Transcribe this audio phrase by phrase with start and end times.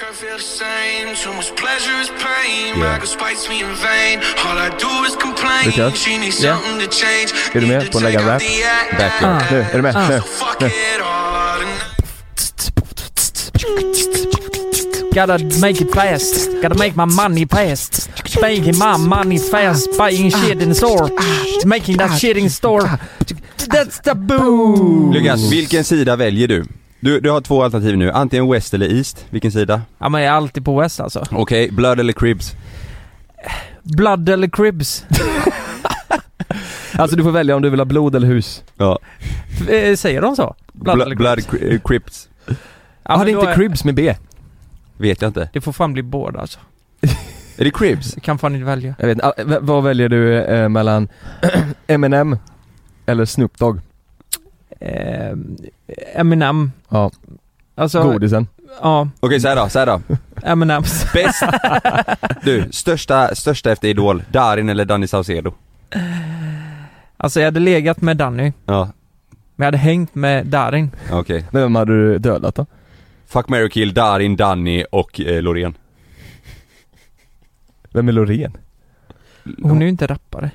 [0.00, 1.14] Kurt feel the same.
[1.14, 2.78] Too much pleasure is pain.
[2.78, 4.18] My girl spites me in vain.
[4.46, 5.66] All I do is complain.
[5.66, 5.98] Lukas?
[6.02, 6.56] She needs Ja?
[6.56, 7.28] something to change.
[7.54, 8.42] Är du med på att lägga en rap?
[8.42, 8.98] act.
[8.98, 9.42] Backyard.
[9.50, 9.94] Nu, är du med?
[10.10, 10.70] Nu, fuck nu.
[15.14, 16.50] Gotta make it fast.
[16.62, 18.10] Gotta make my money fast.
[18.40, 19.98] Making my money fast.
[19.98, 21.10] Buying shit in the store.
[21.64, 22.88] Making that shit in the store.
[23.70, 25.12] That's the boo!
[25.12, 26.64] Lukas, vilken sida väljer du?
[27.00, 27.20] Du?
[27.20, 29.26] Du har två alternativ nu, antingen West eller East.
[29.30, 29.82] Vilken sida?
[29.98, 31.24] Ja men jag är alltid på West alltså.
[31.30, 32.52] Okej, Blood eller Cribs?
[33.82, 35.04] Blood eller Cribs?
[36.98, 38.62] Alltså du får välja om du vill ha blod eller hus.
[38.76, 38.98] Ja.
[39.68, 40.54] Eh, Säger de så?
[40.72, 41.62] Blood Bl- eller Blood Cribs?
[41.62, 42.28] Cri- eh, Crips.
[43.02, 44.14] Ja, men det är inte Cribs med B.
[44.96, 45.48] Vet jag inte.
[45.52, 46.58] Det får fan bli båda alltså.
[47.56, 48.14] Är det Cribs?
[48.16, 48.94] Jag kan fan inte välja.
[48.98, 51.08] Jag vet ah, vad väljer du eh, mellan
[51.86, 52.38] Eminem
[53.06, 53.80] eller Snoop Dogg?
[54.80, 55.32] Eh,
[56.14, 56.72] Eminem.
[56.88, 57.10] Ja,
[57.74, 58.46] Alltså, godisen.
[58.82, 59.08] ja.
[59.20, 60.00] Okej, så här då, så här då.
[60.42, 61.06] Eminems.
[61.14, 61.42] Bäst,
[62.42, 65.52] du, största, största efter Idol, Darin eller Danny Saucedo?
[67.16, 68.52] Alltså jag hade legat med Danny.
[68.66, 68.84] Ja,
[69.56, 70.90] Men jag hade hängt med Darin.
[71.12, 71.44] okej.
[71.50, 72.66] Men vem hade du dödat då?
[73.26, 75.74] Fuck, marry, kill, Darin, Danny och eh, Loreen.
[77.92, 78.56] Vem är Loreen?
[79.62, 80.50] Hon är ju inte rappare.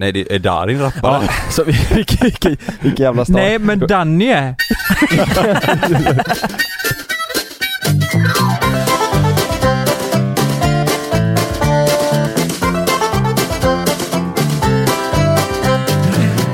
[0.00, 1.28] Nej, det är Darin rappare.
[1.50, 3.36] så vilken, vilken, vilken jävla start.
[3.36, 4.54] Nej men Danny är.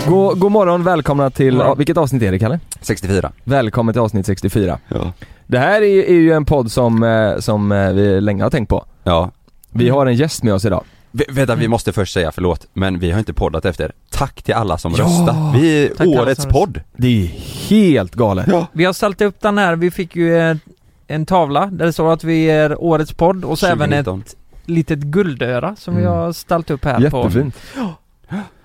[0.09, 2.61] God, god morgon, välkomna till, ja, vilket avsnitt är det Kalle?
[2.81, 3.33] 64.
[3.45, 4.79] Välkommen till avsnitt 64.
[4.89, 5.13] Ja.
[5.47, 8.69] Det här är, är ju en podd som, eh, som eh, vi länge har tänkt
[8.69, 8.85] på.
[9.03, 9.31] Ja.
[9.71, 10.85] Vi har en gäst med oss idag.
[11.19, 13.93] V- vänta, vi måste först säga förlåt, men vi har inte poddat efter.
[14.11, 15.05] Tack till alla som Ja.
[15.05, 15.59] röstar.
[15.59, 16.81] Vi är årets podd.
[16.97, 17.27] Det är
[17.69, 18.47] helt galet.
[18.49, 18.67] Ja.
[18.73, 20.61] Vi har ställt upp den här, vi fick ju en,
[21.07, 24.25] en tavla där det står att vi är årets podd och så även ett 2019.
[24.67, 26.15] litet guldöra som vi Mm.
[26.15, 27.17] har ställt upp här på.
[27.19, 27.57] Jättefint.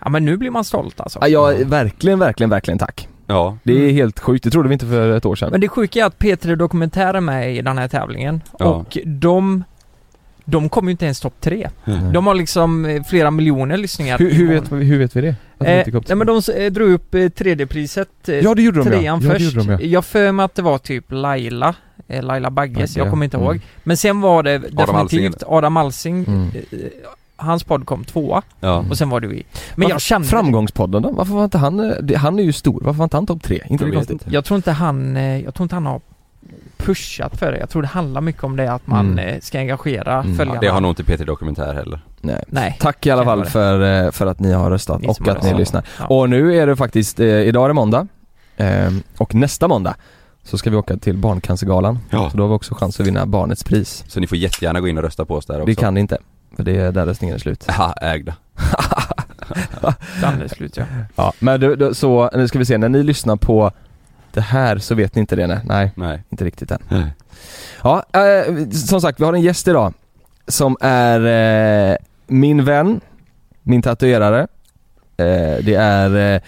[0.04, 1.20] Ja men nu blir man stolt alltså.
[1.22, 3.08] Ja, jag, verkligen, verkligen, verkligen tack.
[3.28, 3.58] Ja.
[3.64, 3.96] Det är Mm.
[3.96, 5.52] helt sjukt, det trodde vi inte för ett år sedan.
[5.52, 8.66] Men det sjuka är att P3 Dokumentär är med i den här tävlingen Ja.
[8.66, 9.64] och de
[10.46, 11.70] de kommer ju inte ens topp tre.
[11.86, 12.14] Mm.
[12.14, 15.22] De har liksom eh, flera miljoner lyssningar hur, i hur, vet, vi- hur vet vi
[15.22, 15.36] det?
[15.58, 18.86] Att Eh, nej men de eh, drog upp eh, tredjepriset, eh, Ja det gjorde de
[18.90, 19.14] trean ja.
[19.14, 19.56] ja, det först.
[19.56, 19.80] gjorde de, ja.
[19.90, 21.76] Jag för mig att det var typ Laila,
[22.08, 23.50] eh, Laila Bagges, Bagge, jag kommer inte mm.
[23.50, 23.62] ihåg.
[23.84, 25.34] Men sen var det definitivt Alsing.
[25.48, 26.50] Adam Alsing, Mm.
[27.36, 28.86] hans podd kom tvåa Ja.
[28.90, 29.36] och sen var det vi.
[29.36, 29.44] Men
[29.76, 31.12] Varför- jag kände, Framgångspodden då?
[31.12, 33.60] Varför var inte han, han är ju stor, varför var inte han topp tre?
[33.70, 36.02] Inte Jag jag tror inte han, jag tror inte han har
[36.86, 37.58] pushat för det.
[37.58, 39.28] Jag tror det handlar mycket om det att man Mm.
[39.36, 40.36] eh, ska engagera Mm.
[40.38, 40.60] följarna.
[40.62, 42.02] Det har nog inte Peter Dokumentär heller.
[42.22, 42.44] Nej.
[42.48, 42.78] Nej.
[42.80, 43.46] Tack i alla fall det.
[43.46, 45.84] för, eh, för att ni har röstat Ni och att ni lyssnar.
[46.00, 46.06] Ja.
[46.08, 48.08] Och nu är det faktiskt, eh, idag är det måndag
[48.58, 49.96] eh, och nästa måndag
[50.44, 52.00] så ska vi åka till Barncancergalan.
[52.10, 52.30] Ja.
[52.30, 54.04] Så då har vi också chans att vinna Barnets pris.
[54.08, 55.66] Så ni får jättegärna gå in och rösta på oss där också.
[55.66, 56.18] Vi kan inte,
[56.56, 57.72] för det är där röstningen är slut.
[57.72, 58.34] Ha, ägda.
[60.22, 60.84] Den är slut ja.
[61.16, 63.72] Ja, men du, du, så, nu ska vi se, när ni lyssnar på
[64.34, 65.60] det här så vet ni inte det nej.
[65.66, 66.24] Nej, Nej.
[66.30, 66.82] inte riktigt än.
[66.90, 67.14] Nej.
[67.84, 69.94] Ja, eh, som sagt vi har en gäst idag
[70.48, 71.98] som är eh,
[72.28, 73.02] min vän,
[73.64, 74.40] min tatuerare.
[75.18, 76.42] Eh, det är, eh,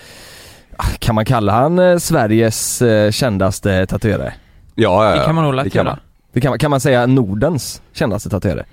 [0.99, 4.33] kan man kalla han eh, Sveriges eh, kändaste tatuerare?
[4.75, 5.19] Ja, ja, ja.
[5.19, 5.99] Det kan man nog lätt Det kan göra.
[6.33, 8.65] Det kan, man- kan man säga Nordens kändaste tatuerare?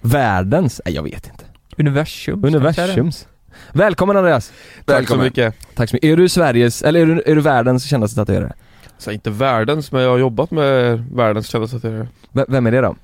[0.00, 0.80] Världens?
[0.84, 1.44] Nej jag vet inte.
[1.78, 2.42] Universum.
[2.42, 2.92] ska man säga det?
[2.92, 3.28] Universums.
[3.72, 4.52] Välkommen Andreas!
[4.86, 5.24] Välkommen.
[5.24, 5.54] mycket.
[5.74, 6.08] Tack så mycket.
[6.10, 8.52] Är du Sveriges, eller är du, är du världens kändaste tatuerare?
[8.98, 12.08] Så inte världens, men jag har jobbat med världens kändaste tatuerare.
[12.32, 12.96] V- vem är det då?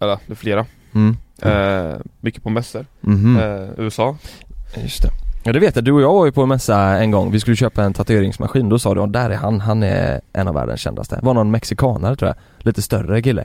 [0.00, 0.66] Eller, det är flera.
[0.94, 1.16] Mm.
[1.42, 2.86] Eh, mycket på mässor.
[3.00, 3.36] Mhm.
[3.38, 4.16] Eh, USA.
[4.82, 5.08] Just det.
[5.44, 7.40] Ja det vet jag, du och jag var ju på en mässa en gång, vi
[7.40, 10.54] skulle köpa en tatueringsmaskin, då sa du "Ja, där är han, han är en av
[10.54, 11.18] världens kändaste.
[11.22, 13.44] Var någon mexikanare tror jag, lite större kille.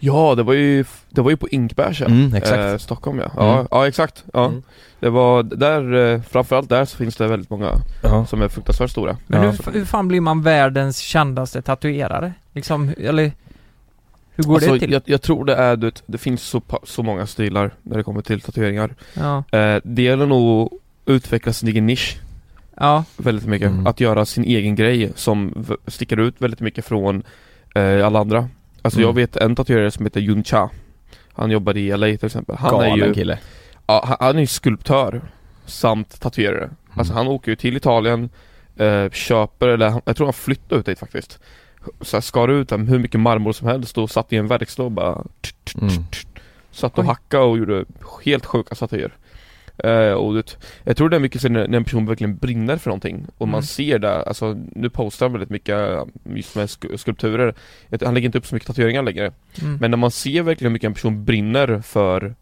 [0.00, 2.06] Ja, det var ju, det var ju på Inkbergs ja.
[2.06, 2.58] Mm, exakt.
[2.58, 3.30] Eh, Stockholm ja.
[3.36, 3.66] Ja, Mm.
[3.70, 4.24] ja exakt.
[4.32, 4.46] Ja.
[4.46, 4.62] Mm.
[5.00, 8.26] Det var där, eh, framförallt där så finns det väldigt många Ja.
[8.26, 9.16] som är fruktansvärt stora.
[9.26, 9.50] Men Ja.
[9.50, 12.32] hur, hur fan blir man världens kändaste tatuerare?
[12.52, 13.32] Liksom, eller
[14.34, 14.92] hur går alltså, det till?
[14.92, 18.02] Jag, jag tror det är, du vet, det finns så, så många stilar när det
[18.02, 18.94] kommer till tatueringar.
[19.14, 22.20] Ja, Eh, det gäller nog att utveckla sin egen nisch
[22.76, 23.70] ja, väldigt mycket.
[23.70, 23.86] Mm.
[23.86, 27.22] Att göra sin egen grej som sticker ut väldigt mycket från
[27.74, 28.48] eh, alla andra.
[28.82, 29.08] Alltså Mm.
[29.08, 30.70] jag vet en tatuerare som heter Yun Cha.
[31.32, 32.56] Han jobbar i LA till exempel.
[32.56, 33.38] Han Galen är ju, kille.
[33.86, 35.20] ja, han- han är ju skulptör
[35.66, 36.70] samt tatuerare.
[36.94, 38.30] Alltså han åker ju till Italien,
[38.76, 41.38] eh, köper, eller han- jag tror han flyttade ut dit faktiskt.
[42.00, 44.90] Så här, skar ut hur mycket marmor som helst och satt i en verkstad och
[44.92, 45.24] bara
[45.80, 45.92] Mm.
[46.72, 47.84] Satt och hackade och gjorde
[48.24, 49.12] helt sjuka statyer.
[49.84, 52.76] Eh, och det, jag tror det är mycket så när, när en person verkligen brinner
[52.76, 53.62] för någonting och man Mm.
[53.62, 55.78] ser det, alltså nu postar han väldigt mycket
[56.34, 57.54] just med sk- skulpturer.
[58.04, 59.32] Han lägger inte upp så mycket tatueringar längre.
[59.62, 59.76] mm.
[59.80, 62.34] Men när man ser verkligen hur mycket en person brinner för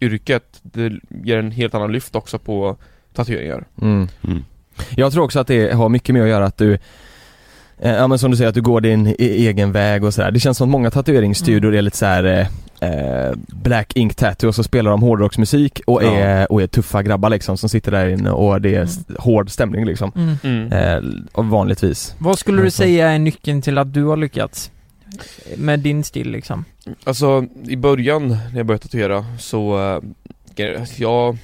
[0.00, 0.92] yrket, det
[1.24, 2.76] ger en helt annan lyft också på
[3.12, 3.64] tatueringar.
[3.82, 4.08] Mm.
[4.24, 4.44] Mm.
[4.96, 6.78] Jag tror också att det har mycket med att göra att du
[7.86, 10.30] Ja men som du säger att du går din e- egen väg och sådär.
[10.30, 12.24] Det känns som att många tatueringsstudior är lite såhär
[12.80, 16.14] eh, eh, Black Ink Tattoo och så spelar de hårdrocksmusik och Ja.
[16.14, 19.50] är, och är tuffa grabbar liksom som sitter där inne och det är s- hård
[19.50, 20.12] stämning liksom.
[20.16, 20.36] Mm.
[20.42, 20.72] Mm.
[20.72, 22.14] Eh, och vanligtvis.
[22.18, 22.82] Vad skulle du Alltså.
[22.82, 24.70] säga är nyckeln till att du har lyckats?
[25.56, 26.64] Med din stil liksom?
[27.04, 29.78] Alltså i början när jag började tatuera så,
[30.56, 31.38] äh, jag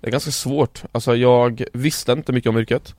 [0.00, 2.94] Det är ganska svårt, alltså jag visste inte mycket om yrket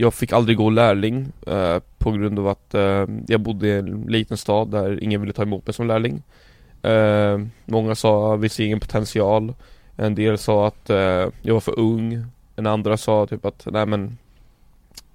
[0.00, 4.04] Jag fick aldrig gå lärling eh, på grund av att eh, jag bodde i en
[4.08, 6.22] liten stad där ingen ville ta emot mig som lärling.
[6.82, 9.54] Eh, Många sa vi ser ingen potential.
[9.96, 12.24] En del sa att eh, jag var för ung.
[12.56, 14.18] En andra sa typ att nej men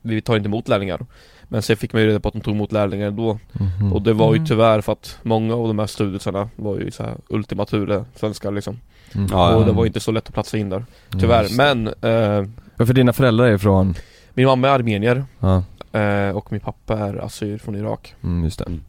[0.01, 1.05] Vi tar inte emot lärlingar.
[1.43, 3.39] Men sen fick man ju reda på att de tog emot lärlingar ändå.
[3.53, 3.93] Mhm.
[3.93, 4.47] och det var ju Mm.
[4.47, 8.51] tyvärr för att många av de här studierna var ju så här Ultima Thule svenskar
[8.51, 8.79] liksom.
[9.15, 9.33] Mm.
[9.55, 11.75] Och det var inte så lätt att platsa in där Tyvärr, just det.
[11.75, 13.93] men eh, för dina föräldrar är från,
[14.33, 15.63] Min mamma är armenier ja,
[15.99, 18.65] eh, och min pappa är assyr från Irak mm, just det.
[18.65, 18.81] Mm.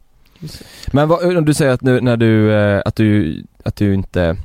[0.91, 4.37] Men vad, om du säger att nu när du, eh, att du, att du inte,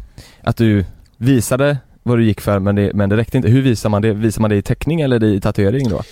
[0.42, 0.84] att du
[1.16, 3.48] visade vad du gick för men det, men det räckte inte.
[3.48, 4.12] Hur visar man det?
[4.12, 6.02] Visar man det i teckning eller i tatuering då?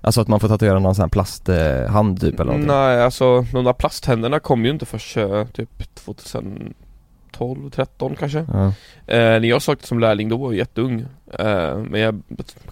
[0.00, 2.66] Alltså att man får tatuera någon sån här plasthand typ eller någonting?
[2.68, 8.66] Nej alltså, de där plasthänderna kom ju inte förrän eh, typ 2012, 13 kanske Ja.
[9.06, 11.00] eh, När jag sökte som lärling då var jag jätteung
[11.38, 12.20] eh, Men jag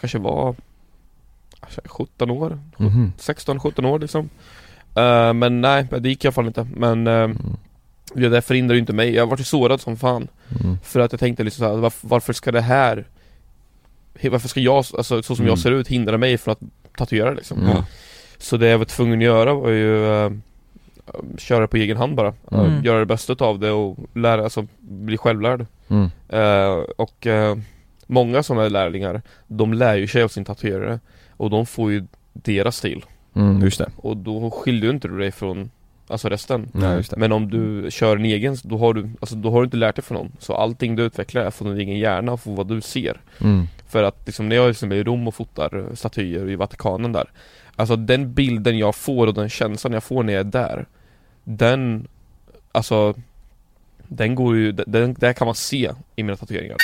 [0.00, 0.54] kanske var
[1.84, 3.12] 17 år, Mhm.
[3.18, 4.28] 16-17 år liksom
[4.94, 7.36] Eh, Men nej, det gick i alla fall inte Men eh, Mm.
[8.14, 10.28] det där förhindrar ju inte mig, jag var ju sårad som fan
[10.60, 10.78] Mm.
[10.82, 13.06] För att jag tänkte liksom såhär, varför, varför ska det här
[14.30, 15.48] Varför ska jag, alltså så som Mm.
[15.48, 16.60] jag ser ut, hindra mig från att
[16.98, 17.82] tatuera liksom Mm.
[18.38, 20.30] Så det jag var tvungen att göra var ju eh,
[21.38, 22.84] Köra på egen hand bara, Mm.
[22.84, 26.10] göra det bästa av det och lära, alltså bli självlärd Mm.
[26.96, 27.26] Och
[28.06, 31.00] Många som är lärlingar, de lär ju sig av sin tatuerare
[31.36, 33.04] Och de får ju deras stil
[33.36, 33.90] Mm, just det.
[33.96, 35.70] Och då skiljer inte du dig från
[36.08, 37.16] Alltså resten Nej, just det.
[37.16, 39.96] Men om du kör en egen, då har du, alltså, då har du inte lärt
[39.96, 42.68] dig från någon Så allting du utvecklar är från din egen hjärna och från vad
[42.68, 43.66] du ser Mm.
[43.88, 47.30] För att liksom, när jag liksom är i Rom och fotar statyer i Vatikanen där
[47.76, 50.86] Alltså den bilden jag får och den känslan jag får när jag är där
[51.44, 52.08] Den
[52.72, 53.14] Alltså
[54.08, 56.76] Den går ju, den, där kan man se i mina tatueringar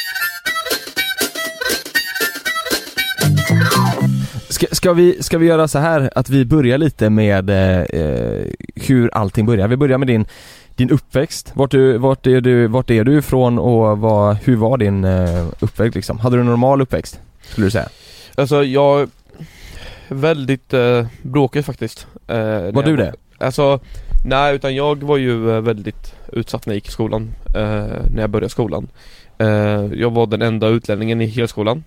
[4.48, 8.44] Ska, ska, vi, ska vi göra så här att vi börjar lite med eh,
[8.74, 9.68] hur allting börjar?
[9.68, 10.26] Vi börjar med din,
[10.76, 11.52] din uppväxt.
[11.54, 15.46] Vart, du, vart, är du, vart är du ifrån och vad, hur var din eh,
[15.60, 16.18] uppväxt liksom?
[16.18, 17.20] Hade du en normal uppväxt?
[17.42, 17.88] Skulle du säga?
[18.34, 19.08] Alltså jag
[20.08, 22.36] Väldigt eh, bråkig faktiskt eh,
[22.72, 23.14] Var du det?
[23.38, 23.80] Alltså
[24.24, 27.62] Nej utan jag var ju eh, väldigt utsatt när jag gick i skolan eh,
[28.14, 28.88] När jag började skolan
[29.38, 29.46] eh,
[29.94, 31.84] Jag var den enda utlänningen i hela skolan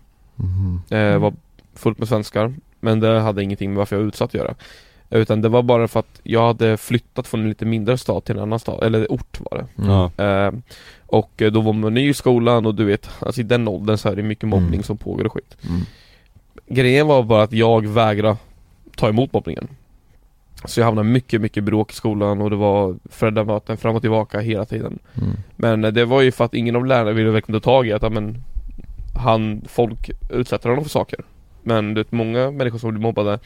[0.90, 1.34] eh, Var
[1.76, 4.56] fullt med svenskar Men det hade ingenting med varför jag var utsatt att göra
[5.10, 8.36] Utan det var bara för att jag hade flyttat från en lite mindre stad till
[8.36, 10.24] en annan stad, eller ort var det Ja.
[10.24, 10.52] eh,
[11.08, 13.98] Och eh, då var man ny i skolan och du vet, alltså i den åldern
[13.98, 14.84] så är det mycket mobbning Mm.
[14.84, 15.82] som pågår och skit Mm.
[16.68, 18.38] Grejen var bara att jag vägrade
[18.96, 19.68] ta emot mobbningen
[20.66, 24.40] Så jag hamnade mycket, mycket bråk i skolan och det var föräldramöten fram och tillbaka
[24.40, 25.30] hela tiden Mm.
[25.56, 27.94] Men eh, det var ju för att ingen av lärarna ville verkligen ta tag i
[27.94, 28.44] att, men
[29.18, 31.20] Han, folk utsätter honom för saker
[31.66, 33.40] Men du vet, många människor som blir mobbade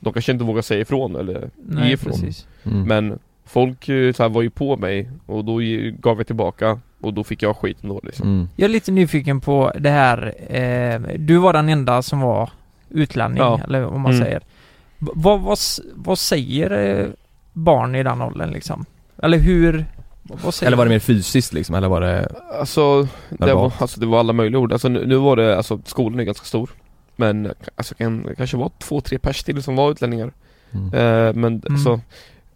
[0.00, 2.46] De kanske inte vågar säga ifrån eller ge Nej, ifrån precis.
[2.64, 2.82] Mm.
[2.82, 6.78] Men folk eh, så här, var ju på mig och då ge- gav jag tillbaka
[7.00, 8.48] och då fick jag skiten då liksom Mm.
[8.56, 12.50] Jag är lite nyfiken på det här, eh, du var den enda som var
[12.90, 13.60] utlänning, Ja.
[13.64, 14.24] eller vad man Mm.
[14.24, 14.40] säger.
[14.98, 15.58] V- vad, vad,
[15.94, 17.06] vad säger eh,
[17.52, 18.84] barn i den åldern liksom?
[19.22, 19.84] Eller hur,
[20.22, 22.28] Vad säger Eller var det mer fysiskt liksom, eller var det...
[22.58, 25.80] Alltså det, var, alltså det var alla möjliga ord, alltså nu, nu var det, alltså
[25.84, 26.70] skolan är ganska stor
[27.16, 30.32] Men alltså kan, kanske var två, tre pers till som var utlänningar
[30.72, 30.86] Mm.
[30.94, 31.78] eh, Men Mm.
[31.78, 32.00] så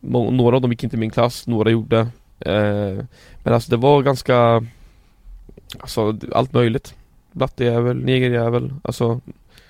[0.01, 1.99] må, Några av dem gick inte i min klass, några gjorde
[2.41, 3.05] eh,
[3.43, 4.65] Men alltså det var ganska
[5.81, 6.95] Alltså allt möjligt
[7.33, 9.21] Blattejävel, negerjävel, alltså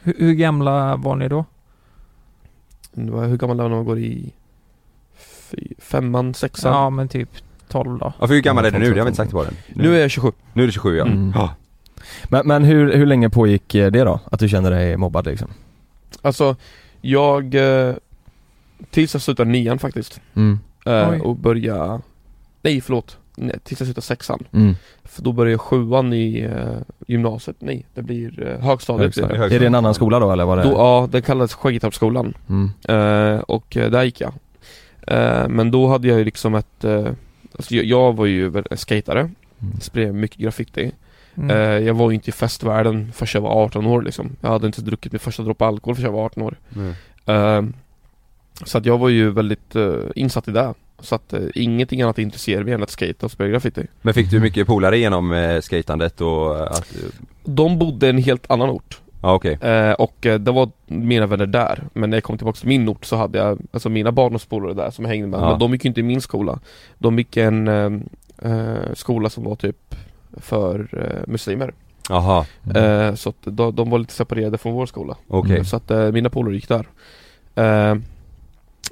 [0.02, 1.44] Hur, hur gamla var ni då?
[2.92, 4.32] det var- Hur gammal är man när man går i
[5.78, 6.72] Femman, sexan?
[6.72, 7.28] Ja men typ
[7.68, 8.12] 12 då.
[8.20, 8.84] Ja för hur gammal är du nu?
[8.94, 9.54] Det har vi inte sagt på den.
[9.74, 11.06] Nu är jag 27 Nu är du 27 ja.
[11.06, 11.32] Mm.
[11.34, 11.54] ja.
[12.24, 14.20] Men, men hur, hur länge pågick eh, det då?
[14.32, 15.48] Att du kände dig mobbad liksom?
[16.22, 16.56] Alltså
[17.00, 17.94] Jag eh,
[18.90, 20.58] Tills jag slutade nian faktiskt Mm.
[20.86, 21.08] eh.
[21.20, 22.00] Och börja
[22.62, 24.74] Nej förlåt, nej, tills jag slutade sexan Mm.
[25.04, 29.16] För då börjar jag sjuan i eh, gymnasiet, nej det blir eh, högstadiet.
[29.16, 29.52] Högstadiet.
[29.52, 30.62] Är det en annan skola då eller var det?
[30.62, 32.70] Då, Ja, den kallades Skäggetorpsskolan Mm.
[32.88, 34.32] eh, Och där gick jag
[35.50, 39.30] Men då hade jag ju liksom ett Alltså jag, jag var ju skatare
[39.62, 39.80] Mm.
[39.80, 40.92] Spred mycket graffiti
[41.38, 41.50] Mm.
[41.50, 44.36] eh, Jag var ju inte i festvärlden förrän jag var 18 år liksom.
[44.40, 46.56] Jag hade inte druckit min första droppe alkohol förrän jag var 18 år.
[46.76, 46.94] Mm.
[47.26, 47.74] Eh,
[48.64, 50.74] Så att jag var ju väldigt eh, insatt i det.
[51.00, 53.86] Så att eh, ingenting annat intresserade mig än att skata och spela graffiti.
[54.02, 56.94] Men fick du mycket polare genom eh, skatandet och att...
[57.44, 59.00] De bodde i en helt annan ort.
[59.22, 59.58] Ja okej.
[59.62, 61.82] eh, Och eh, det var mina vänner där.
[61.92, 64.90] Men när jag kom tillbaka till min ort så hade jag Alltså mina barndomspolare där
[64.90, 65.40] som jag hängde med.
[65.40, 65.50] Ja.
[65.50, 66.58] Men de gick ju inte i min skola.
[66.98, 67.90] De gick i en eh,
[68.52, 69.94] eh, skola som var typ
[70.40, 71.72] för eh, muslimer
[72.08, 75.64] Jaha, eh, Så att de, de var lite separerade från vår skola okej.
[75.64, 76.86] Så att eh, mina polare gick där
[77.54, 77.96] eh,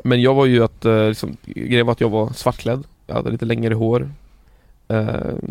[0.04, 3.30] Men jag var ju att, eh, liksom, grejen var att jag var svartklädd Jag hade
[3.30, 4.10] lite längre hår
[4.88, 5.06] eh,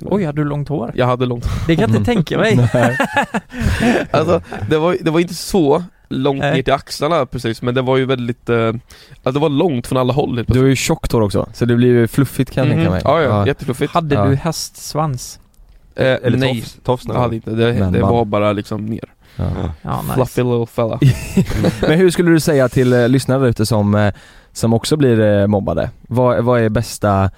[0.06, 0.92] Oj, hade du långt hår?
[0.96, 2.70] Jag hade långt Det kan jag inte tänka mig.
[4.12, 6.54] Alltså det var, det var inte så långt Nej.
[6.56, 9.98] ner till axlarna precis men det var ju väldigt eh, alltså, Det var långt från
[9.98, 12.64] alla håll helt Du har ju tjockt hår också, så det blir ju fluffigt kan
[12.68, 12.78] jag Mhm.
[12.78, 13.02] tänka mig.
[13.06, 14.26] Ja ja, jättefluffigt Hade Ja.
[14.26, 15.40] du hästsvans?
[15.96, 18.86] Eh, Eller Nej, tofs, tofs jag hade inte, det, Men det man- var bara liksom
[18.86, 19.46] ner Ja.
[19.82, 20.14] Ja, nice.
[20.14, 21.00] Fluffy little fella
[21.88, 24.14] Men hur skulle du säga till eh, lyssnare där ute som, eh,
[24.52, 25.90] som också blir eh, mobbade?
[26.08, 27.30] Vad, vad är bästa,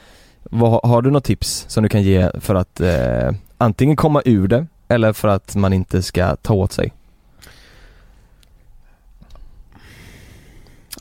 [0.43, 4.47] vad, har du något tips som du kan ge för att eh, antingen komma ur
[4.47, 6.93] det eller för att man inte ska ta åt sig?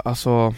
[0.04, 0.54] Alltså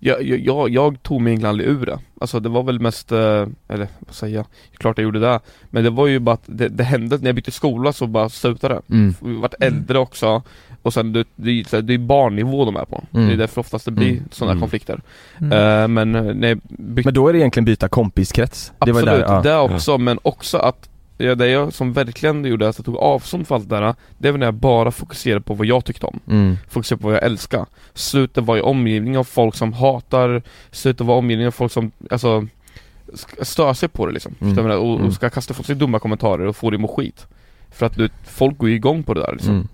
[0.00, 3.46] jag, jag, jag, tog mig egentligen aldrig ur det Alltså det var väl mest, eh,
[3.68, 4.46] eller vad säger jag?
[4.76, 5.40] Klart jag gjorde det
[5.70, 8.28] Men det var ju bara att det, det hände, när jag bytte skola så bara
[8.28, 9.14] slutade det Mm.
[9.22, 10.42] Vi vart äldre också
[10.82, 13.26] Och sen det, det, det är barnnivå de är på Mm.
[13.26, 14.24] Det är därför oftast det blir Mm.
[14.30, 14.60] sådana Mm.
[14.60, 15.00] konflikter
[15.40, 15.52] Mm.
[15.52, 18.72] Eh, Men eh, när jag bytte Men då är det egentligen byta kompiskrets?
[18.84, 19.42] Det var Absolut, där, ja.
[19.42, 20.89] det också, men också att
[21.20, 24.30] ja, det jag som verkligen gjorde att jag tog avstånd från allt det där Det
[24.30, 26.56] var när jag bara fokuserade på vad jag tyckte om Mm.
[26.68, 31.16] Fokuserade på vad jag älskar Sluta vara i omgivning av folk som hatar Sluta vara
[31.16, 32.46] i omgivning av folk som, alltså
[33.42, 34.50] Stör sig på det liksom, Mm.
[34.50, 34.76] Förstår menar?
[34.80, 35.06] och, Mm.
[35.06, 37.26] och ska kasta på sig dumma kommentarer och få dig må skit
[37.70, 39.68] För att du, folk går ju igång på det där liksom Mm.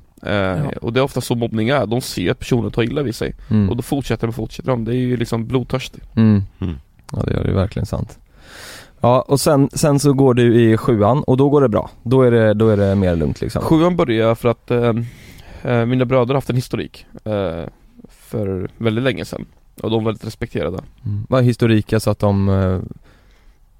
[0.64, 0.70] Ja.
[0.82, 3.34] Och det är ofta så mobbning är, de ser att personen tar illa vid sig
[3.50, 3.70] Mm.
[3.70, 6.42] Och då fortsätter de och fortsätter de, det är ju liksom blodtörstigt Mm.
[6.60, 6.74] Mm.
[7.12, 8.18] Ja det är det verkligen sant.
[9.00, 11.90] Ja och sen, sen så går du i sjuan och då går det bra.
[12.02, 13.62] Då är det, då är det mer lugnt liksom.
[13.62, 14.92] Sjuan började jag för att eh,
[15.62, 17.64] eh, mina bröder har haft en historik eh,
[18.08, 19.44] För väldigt länge sedan
[19.82, 21.26] Och de var väldigt respekterade Mm.
[21.28, 22.80] Vad är historik, alltså att de, eh,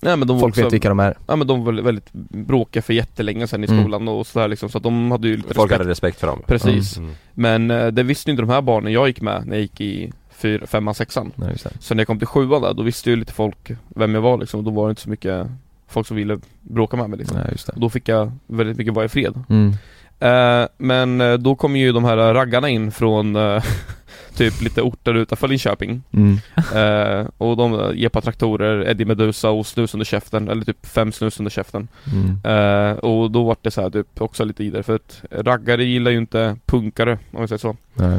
[0.01, 1.17] Nej men de folk också, vet vilka de är?
[1.27, 3.81] Ja men de var väldigt bråkiga för jättelänge sedan i Mm.
[3.83, 6.27] skolan och sådär liksom Så att de hade ju lite Folk respekt hade respekt för
[6.27, 6.43] dem.
[6.47, 7.11] Precis Mm.
[7.35, 10.13] Men eh, det visste inte de här barnen jag gick med när jag gick i
[10.37, 11.71] fyra, femman, sexan Nej, just det.
[11.81, 14.39] Så när jag kom till sjuan där, då visste ju lite folk vem jag var
[14.39, 15.47] liksom och Då var det inte så mycket
[15.89, 17.73] folk som ville bråka med mig liksom Nej, just det.
[17.73, 19.73] Och Då fick jag väldigt mycket vara i fred Mm.
[20.19, 23.65] Eh, men eh, då kom ju de här raggarna in från eh,
[24.37, 26.39] typ lite orter utanför Linköping Mm.
[26.75, 31.39] eh, Och de på traktorer, Eddie Meduza och snus under käften, eller typ fem snus
[31.41, 32.39] under käften Mm.
[32.45, 35.85] eh, Och då var det så här typ också lite i det för att raggare
[35.85, 38.17] gillar ju inte punkare om vi säger så Nej.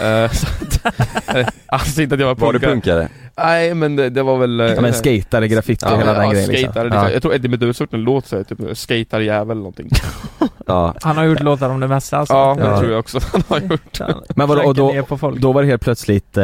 [0.00, 0.96] eh, så att,
[1.36, 3.08] eh, Alltså inte att jag var Var du punkare punkare?
[3.38, 6.48] Nej men det, det var väl Ja men skatare, graffiti, Ja, hela ja, den grejen
[6.50, 6.72] liksom.
[6.74, 6.82] Ja.
[6.82, 7.10] liksom.
[7.12, 9.90] Jag tror Eddie Meduza har gjort en låt såhär, typ skatarjävel eller någonting
[10.66, 10.94] Ja.
[11.02, 12.34] Han har gjort låtar om det mesta alltså.
[12.34, 12.78] Ja, det Ja.
[12.78, 14.00] tror jag också han har gjort
[14.36, 15.40] Men vadå, och då, ner på folk.
[15.40, 16.42] då var det helt plötsligt eh,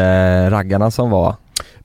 [0.50, 1.34] raggarna som var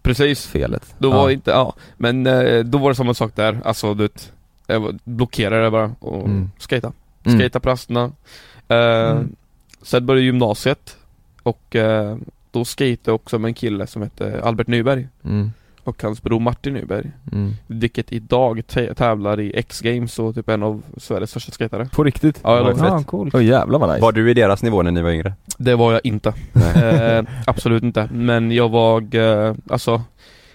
[0.02, 0.94] Precis felet?
[0.98, 1.16] Då ja.
[1.18, 4.32] var det inte, ja, men eh, då var det samma sak där, alltså du vet
[4.68, 6.52] Jag blockerade det bara och Mm.
[6.58, 6.92] skata
[7.26, 7.40] Mm.
[7.40, 8.12] Skata på rasterna
[8.68, 8.78] eh,
[9.12, 9.36] Mm.
[9.82, 10.98] Sen började gymnasiet
[11.44, 12.16] Och eh,
[12.52, 15.52] då skatade jag också med en kille som hette Albert Nyberg Mm.
[15.84, 17.54] Och hans bror Martin Nyberg Mm.
[17.68, 22.40] Vilket idag tä- tävlar i X-games och typ en av Sveriges största skatare På riktigt?
[22.44, 22.78] Ja, jag.
[22.78, 23.36] Ja, coolt.
[23.36, 24.02] Åh jävlar vad nice.
[24.02, 25.34] Var du i deras nivå när ni var yngre?
[25.58, 26.34] Det var jag inte
[26.76, 30.02] eh, Absolut inte, men jag var, eh, alltså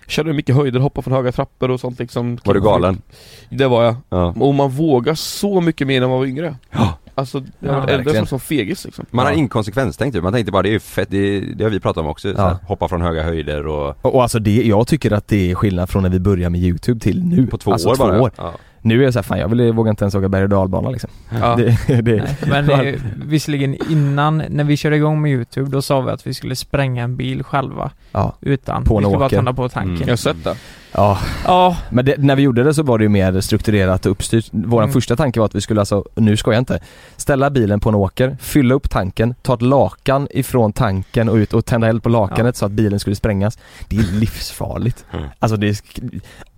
[0.06, 3.02] körde mycket höjder, hoppade från höga trappor och sånt liksom Var du galen?
[3.50, 3.96] Det var jag.
[4.08, 4.34] Ja.
[4.40, 6.56] Och man vågar så mycket mer när man var yngre.
[6.70, 6.93] Ja.
[7.14, 8.26] Alltså, jag Ja, var äldre verkligen.
[8.26, 9.06] som fegis liksom.
[9.10, 9.38] Man har Ja.
[9.38, 12.06] inkonsekvenstänkt typ, man tänkte bara det är ju fett, det, det har vi pratat om
[12.06, 15.28] också, så här, hoppa från höga höjder och Och, och alltså det, jag tycker att
[15.28, 17.46] det är skillnad från när vi började med YouTube till nu.
[17.46, 18.20] på två alltså år två bara.
[18.22, 18.30] år.
[18.36, 18.52] Ja.
[18.86, 21.10] Nu är jag såhär, fan jag vill, vågar inte ens åka berg och dalbana liksom.
[21.40, 21.56] Ja.
[21.86, 22.94] Det, det, men eh,
[23.24, 27.04] visserligen innan, när vi körde igång med YouTube, då sa vi att vi skulle spränga
[27.04, 27.90] en bil själva.
[28.12, 28.34] Ja.
[28.40, 28.84] Utan.
[28.84, 29.90] På vi skulle bara tända på tanken.
[29.96, 30.00] Mm.
[30.08, 30.56] Jag har sett det.
[30.94, 31.18] Ja.
[31.44, 34.48] Ja, Men det, när vi gjorde det så var det ju mer strukturerat och uppstyrt.
[34.52, 34.92] Våran Mm.
[34.92, 36.80] första tanke var att vi skulle alltså, nu ska jag inte,
[37.16, 41.54] ställa bilen på en åker, fylla upp tanken, ta ett lakan ifrån tanken och ut
[41.54, 43.58] och tända eld på lakanet så att bilen skulle sprängas.
[43.88, 45.04] Det är livsfarligt.
[45.12, 45.24] Mm.
[45.38, 45.76] Alltså det är,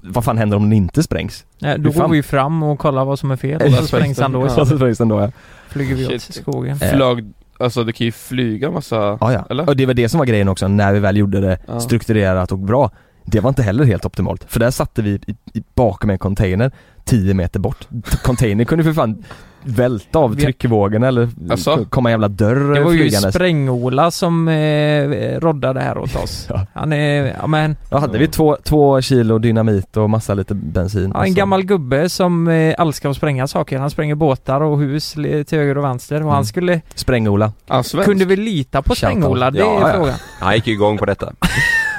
[0.01, 1.45] vad fan händer om den inte sprängs?
[1.59, 3.63] nej, då går vi fram och kollar vad som är fel.
[3.63, 4.79] Och så sprängs den då Ja, så istället.
[4.81, 5.31] sprängs den då ja.
[5.69, 6.79] Flyger vi åt skogen.
[6.83, 6.91] Eh.
[6.91, 9.45] Flög, alltså det kan ju flyga massa, Ja, ja.
[9.51, 9.69] eller?
[9.69, 11.81] Och det var det som var grejen också när vi väl gjorde det Ja.
[11.81, 12.91] strukturerat och bra.
[13.27, 14.45] Det var inte heller helt optimalt.
[14.49, 16.71] För där satte vi i, i, bakom en container
[17.05, 17.89] 10 meter bort.
[18.23, 19.25] Container kunde för fan
[19.69, 21.85] välta av tryckvågen eller Asså?
[21.85, 23.35] komma en jävla dörr Det var ju flygandes.
[23.35, 26.47] Spräng-Ola som eh, roddade här åt oss.
[26.51, 26.67] Ja.
[26.75, 31.11] Han är, ja men, Då hade vi två, två kilo dynamit och massa lite bensin.
[31.15, 33.79] ja, en så- gammal gubbe som eh, älskar att spränga saker.
[33.79, 36.35] Han spränger båtar och hus till höger och vänster och Mm.
[36.35, 37.53] han skulle, Spräng-Ola.
[37.67, 38.95] Ja, kunde vi lita på.
[38.95, 39.51] Spräng-Ola?
[39.51, 39.93] Det är ja.
[39.95, 40.15] frågan.
[40.41, 41.33] Han gick ju igång på detta.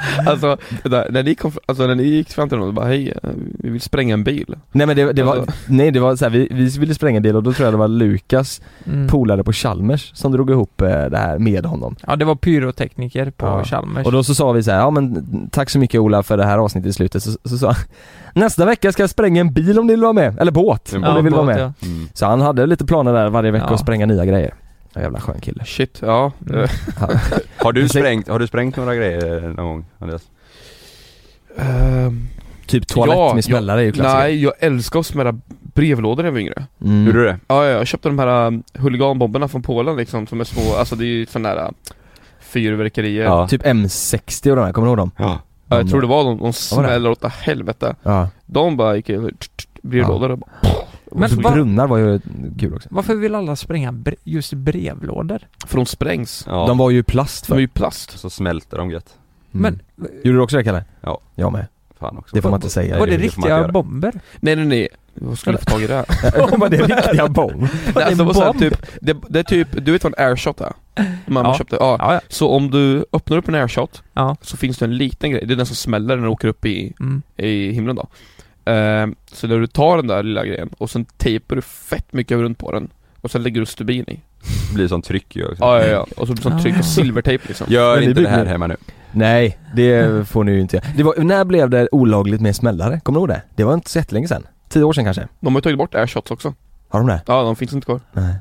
[0.26, 3.14] Alltså, vänta, när ni kom, alltså när ni gick fram till honom och bara hej,
[3.24, 4.56] eh, vi vill spränga en bil.
[4.72, 7.18] Nej men det, det var, Alltså- nej det var så här, vi, vi ville spränga
[7.18, 9.08] en bil och då tror jag det var Lukas Mm.
[9.08, 11.96] polare på Chalmers som drog ihop eh, det här med honom.
[12.08, 13.64] Ja, det var pyrotekniker på Ja.
[13.64, 14.06] Chalmers.
[14.06, 16.46] Och då så sa vi så här, ja men tack så mycket Ola för det
[16.46, 17.24] här avsnittet i slutet.
[17.24, 17.76] Så, så sa han,
[18.34, 21.04] nästa vecka ska jag spränga en bil om ni vill vara med, eller båt om
[21.04, 21.64] Ja, ni vill vara båt, med.
[21.80, 21.88] ja.
[21.88, 22.08] Mm.
[22.14, 23.74] Så han hade lite planer där varje vecka Ja.
[23.74, 24.54] att spränga nya grejer.
[24.98, 25.66] En jävla skön kille.
[25.66, 26.32] Shit, ja.
[26.50, 26.68] Mm.
[27.00, 27.10] Ja.
[27.58, 30.22] Har du sprängt, har du sprängt några grejer någon gång Andreas?
[31.58, 32.28] Ehm,
[32.66, 34.20] Typ toalett Ja, med smällare är ju klassiker.
[34.20, 35.36] nej, jag älskar att smälla
[35.74, 36.66] brevlådor när jag var yngre.
[36.82, 37.06] Mm.
[37.06, 37.40] Gjorde du det?
[37.48, 40.96] Ja, ja, jag köpte de här um, huliganbomberna från Polen liksom, som är små, alltså
[40.96, 41.70] det är ju sådana där uh,
[42.40, 43.24] fyrverkerier.
[43.24, 43.48] Ja.
[43.48, 45.12] Typ M60 och de här, kommer du ihåg dem?
[45.18, 45.40] Ja.
[45.70, 47.96] Ja, jag tror det var de, de smäller åt helvete.
[48.04, 48.30] Ja.
[48.46, 49.32] De bara gick i
[49.82, 50.50] brevlådor och bara,
[51.20, 52.20] Men så vad- brunnar var ju
[52.60, 52.90] kul också.
[52.92, 55.40] Varför vill alla spränga bre- just brevlådor?
[55.68, 56.44] för de sprängs.
[56.48, 56.68] ja.
[56.68, 57.62] De var ju plast De är för.
[57.62, 58.20] ju plast.
[58.20, 59.16] Så smälter de gött.
[59.54, 59.80] Mm.
[59.96, 60.84] Men Gjorde du också det Kalle?
[61.02, 61.20] Ja.
[61.36, 61.68] Jag med.
[62.00, 62.36] Fan också.
[62.36, 63.00] Det får man inte säga.
[63.00, 64.14] var det, det riktiga bomber?
[64.40, 66.06] Nej nej nej, vad skulle jag få tag i det?
[66.58, 67.62] Var det riktiga bomb?
[67.96, 68.60] Nej, alltså, det, var så här, bomb?
[68.60, 70.74] typ, det, det är typ, du vet vad en airshot är?
[71.26, 71.56] Mamma Ja.
[71.58, 71.96] köpte, ja.
[72.00, 72.20] Ja, ja.
[72.28, 74.36] Så om du öppnar upp en airshot ja.
[74.42, 76.66] så finns det en liten grej, det är den som smäller när den åker upp
[76.66, 77.22] i, Mm.
[77.38, 78.08] i himlen då.
[78.68, 82.38] Ehm, så när du tar den där lilla grejen och sen tejpar du fett mycket
[82.38, 82.90] runt på den
[83.22, 84.20] och sen lägger du stubin i.
[84.70, 85.64] Det blir sånt tryck ju också.
[85.64, 86.84] Ja ja ja, och så blir det sånt tryck Ah.
[86.84, 87.68] silvertejp liksom.
[87.70, 88.76] Gör inte det här hemma nu.
[89.12, 90.86] Nej, det får ni ju inte göra.
[90.98, 93.00] Det var, när blev det olagligt med smällare?
[93.00, 93.42] Kommer du ihåg det?
[93.56, 94.44] Det var inte så jättelänge sedan.
[94.70, 95.28] Tio år sedan kanske?
[95.40, 96.54] De har ju tagit bort airshots också.
[96.90, 97.22] Har de det?
[97.26, 98.00] Ja, de finns inte kvar.
[98.14, 98.36] Nej.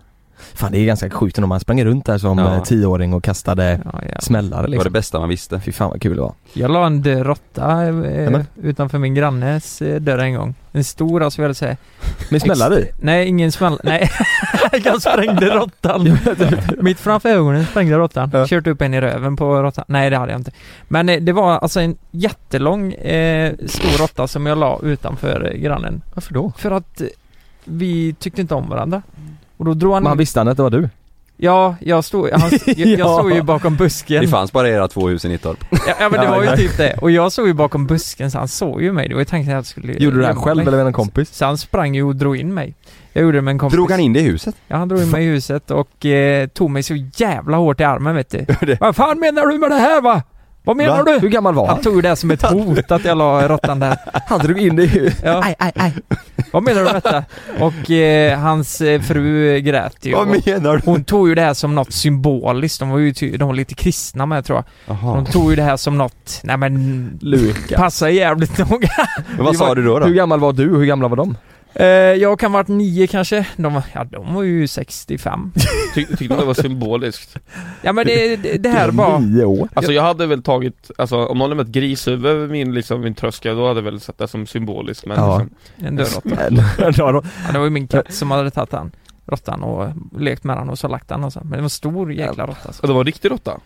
[0.55, 2.55] Fan det är ganska sjukt om man sprang runt där som Ja.
[2.57, 4.21] eh, tioåring och kastade Ja, ja.
[4.21, 4.93] smällare Det var det liksom.
[4.93, 5.61] bästa man visste.
[5.61, 6.35] Fy fan vad kul det var.
[6.53, 10.55] Jag la en död råtta eh, utanför min grannes eh, dörr en gång.
[10.73, 11.77] En stor alltså vill jag säga.
[12.31, 12.91] Med smällare i?
[13.01, 13.79] Nej, ingen smäll...
[13.85, 14.11] Nej.
[14.85, 16.19] jag sprängde råttan.
[16.81, 18.31] Mitt framför ögonen sprängde råttan.
[18.33, 18.47] Ja.
[18.47, 19.85] Kört upp en i röven på råttan.
[19.89, 20.51] Nej, det hade jag inte.
[20.89, 25.59] Men eh, det var alltså en jättelång eh, stor råtta som jag la utanför eh,
[25.61, 26.03] grannen.
[26.15, 26.53] Varför då?
[26.57, 27.07] För att eh,
[27.65, 29.03] vi tyckte inte om varandra.
[29.57, 30.03] Och då drog han...
[30.03, 30.89] Men han visste han att det var du?
[31.39, 33.19] Ja, jag stod, han, jag, jag Ja.
[33.19, 34.23] stod ju bakom busken.
[34.23, 35.65] Det fanns bara era två hus i Nittorp.
[35.71, 36.99] Ja, ja men det var ju typ det.
[37.01, 39.09] Och jag såg ju bakom busken så han såg ju mig.
[39.09, 40.67] Det var ju tanken att jag skulle Gjorde du det här själv mig.
[40.67, 41.35] eller med en kompis?
[41.37, 42.75] Så han sprang ju och drog in mig.
[43.13, 43.75] Jag gjorde det med en kompis.
[43.77, 44.55] Drog han in det i huset?
[44.69, 47.85] Ja, han drog in mig i huset och eh, tog mig så jävla hårt i
[47.85, 48.39] armen vet du.
[48.67, 50.23] Det- Vad fan menar du med det här va?
[50.67, 51.05] Vad menar Va?
[51.05, 51.19] du?
[51.19, 51.83] Hur gammal var Han han?
[51.85, 53.97] tog det som ett hot att jag la råttan där.
[54.29, 55.43] Han drog in det i Ja.
[55.45, 55.93] Aj, aj, aj.
[56.53, 57.25] Vad menar du med detta?
[57.61, 60.13] Och eh, hans eh, fru grät ju.
[60.15, 60.83] Vad menar du?
[60.85, 62.81] Hon tog ju det här som något symboliskt.
[62.81, 64.97] De var ju de var lite kristna med tror jag.
[64.97, 65.15] Jaha.
[65.15, 67.77] De tog ju det här som något, nej men Luka.
[67.77, 68.89] passa jävligt noga.
[69.37, 69.99] Men vad sa du då?
[69.99, 70.07] då?
[70.07, 71.37] Hur gammal var du och hur gamla var de?
[71.79, 73.47] Eh, jag kan varit nio kanske.
[73.57, 75.53] De var, ja, de var ju 65.
[75.95, 77.37] Ty, tyckte det var symboliskt.
[77.83, 79.19] Ja men det, det, det här var...
[79.19, 79.69] Nio år.
[79.75, 83.57] Alltså jag hade väl tagit, alltså om någon ett grishuvud över min, liksom, min tröskel,
[83.57, 85.39] då hade jag väl sett det som symboliskt men Ja.
[85.39, 86.43] liksom, En död råtta.
[86.79, 88.93] Ja, då- Ja, det var ju min katt som hade tagit han.
[89.27, 89.89] Råttan och
[90.21, 91.41] lekt med han och så lagt han och så.
[91.41, 92.83] Men det var en stor jäkla råtta alltså.
[92.83, 93.61] Och det var en riktig råtta?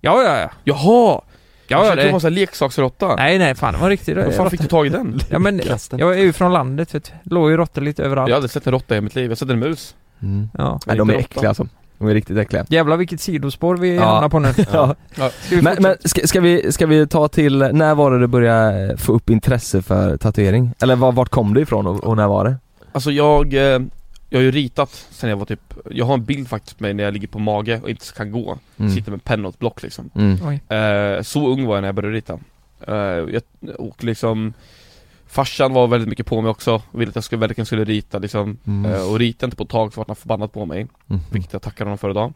[0.00, 0.50] Ja, ja, ja.
[0.64, 1.20] Jaha!
[1.68, 3.16] Ja, jag ja trodde det var sån här leksaksråtta.
[3.16, 5.20] Nej, nej, fan det var en riktig Var fan fick du tag i den?
[5.30, 7.30] Ja men, jag är ju från landet vet du.
[7.34, 8.28] Låg ju råttor lite överallt.
[8.28, 9.94] Jag har aldrig sett en råtta i mitt liv, jag har sett en mus.
[10.22, 10.48] Mm.
[10.58, 10.80] Ja.
[10.86, 11.66] Nej, de är äckliga alltså.
[11.98, 12.66] De är riktigt äckliga.
[12.68, 14.04] Jävlar vilket sidospår vi Ja.
[14.04, 14.48] hamnar på nu.
[14.72, 14.94] Ja.
[15.40, 18.26] Ska vi Men, men ska, ska, vi, ska vi ta till, när var det du
[18.26, 20.74] började få upp intresse för tatuering?
[20.80, 22.56] Eller var, vart kom det ifrån och, och när var det?
[22.92, 23.80] Alltså jag, eh,
[24.34, 26.94] jag har ju ritat sen jag var typ, jag har en bild faktiskt på mig
[26.94, 28.92] när jag ligger på mage och inte kan gå Mm.
[28.92, 31.16] Sitter med penna och ett block liksom Mm.
[31.16, 32.38] Eh, Så ung var jag när jag började rita
[32.86, 33.42] eh, jag,
[33.78, 34.52] Och liksom
[35.26, 38.58] Farsan var väldigt mycket på mig också, ville att jag skulle, verkligen skulle rita liksom
[38.66, 38.92] Mm.
[38.92, 41.22] eh, Och ritade inte på ett tag så vart han förbannad på mig Mm.
[41.30, 42.32] Vilket jag tackar honom för idag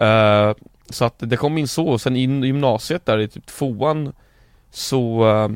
[0.00, 0.54] eh,
[0.90, 4.12] Så att det kom in så, och sen in i gymnasiet där i typ tvåan
[4.70, 5.50] Så eh,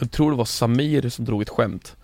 [0.00, 1.96] Jag tror det var Samir som drog ett skämt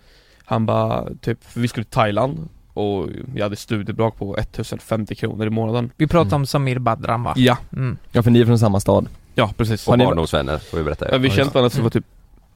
[0.45, 5.49] Han bara typ, vi skulle till Thailand och jag hade studiebidrag på 1050 kronor i
[5.49, 7.33] månaden Vi pratar om Samir Badran va?
[7.37, 7.97] Ja, Mm.
[8.11, 9.07] Ja för ni är från samma stad.
[9.35, 11.11] ja precis Och barndomsvänner får vi berätta.
[11.11, 12.05] Ja, vi känt varandra sedan vi var typ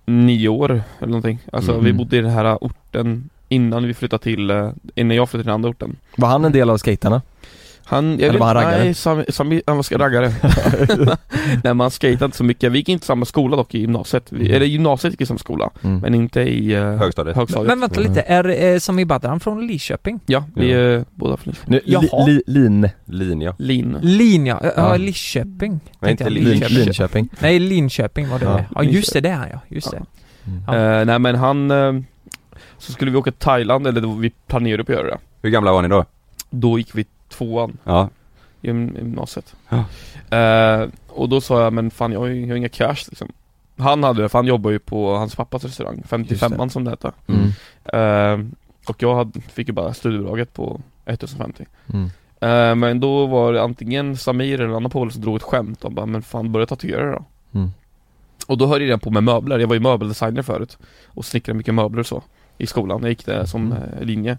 [0.06, 1.84] nio år eller någonting Alltså Mm.
[1.84, 5.48] vi bodde i den här orten innan vi flyttade till, eh, innan jag flyttade till
[5.48, 7.22] den andra orten Var han en del av skaterna?
[7.88, 8.84] Han, jag Eller vet, var han raggare?
[8.84, 10.34] Nej, Sami, Sami, han var raggare
[11.64, 14.40] Nej man skejtade inte så mycket, vi gick inte samma skola dock i gymnasiet vi,
[14.46, 14.56] Mm.
[14.56, 16.00] Eller gymnasiet gick i samma skola, Mm.
[16.00, 17.36] men inte i uh, Högstadiet.
[17.36, 20.20] högstadiet Men vänta lite, är eh, Samir Badran från Lidköping?
[20.26, 22.26] Ja, vi är båda från Nu, li, Jaha.
[22.26, 23.56] li, lin, Linja.
[23.60, 24.72] Lin Lin ja, ja.
[24.76, 24.98] Ja.
[24.98, 26.30] Lidköping Men inte.
[26.30, 26.76] Lin- lin, Lidköping.
[26.86, 27.30] Linköping.
[27.40, 30.02] Nej Linköping var det Ja, Ja, just det, det är han ja, just det
[30.68, 30.76] Ja.
[31.00, 31.94] Eh, Nej men han eh,
[32.78, 35.50] Så skulle vi åka till Thailand, eller då, vi planerade på att göra det Hur
[35.50, 36.06] gamla var ni då?
[36.50, 37.06] Då gick vi
[37.38, 38.10] tvåan Ja.
[38.62, 39.84] i gym- gymnasiet Ja.
[40.38, 43.32] Eh, Och då sa jag, men fan jag har ju jag har inga cash liksom
[43.78, 47.12] Han hade det, för han jobbar ju på hans pappas restaurang, 55an som det heter
[47.28, 47.48] Mm.
[47.86, 48.48] Eh,
[48.88, 52.06] Och jag hade, fick ju bara studiebidraget på 1050 Mm.
[52.42, 55.84] Eh, Men då var det antingen Samir eller en annan polare som drog ett skämt
[55.84, 57.26] och bara, men fan börja tatuera då
[57.60, 57.70] Mm.
[58.48, 61.58] Och då höll jag redan på med möbler, jag var ju möbeldesigner förut Och snickrade
[61.58, 62.24] mycket möbler och så
[62.58, 63.84] I skolan, jag gick det som Mm.
[63.84, 64.38] eh, linje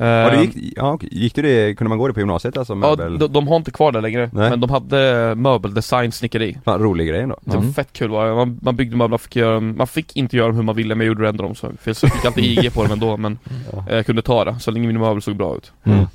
[0.00, 1.08] Ja, du Eh, gick, ja, okej.
[1.12, 2.72] gick du det, kunde man gå det på gymnasiet alltså?
[2.72, 3.18] Ja, Möbel?
[3.18, 4.50] de, de har inte kvar det längre, Nej.
[4.50, 7.38] men de hade möbeldesign, snickeri Fan, rolig grej ändå.
[7.44, 7.74] Det var Mm.
[7.74, 8.34] fett kul var det.
[8.34, 11.06] Man, man byggde möbler, fick göra, man fick inte göra dem hur man ville men
[11.06, 13.38] jag gjorde ändå dem så för jag fick alltid IG på dem ändå men
[13.72, 13.84] Ja.
[13.88, 16.06] eh, jag kunde ta det så länge mina möbler såg bra ut Mm.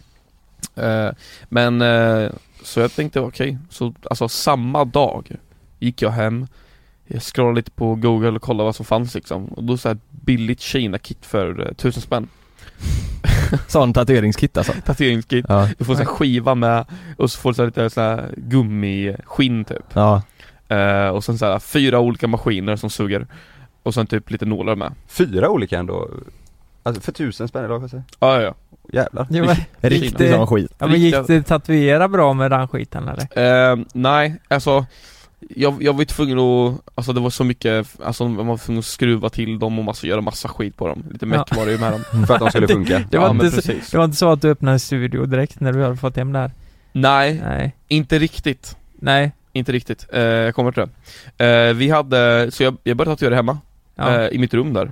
[0.76, 1.12] eh,
[1.50, 2.32] Men, eh,
[2.64, 5.32] så jag tänkte okej, så alltså samma dag
[5.80, 6.48] gick jag hem
[7.08, 9.98] Jag scrollade lite på google och kollade vad som fanns liksom och då så här
[10.12, 12.28] billigt Kina-kit för eh, tusen spänn
[13.68, 14.74] Sån tatueringskit alltså.
[14.86, 15.70] Tatueringskit Ja.
[15.78, 16.86] Du får en skiva med
[17.18, 20.22] och så får du så lite så här gummiskinn typ Ja.
[20.68, 23.28] Eh, och sen så här, fyra olika maskiner som suger
[23.84, 26.10] Och sen typ lite nålar med Fyra olika ändå.
[26.84, 28.04] Alltså för tusen spänn idag kanske?
[28.20, 28.54] Ja, ja, ja.
[28.94, 29.28] Jävlar.
[29.30, 29.56] Jo, men,
[29.90, 30.74] Riktigt skit.
[30.78, 33.72] ja, men gick det tatuera bra med den skiten eller?
[33.72, 34.86] Eh, nej, alltså
[35.50, 38.80] jag, jag var ju tvungen att, alltså det var så mycket, alltså man var tvungen
[38.80, 41.04] att skruva till dem och massa, göra massa skit på dem.
[41.12, 41.58] Lite meck Ja.
[41.58, 42.26] var det ju med dem.
[42.28, 43.04] För att de skulle Det- funka.
[43.12, 43.90] Det var, ja, inte så, precis.
[43.92, 46.34] det var inte så att du öppnade en studio direkt när du hade fått hem
[46.34, 46.52] det här?
[46.92, 48.78] Nej, Nej, inte riktigt.
[49.00, 50.84] Nej, Inte riktigt, eh, jag kommer till
[51.38, 51.68] det.
[51.70, 53.58] Eh, Vi hade, så jag, jag började tatuera hemma,
[53.96, 54.22] ja.
[54.22, 54.92] eh, i mitt rum där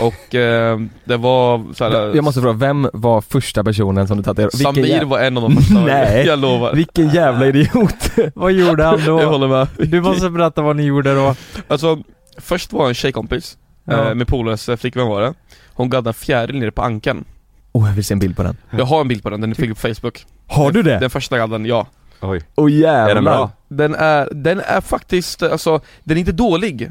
[0.00, 4.22] Och eh, det var så här, Jag måste fråga, vem var första personen som du
[4.22, 4.56] tatuerade?
[4.56, 6.26] Samir jä- var en av de första Nej.
[6.26, 8.10] Jag lovar Vilken jävla idiot!
[8.34, 9.26] Vad gjorde han Jag då?
[9.28, 11.34] håller med Du måste berätta vad ni gjorde då
[11.68, 11.98] Alltså,
[12.38, 14.08] först var en tjejkompis, Ja.
[14.08, 15.34] eh, med polares flickvän var det
[15.74, 17.24] Hon gaddade en fjäril nere på ankeln
[17.72, 18.56] Åh jag vill se en bild på den.
[18.70, 20.98] Jag har en bild på den, den är på Facebook Har du det?
[20.98, 21.86] Den första gadden, ja
[22.20, 22.42] Oj.
[22.80, 23.08] Jävlar!
[23.10, 23.50] Är den bra?
[23.68, 26.90] Den är, den är faktiskt, alltså, den är inte dålig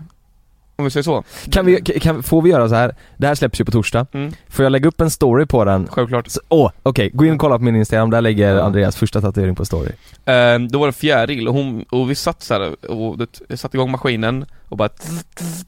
[0.78, 1.24] Om vi säger så.
[1.52, 2.96] Kan vi, kan, får vi göra så här?
[3.18, 4.08] Det här släpps ju på torsdag.
[4.14, 5.88] Mm, Får jag lägga upp en story på den?
[5.88, 6.28] självklart.
[6.28, 7.10] Så- Åh, okej.
[7.14, 8.56] Gå in och kolla på min Instagram, där lägger.
[8.56, 9.90] Andreas första tatuering på story.
[10.26, 11.48] eh, Då var det en fjäril.
[11.48, 15.24] Och, hon, och vi satt så här och det, satte igång maskinen och bara tss,
[15.36, 15.66] tss,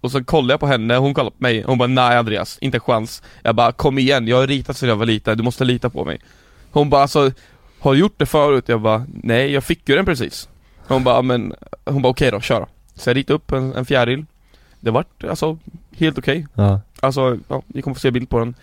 [0.00, 2.76] Och så kollade jag på henne, hon kollade på mig, hon bara nej Andreas, inte
[2.76, 3.22] en chans.
[3.42, 6.04] Jag bara kom igen, jag har ritat sedan jag var liten, du måste lita på
[6.04, 6.18] mig.
[6.72, 7.30] Hon bara alltså,
[7.80, 8.64] har du gjort det förut?
[8.68, 10.48] Jag bara, nej jag fick ju den precis.
[10.88, 12.66] Hon bara, men, hon bara okej då, kör då.
[12.94, 14.24] Så jag ritade upp en, en fjäril
[14.82, 15.58] Det vart alltså
[15.96, 16.80] helt okej Ja.
[17.00, 18.54] Alltså, ja, ni kommer få se bild på den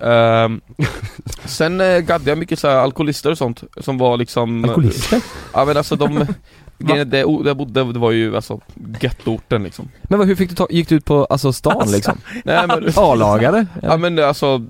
[0.00, 0.60] Ehm,
[1.44, 5.22] Sen uh, gaddade jag mycket så här alkoholister och sånt som var liksom Alkoholister?
[5.52, 6.26] Ja men alltså de
[6.78, 8.60] det, där jag bodde, det var ju alltså
[9.00, 11.96] gettoorten liksom Men vad, hur fick du ta, gick du ut på, alltså stan Alltså.
[11.96, 12.18] liksom?
[12.44, 13.66] Nej men A-lagare?
[13.82, 14.62] Ja men alltså,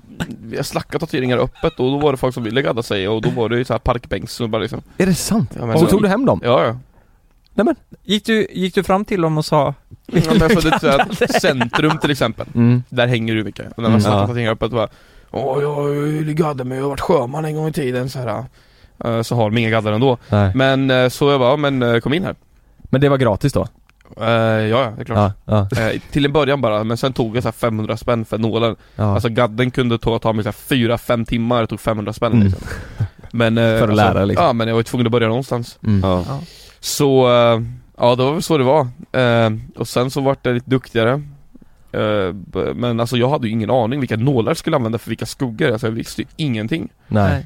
[0.51, 3.29] jag slackade tatueringar öppet och då var det folk som ville gadda sig och då
[3.29, 5.51] var det ju så här parkbänksnubbar liksom Är det sant?
[5.59, 6.41] Ja, men så så- tog du hem dem?
[6.43, 6.77] Ja ja
[8.03, 9.73] Gick du, gick du fram till dem och sa
[10.05, 12.83] Ja men alltså det är så här, centrum till exempel Mm.
[12.89, 14.21] Där hänger du mycket, och när Mm, man slackar ja.
[14.27, 14.87] tatueringar öppet bara
[15.31, 18.43] Åh jag vill gadda mig, jag har varit sjöman en gång i tiden så här.
[19.05, 20.51] eh, Så har de inga gaddar ändå Nej.
[20.55, 22.35] Men eh, så jag bara, ja, men eh, kom in här
[22.81, 23.67] Men det var gratis då?
[24.21, 27.13] Eh, Ja ja, det är klart Ja, ja, Eh, Till en början bara, men sen
[27.13, 29.13] tog jag så här 500 spänn för nålen ja.
[29.13, 32.43] Alltså gadden kunde ta, ta mig så här 4-5 timmar, det tog 500 spänn Mm.
[32.47, 32.61] liksom
[33.31, 34.45] Men, eh, För att lära, liksom.
[34.45, 36.01] Ja men jag var ju tvungen att börja någonstans Mm.
[36.09, 36.23] Ja.
[36.27, 36.39] Ja.
[36.79, 37.61] Så, eh,
[37.97, 38.87] ja det var väl så det var.
[39.11, 41.21] Eh, Och sen så vart jag lite duktigare.
[41.91, 42.33] Eh,
[42.75, 45.71] Men alltså jag hade ju ingen aning vilka nålar jag skulle använda för vilka skuggor,
[45.71, 46.89] alltså jag visste ju ingenting.
[47.07, 47.45] Nej.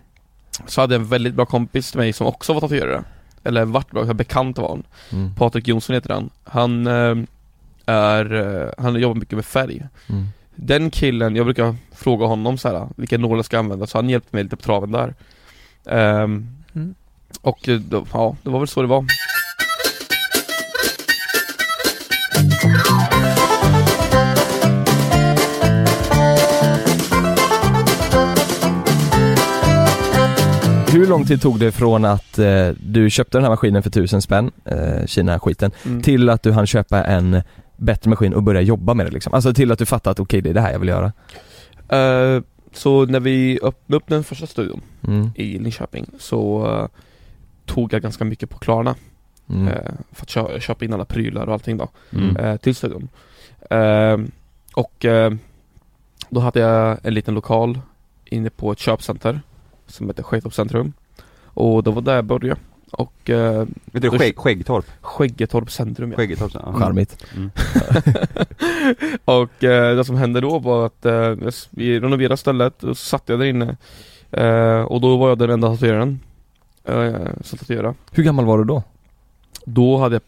[0.65, 3.03] Så hade jag en väldigt bra kompis till mig som också var tatuerare.
[3.43, 4.83] Eller vart bra, bekant var han.
[5.11, 5.35] Mm.
[5.35, 6.29] Patrik Jonsson heter han.
[6.43, 6.87] Han
[7.85, 9.83] är, han jobbar mycket med färg.
[10.09, 10.25] Mm.
[10.55, 14.09] Den killen, jag brukar fråga honom så här, vilka nålar jag ska använda, så han
[14.09, 15.13] hjälpte mig lite på traven där.
[15.85, 16.95] Ehm, Mm.
[17.41, 19.05] Och eh, då, ja, det var väl så det var
[30.93, 34.21] Hur lång tid tog det från att eh, du köpte den här maskinen för tusen
[34.21, 36.01] spänn, eh, Kina-skiten, Mm.
[36.01, 37.41] till att du hann köpa en
[37.77, 39.33] bättre maskin och börja jobba med det liksom?
[39.33, 41.11] Alltså till att du fattade att okej det är det här jag vill göra?
[41.89, 42.41] Eh,
[42.73, 45.29] Så när vi öppnade upp den första studion Mm.
[45.35, 46.87] i Linköping så eh,
[47.73, 48.95] tog jag ganska mycket på Klarna
[49.49, 49.67] Mm.
[49.67, 52.36] eh, för att kö- köpa in alla prylar och allting då Mm.
[52.38, 53.10] eh, till studion.
[53.69, 54.17] Eh,
[54.75, 55.34] och eh,
[56.29, 57.79] då hade jag en liten lokal
[58.25, 59.41] inne på ett köpcenter
[59.88, 60.93] som heter Sketorp centrum.
[61.43, 62.60] Och det var där jag började.
[62.91, 64.86] Och eh, Vet du, skägg, Skäggtorp?
[65.01, 66.17] Skäggetorp centrum ja.
[66.17, 66.73] Skäggetorp, ja.
[66.73, 67.25] Charmigt.
[67.36, 67.51] Mm.
[69.25, 71.36] och eh, det som hände då var att eh,
[71.69, 73.77] vi renoverade stället och så satt jag där inne.
[74.31, 76.19] Eh, och då var jag den enda tatueraren.
[76.85, 77.93] Eh, som tatuerade.
[78.11, 78.83] Hur gammal var du då?
[79.65, 80.21] Då hade jag,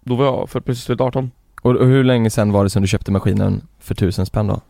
[0.00, 1.30] då var jag för precis fyllt 18.
[1.62, 4.60] Och, och hur länge sedan var det som du köpte maskinen för tusen spänn då?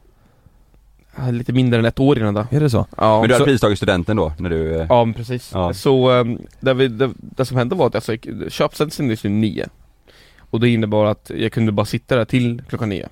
[1.14, 2.46] Hade Lite mindre än ett år innan det.
[2.50, 2.86] Är det så?
[2.96, 4.74] Ja, Men du så- hade pristagit studenten då, när du...
[4.80, 5.50] eh, Ja men precis.
[5.54, 5.72] Ja.
[5.74, 9.28] Så um, det, vi, det, det som hände var att alltså, jag- köpcentret stängdes ju
[9.28, 9.68] nio.
[10.50, 13.08] Och det innebar att jag kunde bara sitta där till klockan nio.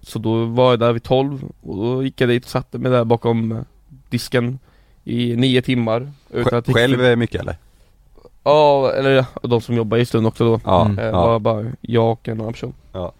[0.00, 2.92] Så då var jag där vid tolv och då gick jag dit och satte mig
[2.92, 3.58] där bakom eh,
[4.10, 4.58] disken
[5.04, 6.12] i nio timmar.
[6.30, 7.56] Utan att Själv eh, mycket eller?
[8.44, 10.60] Ja, eller de som jobbar i stund också då.
[10.64, 10.98] Ja, Mm.
[10.98, 11.26] Eh, ja.
[11.26, 12.74] var bara jag och en annan person.
[12.92, 13.12] Ja.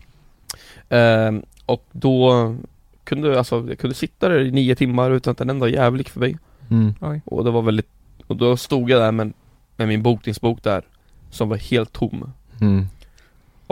[0.88, 2.54] Ehm, och då
[3.04, 6.08] kunde alltså, jag kunde sitta där i nio timmar utan att en enda jävel gick
[6.08, 6.36] förbi.
[6.70, 6.94] Mm.
[7.24, 7.88] Och det var väldigt,
[8.26, 9.32] och då stod jag där med,
[9.76, 10.82] med min bokningsbok där
[11.30, 12.86] Som var helt tom Mm.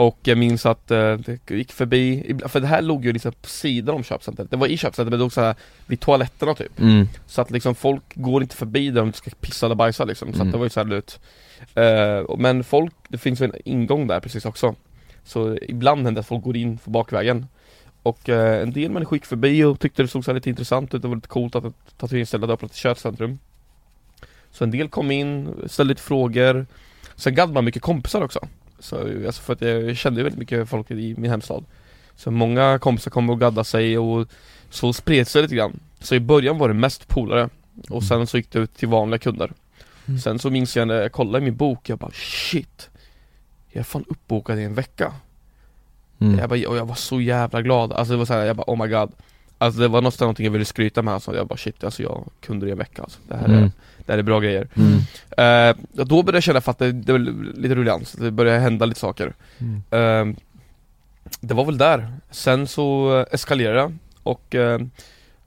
[0.01, 3.49] Och jag minns att eh, det gick förbi, för det här låg ju liksom på
[3.49, 4.51] sidan om köpcentret.
[4.51, 6.79] Det var i köpcentret men det låg så här vid toaletterna typ.
[6.79, 7.07] Mm.
[7.27, 10.33] Så att liksom folk går inte förbi där om de ska pissa eller bajsa liksom.
[10.33, 10.47] Så Mm.
[10.47, 11.19] att det var ju så här ut
[11.75, 14.75] eh, Men folk, det finns ju en ingång där precis också.
[15.23, 17.47] Så ibland händer det att folk går in för bakvägen.
[18.03, 21.01] Och eh, en del människor gick förbi och tyckte det såg så lite intressant ut.
[21.01, 23.39] Det var lite coolt att ett tatueringsställe hade öppnat ett köpcentrum.
[24.51, 26.65] Så en del kom in, ställde lite frågor.
[27.15, 28.47] Sen gadd man mycket kompisar också
[28.81, 31.63] så, alltså för att jag kände väldigt mycket folk i min hemstad.
[32.15, 34.27] Så många kompisar kom och gaddade sig och
[34.69, 35.79] så spreds det lite grann.
[35.99, 37.49] Så i början var det mest polare.
[37.89, 39.51] Och sen så gick det ut till vanliga kunder.
[40.05, 40.19] Mm.
[40.19, 42.89] Sen så minns jag när jag kollade i min bok, jag bara shit.
[43.69, 45.13] Jag är fan uppbokad i en vecka.
[46.19, 46.39] Mm.
[46.39, 48.83] jag, bara, och jag var så jävla glad, alltså det var såhär, jag bara oh
[48.83, 49.11] my god.
[49.57, 51.13] Alltså det var nästan någonting jag ville skryta med.
[51.13, 53.19] Alltså, jag bara shit alltså jag har kunder i en vecka alltså.
[53.27, 53.71] det, här är,
[54.07, 54.17] Mm.
[54.17, 55.75] det är bra grejer Mm.
[55.97, 57.19] Och då började jag känna för att det, det var
[57.57, 59.81] lite ruljans, det började hända lite saker Mm.
[60.29, 60.35] Eh,
[61.39, 64.79] Det var väl där, sen så eh, eskalerade det och eh,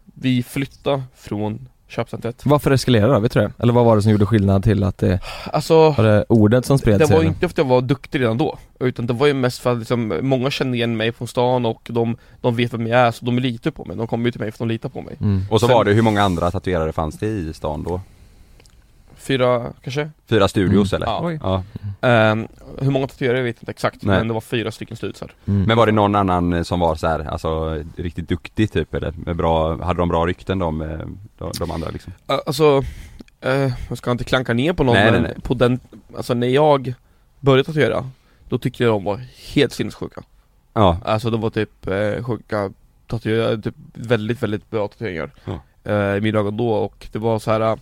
[0.04, 3.20] vi flyttade från köpcentret Varför eskalerade det?
[3.20, 3.52] Vet du det?
[3.58, 5.20] Eller vad var det som gjorde skillnad till att det,
[5.52, 7.14] Alltså var det ordet som spred Det sig?
[7.16, 7.34] var ju eller?
[7.34, 9.78] inte för att jag var duktig redan då Utan det var ju mest för att
[9.78, 13.24] liksom, många känner igen mig från stan och de, de vet vem jag är så
[13.24, 15.16] de litar på mig, de kommer ju till mig för att de litar på mig
[15.20, 15.42] Mm.
[15.50, 18.00] Och så Sen- var det, hur många andra tatuerare fanns det i stan då?
[19.24, 20.10] Fyra kanske?
[20.26, 21.02] Fyra studios Mm.
[21.02, 21.12] eller?
[21.12, 21.20] Ja.
[21.22, 21.38] Oj.
[21.42, 21.62] ja.
[22.08, 24.18] Ehm, hur många tatuerare vet jag inte exakt, Nej.
[24.18, 25.62] men det var fyra stycken studiosar Mm.
[25.62, 29.12] Men var det någon annan som var så här, alltså riktigt duktig typ eller?
[29.16, 30.98] Med bra, hade de bra rykten de, eh,
[31.38, 32.12] de, de andra liksom?
[32.28, 32.82] Ä- Alltså,
[33.40, 35.42] eh, jag ska inte klanka ner på någon Nej, men nej, nej.
[35.42, 35.80] på den,
[36.16, 36.94] alltså när jag
[37.40, 38.10] började tatuera
[38.48, 39.20] Då tyckte jag de var
[39.54, 40.22] helt sinnessjuka
[40.74, 42.72] Ja, Alltså de var typ eh, sjuka
[43.06, 45.60] tatuerare, typ väldigt väldigt bra tatueringar Ja.
[45.92, 47.78] eh, I mina ögon då och det var så här.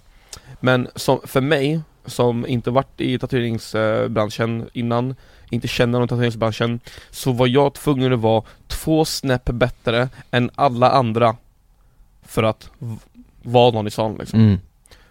[0.65, 5.15] Men som, för mig som inte varit i tatueringsbranschen innan
[5.51, 10.91] Inte känner någon tatueringsbranschen Så var jag tvungen att vara två snäpp bättre än alla
[10.91, 11.37] andra
[12.23, 12.71] För att
[13.43, 14.59] vara någon i stan liksom Mm.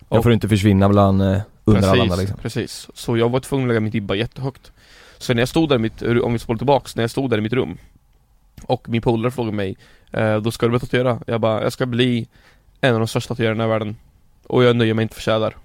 [0.10, 2.38] Jag Och- får inte försvinna bland, eh, under alla andra liksom.
[2.38, 4.72] Precis, så jag var tvungen att lägga mitt ribba jättehögt
[5.18, 7.38] Så när jag stod där i mitt, om vi spolar tillbaks, när jag stod där
[7.38, 7.78] i mitt rum
[8.66, 9.78] Och min polare frågade mig
[10.12, 11.20] eh, Då ska du börja tatuera?
[11.28, 12.28] Jag bara, jag ska bli
[12.82, 13.96] en av de största tatuerarna i världen
[14.48, 15.56] Och jag nöjer mig inte för tjäder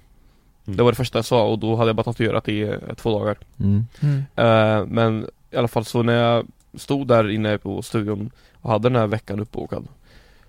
[0.66, 0.76] Mm.
[0.76, 3.18] Det var det första jag sa och då hade jag bara tatuerat i eh, två
[3.18, 3.86] dagar Mm.
[4.00, 4.18] Mm.
[4.36, 8.88] eh, Men i alla fall så när jag stod där inne på studion och hade
[8.88, 9.88] den här veckan uppbokad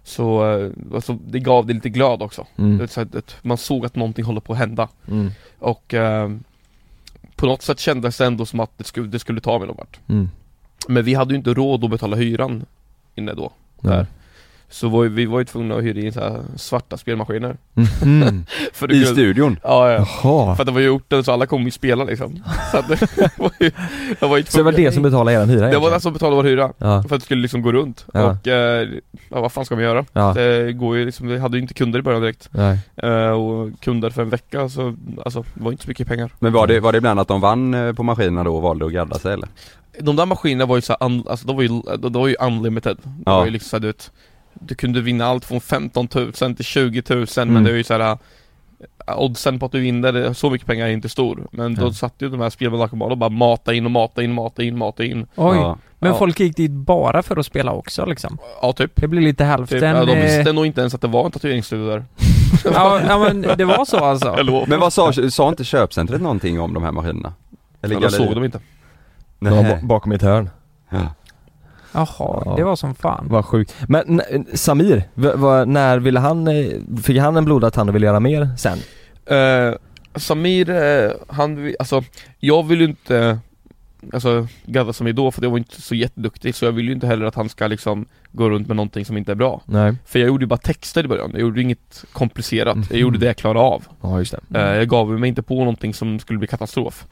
[0.04, 2.48] Så eh, alltså, det gav det lite glöd också.
[2.56, 2.78] Mm.
[2.78, 4.90] Det, så att, man såg att någonting håller på att hända.
[5.08, 5.32] Mm.
[5.60, 6.32] Och eh,
[7.36, 9.78] på något sätt kändes det ändå som att det skulle, det skulle ta mig någon
[9.78, 10.00] vart.
[10.08, 10.30] Mm.
[10.88, 12.66] Men vi hade ju inte råd att betala hyran
[13.16, 13.52] inne då.
[13.82, 14.08] Där.
[14.70, 17.58] Så var, vi var ju tvungna att hyra in så här svarta spelmaskiner.
[17.74, 18.46] Mhm.
[18.74, 19.60] För det I kunde- studion?
[19.64, 20.08] Ja, ja.
[20.24, 20.56] Jaha.
[20.56, 22.44] För att det var ju orten så alla kom ju spela liksom.
[22.72, 23.02] Så att det
[23.38, 23.72] var ju,
[24.20, 25.92] det var ju Så det var det som betalade eran hyra Det var egentligen?
[25.92, 26.72] den som betalade vår hyra.
[26.78, 27.04] Ja.
[27.08, 28.06] För att det skulle liksom gå runt.
[28.14, 28.24] Ja.
[28.32, 28.88] Och, eh,
[29.30, 30.06] ja vad fan ska man göra?
[30.14, 30.34] Ja.
[30.34, 32.50] Det går ju liksom, vi hade ju inte kunder i början direkt.
[32.52, 32.80] Nej.
[32.96, 36.32] Eh, och kunder för en vecka så, alltså det var inte så mycket pengar.
[36.40, 38.86] Men var det, var det ibland att de vann eh, på maskinerna då och valde
[38.86, 39.50] att gadda sig eller?
[40.00, 42.28] De där maskinerna var ju så här, un, alltså de var ju, de, de var
[42.28, 42.98] ju unlimited.
[43.04, 43.38] Det Ja.
[43.38, 44.12] var ju liksom så här, du vet,
[44.60, 47.64] du kunde vinna allt från 15 000 till 20 000 men Mm.
[47.64, 48.18] det är ju så här
[49.08, 51.48] äh, Oddsen på att du vinner, så mycket pengar är inte stor.
[51.52, 51.94] Men då Ja.
[51.94, 55.04] satt ju de här spelbolagen och bara mata in och mata in, mata in, mata
[55.04, 55.28] in.
[55.36, 55.58] Oj.
[55.58, 55.78] Ja.
[56.00, 56.18] Men Ja.
[56.18, 58.38] folk gick dit bara för att spela också liksom?
[58.62, 58.92] Ja typ.
[58.96, 59.80] Det blir lite hälften...
[59.80, 59.84] typ.
[59.84, 62.06] Ja, de eh, visste nog inte ens att det var en tatueringsstudio där.
[62.66, 64.38] ja, ja men det var så alltså?
[64.68, 67.34] Men vad sa, sa inte köpcentret någonting om de här maskinerna?
[67.82, 68.60] Eller Ja, de såg de inte.
[69.40, 70.50] Det var bakom ett hörn.
[70.90, 71.00] Ja.
[71.98, 72.54] Jaha, Ja.
[72.58, 73.26] det var som fan.
[73.30, 73.76] Vad sjukt.
[73.88, 74.22] Men
[74.54, 75.04] Samir,
[75.66, 76.66] när ville han, eh,
[77.04, 78.78] fick han en blodad tand och ville göra mer sen?
[79.26, 79.74] Eh,
[80.16, 82.04] Samir, eh, han, alltså
[82.40, 83.40] jag vill ju inte
[84.14, 87.08] Alltså gadda Samir då för jag var inte så jätteduktig så jag vill ju inte
[87.08, 89.96] heller att han ska liksom Gå runt med någonting som inte är bra Nej.
[90.06, 93.00] För jag gjorde ju bara texter i början, jag gjorde inget komplicerat Jag Mhm.
[93.02, 94.60] gjorde det jag klarade av Ja just det.
[94.60, 97.06] Eh, Jag gav mig inte på någonting som skulle bli katastrof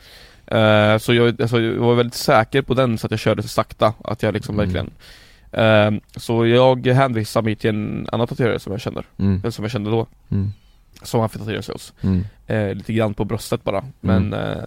[0.48, 3.48] Eh, Så jag, alltså, jag var väldigt säker på den så att jag körde så
[3.48, 4.66] sakta att jag liksom Mm.
[4.66, 4.92] verkligen
[5.52, 9.40] Eh, Så jag hänvisade Samir till en annan tatuerare som jag känner, Mm.
[9.40, 10.52] eller som jag kände då Mm.
[11.04, 12.26] Som han fick tatuera sig hos Mm.
[12.48, 14.64] eh, lite grann på bröstet bara, men eh,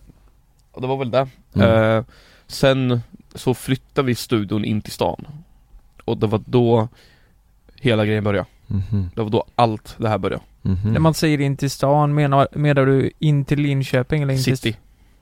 [0.73, 1.29] och det var väl det.
[1.55, 1.97] Mm.
[1.99, 2.05] Eh,
[2.47, 3.01] sen
[3.35, 5.27] så flyttade vi studion in till stan
[6.05, 6.89] och det var då
[7.81, 8.47] hela grejen började.
[8.67, 9.11] Mhm.
[9.15, 10.43] Det var då allt det här började.
[10.63, 10.93] Mhm.
[10.93, 14.59] När man säger in till stan, menar, menar du in till Linköping eller in till...
[14.59, 14.79] City.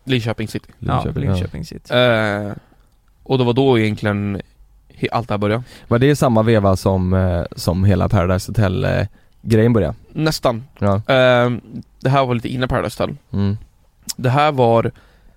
[0.06, 0.72] Linköping city.
[0.78, 1.94] Ja, Linköping city.
[1.94, 2.52] Eh,
[3.22, 4.42] och det var då egentligen
[5.10, 5.62] allt det här började.
[5.88, 9.06] Var det samma veva som, eh, som hela Paradise Hotel
[9.42, 9.94] grejen började?
[10.12, 10.64] Nästan.
[10.78, 10.94] Ja.
[10.94, 11.50] Eh,
[12.00, 13.16] det här var lite innan Paradise Hotel.
[13.32, 13.56] Mm.
[14.16, 14.90] Det här var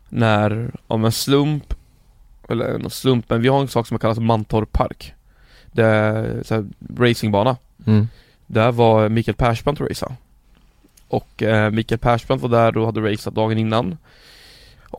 [0.10, 1.74] när, om en slump,
[2.50, 5.14] eller en slump, men vi har en sak som kallas Mantorp Park.
[5.72, 6.66] Det är så här,
[6.98, 7.58] racingbana.
[7.86, 8.08] Mm.
[8.48, 10.16] Där var Mikael Persbrandt och racea.
[11.08, 13.98] Och eh, Mikael Persbrandt var där och hade raceat dagen innan.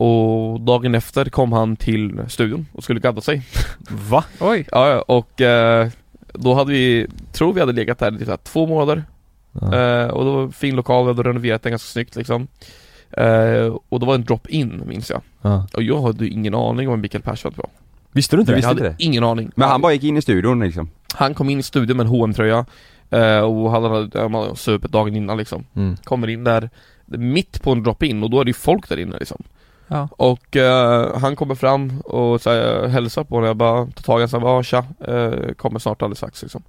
[0.01, 3.41] Och dagen efter kom han till studion och skulle gadda sig.
[4.09, 4.23] Va?
[4.39, 4.67] Oj!
[4.71, 5.87] Ja, och eh,
[6.33, 9.03] då hade vi, tror vi hade legat där i typ så här två månader.
[9.51, 9.65] Ja.
[9.77, 12.47] Eh, och det var en fin lokal, vi hade renoverat den ganska snyggt liksom.
[13.11, 15.21] Eh, och det var en drop-in minns jag.
[15.41, 15.67] Ja.
[15.73, 17.69] Och jag hade ingen aning om vem Mikael Persbrandt var.
[18.11, 18.67] Visste du inte jag det?
[18.67, 19.05] hade inte det?
[19.05, 19.51] ingen aning.
[19.55, 20.89] Men han bara gick in i studion liksom?
[21.13, 22.65] Han kom in i studion med en hm tröja
[23.45, 25.65] och han hade hade supit dagen innan liksom.
[25.75, 25.97] Mm.
[26.03, 26.69] Kommer in där
[27.05, 29.43] mitt på en drop-in och då är det ju folk där inne liksom.
[29.93, 30.07] Ja.
[30.11, 34.21] Och eh, han kommer fram och så här, hälsar på honom, jag bara tar tag
[34.21, 36.63] i honom och säger "Ja, tja, eh, kommer snart alldeles strax liksom.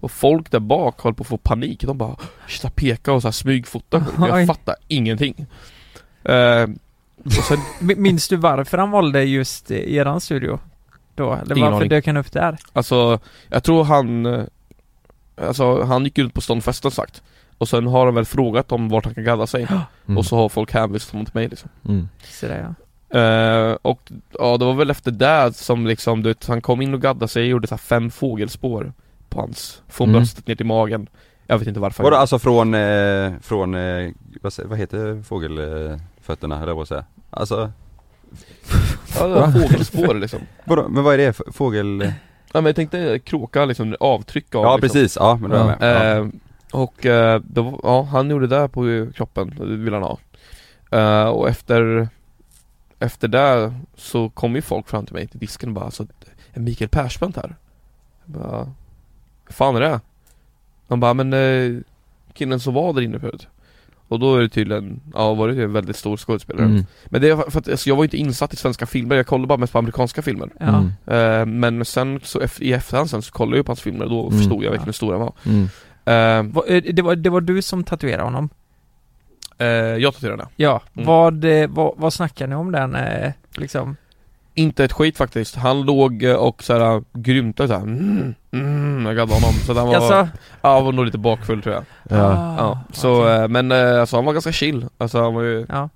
[0.00, 2.16] Och folk där bak håller på att få panik, de bara
[2.62, 4.02] jag pekar och så här smygfotar.
[4.28, 5.46] Jag fattar ingenting.
[6.24, 6.66] Eh,
[7.48, 7.58] sen,
[8.02, 10.58] Minns du varför han valde just eh, eran studio?
[11.14, 11.32] Då?
[11.32, 11.88] Eller Ingen varför aning.
[11.88, 12.58] dök han upp där?
[12.72, 14.42] alltså, jag tror han eh,
[15.36, 17.22] Alltså han gick ut på ståndfesten sagt
[17.62, 19.66] Och sen har de väl frågat om vart han kan gadda sig
[20.06, 20.18] Mm.
[20.18, 22.08] Och så har folk hänvisat honom till mig liksom Mm.
[22.24, 22.74] Så där,
[23.10, 23.18] ja.
[23.20, 26.94] Eh, och ja, det var väl efter det som liksom, du vet, han kom in
[26.94, 28.92] och gaddade sig och gjorde så här fem fågelspår
[29.28, 30.20] på hans, från Mm.
[30.20, 31.06] bröstet ner till magen
[31.46, 34.10] Jag vet inte varför Vadå alltså från, eh, från, eh,
[34.42, 37.04] vad, vad heter fågelfötterna eller vad säga?
[37.30, 37.72] Alltså,
[39.18, 41.40] Ja, det var fågelspår liksom vadå, men vad är det?
[41.54, 42.12] Fågel...
[42.54, 44.88] Ja men jag tänkte kråka liksom, avtryck av Ja liksom.
[45.00, 46.18] precis, ja men då är jag med.
[46.20, 46.28] Ja.
[46.72, 50.18] Och eh, var, ja, han gjorde det på kroppen, det ville han ha
[50.90, 52.08] Eh, Och efter
[52.98, 56.06] Efter det så kom ju folk fram till mig till disken och bara alltså,
[56.52, 57.56] Är Mikael Persbrandt här?
[58.24, 58.50] Jag bara
[59.46, 60.00] "Vad fan är det?
[60.88, 61.80] De bara men eh,
[62.34, 63.46] killen som var där inne förut
[64.08, 66.84] Och då är det tydligen, ja var det en väldigt stor skådespelare Mm.
[67.06, 69.46] Men det är för att alltså, jag var inte insatt i svenska filmer, jag kollade
[69.46, 70.50] bara mest på amerikanska filmer.
[71.06, 71.58] Mm.
[71.58, 74.38] Men sen så i efterhand sen så kollade jag på hans filmer och då Mm.
[74.38, 75.68] förstod jag verkligen hur stor han var Mm.
[76.04, 78.48] Det var, det var du som tatuerade honom?
[79.58, 80.82] Eh, jag tatuerade Ja.
[80.94, 81.06] Mm.
[81.06, 83.96] Vad, eh, vad, vad snackar ni om den, eh, liksom?
[84.54, 85.56] Inte ett skit faktiskt.
[85.56, 89.54] Han låg eh, och såhär grymtade såhär mm, mm, jag gaddade honom.
[89.66, 90.28] Så han var, ja,
[90.74, 91.84] han var nog lite bakfull tror jag.
[92.08, 92.54] Ja.
[92.58, 94.86] Ja, så, eh, men eh, alltså han var ganska chill.
[94.98, 95.88] Alltså han var ju, Ja.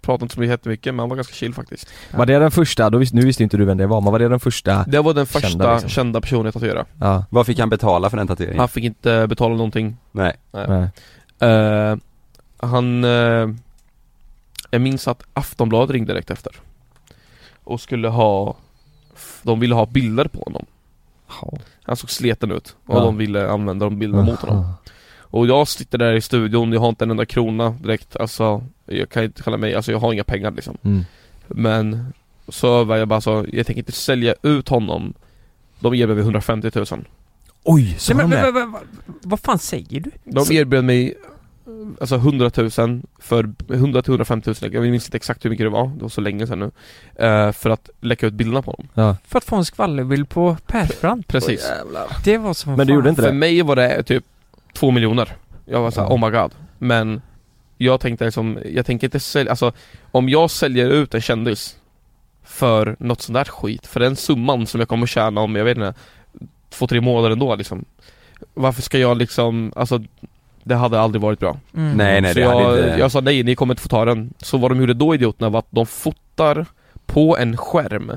[0.00, 1.90] pratade inte så mycket jättemycket men han var ganska chill faktiskt.
[2.10, 4.18] Var det den första, då visste, nu visste inte du vem det var, men var
[4.18, 4.84] det den första?
[4.86, 6.22] Det var den första Kända, kända, liksom.
[6.22, 6.84] personen jag tatuerade.
[7.00, 8.58] Ja, Vad fick han betala för den tatueringen?
[8.58, 9.96] Han fick inte betala någonting.
[10.12, 10.32] Nej.
[10.52, 10.88] nej.
[11.50, 11.96] Eh,
[12.60, 13.04] han...
[13.04, 13.54] Uh,
[14.70, 16.52] jag minns att Aftonbladet ringde direkt efter.
[17.68, 18.56] Och skulle ha...
[19.42, 20.66] De ville ha bilder på honom.
[21.82, 23.00] Han såg sleten ut och Ja.
[23.00, 24.72] de ville använda de bilderna mot honom.
[25.30, 29.08] Och jag sitter där i studion, jag har inte en enda krona direkt, alltså Jag
[29.08, 31.04] kan inte kalla mig, alltså jag har inga pengar liksom Mm.
[31.46, 32.12] Men
[32.48, 35.14] Så var jag bara så, jag tänker inte sälja ut honom
[35.80, 36.86] De erbjöd mig 150 000
[37.64, 38.82] Oj, så Nej, men, men, men, vad-
[39.22, 40.10] vad fan säger du?
[40.24, 41.14] De erbjöd mig
[42.00, 42.70] Alltså 100 000
[43.18, 46.08] för 100 till 150 000, jag minns inte exakt hur mycket det var, det var
[46.08, 46.70] så länge sedan nu
[47.26, 49.16] eh, För att läcka ut bilderna på honom Ja.
[49.26, 51.28] För att få en skvallerbild på Persbrandt?
[51.28, 51.70] Precis
[52.24, 53.34] Det var som Men du gjorde inte För det?
[53.34, 54.24] mig var det typ
[54.74, 55.32] två miljoner
[55.64, 56.14] Jag var såhär, Ja.
[56.14, 57.20] oh my god Men
[57.76, 59.72] Jag tänkte liksom, jag tänker inte sälja, alltså
[60.10, 61.76] Om jag säljer ut en kändis
[62.44, 65.76] För något sånt där skit, för den summan som jag kommer tjäna om, jag vet
[65.76, 65.94] inte
[66.70, 67.84] Två, tre månader ändå liksom
[68.54, 70.02] Varför ska jag liksom, alltså
[70.64, 71.96] Det hade aldrig varit bra Mm.
[71.96, 72.98] Nej nej Så det hade jag, inte...
[72.98, 75.48] jag sa nej, ni kommer inte få ta den Så vad de gjorde då idioterna
[75.50, 76.66] var att de fotar
[77.06, 78.12] på en skärm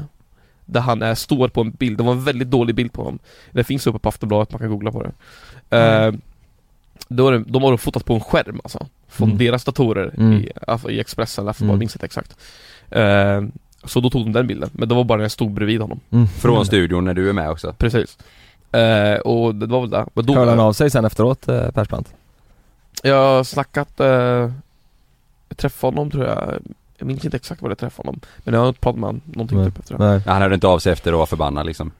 [0.65, 3.19] Där han är, står på en bild, det var en väldigt dålig bild på honom
[3.51, 5.11] Det finns uppe på Aftonbladet, man kan googla på det
[5.77, 6.13] Mm.
[6.15, 6.19] eh,
[7.07, 9.37] då är det, De har då fotat på en skärm alltså Från Mm.
[9.37, 10.33] deras datorer Mm.
[10.33, 10.51] i,
[10.93, 11.79] i Expressen, eller Aftonbladet, Mm.
[11.79, 12.35] minns inte exakt
[12.89, 13.41] eh,
[13.83, 15.99] Så då tog de den bilden, men det var bara när jag stod bredvid honom
[16.11, 16.27] Mm.
[16.27, 17.73] Från studion när du är med också?
[17.77, 18.17] Precis
[18.71, 21.71] eh, Och det var väl det, men då Hörde han av sig sen efteråt, eh,
[21.71, 22.13] Persbrandt?
[23.03, 24.07] Jag har snackat, eh,
[25.49, 26.53] jag träffade honom tror jag
[26.97, 29.21] Jag minns inte exakt vad jag träffade honom Men jag har inte pratat med honom
[29.25, 29.67] någonting Nej.
[29.67, 30.21] typ efter det Nej.
[30.25, 31.91] Han hörde inte av sig efter och var förbannad liksom?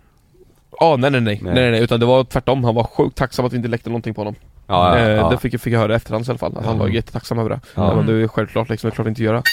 [0.80, 1.54] Ja nej nej nej, Nej.
[1.54, 3.90] nej nej nej utan det var tvärtom, han var sjukt tacksam att vi inte läckte
[3.90, 4.36] någonting på honom
[4.68, 5.30] Ja, ja, eh, ja.
[5.30, 7.40] Det fick jag, fick jag höra i efterhand i alla fall, att han var jättetacksam
[7.40, 7.96] över det Ja.
[7.96, 9.44] men det är självklart liksom, det är klart inte göra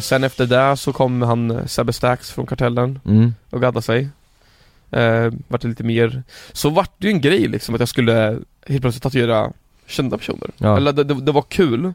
[0.00, 3.34] Sen efter det så kom han eh, Sebbe Stax från Kartellen Mm.
[3.50, 4.08] och gaddade sig
[4.94, 6.22] eh, Vart det lite mer
[6.52, 9.52] Så vart det ju en grej liksom att jag skulle helt plötsligt tatuera
[9.86, 10.76] kända personer Ja.
[10.76, 11.92] Eller det, det, det var kul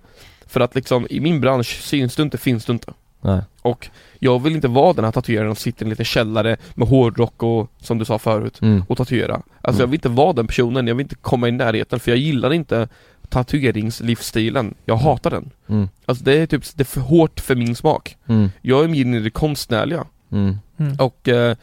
[0.47, 3.41] För att liksom i min bransch syns du inte, finns du inte Nej.
[3.61, 3.87] Och
[4.19, 7.43] jag vill inte vara den här tatueraren som sitter i en liten källare med hårdrock
[7.43, 8.83] och som du sa förut Mm.
[8.87, 9.79] och tatuera Alltså Mm.
[9.79, 12.53] jag vill inte vara den personen, jag vill inte komma i närheten för jag gillar
[12.53, 12.87] inte
[13.29, 15.89] tatueringslivsstilen Jag hatar den Mm.
[16.05, 18.49] Alltså det är typ, det är för hårt för min smak Mm.
[18.61, 20.57] Jag är mer inne i det konstnärliga Mm.
[20.77, 20.95] Mm.
[20.99, 21.55] och eh,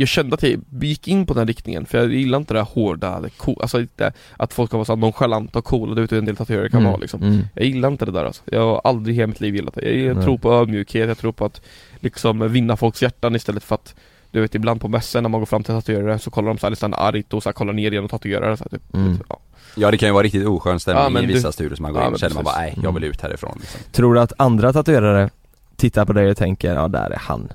[0.00, 2.68] jag kände att jag gick in på den riktningen för jag gillar inte det här
[2.74, 6.10] hårda, det cool, alltså det, att folk kan vara så nonchalanta och coola, det vet
[6.10, 6.90] du en del tatuerare kan Mm.
[6.92, 7.40] vara liksom Mm.
[7.54, 8.42] Jag gillar inte det där alltså.
[8.46, 9.90] Jag har aldrig i hela mitt liv gillat det.
[9.90, 10.24] Jag, jag Nej.
[10.24, 11.60] tror på ödmjukhet, jag tror på att
[12.00, 13.94] liksom vinna folks hjärtan istället för att
[14.30, 16.70] du vet ibland på mässan när man går fram till tatuerare så kollar de såhär
[16.70, 18.94] nästan argt och så här, kollar ner igen och tatuerar så här, typ.
[18.94, 19.18] Mm.
[19.28, 19.38] Ja.
[19.76, 21.92] Ja det kan ju vara riktigt oskön stämning Ja, i du- vissa studior som man
[21.92, 23.80] går Ja, in och känner man bara nej, jag vill ut härifrån liksom.
[23.92, 25.30] Tror du att andra tatuerare
[25.76, 27.48] tittar på dig och tänker, ja där är han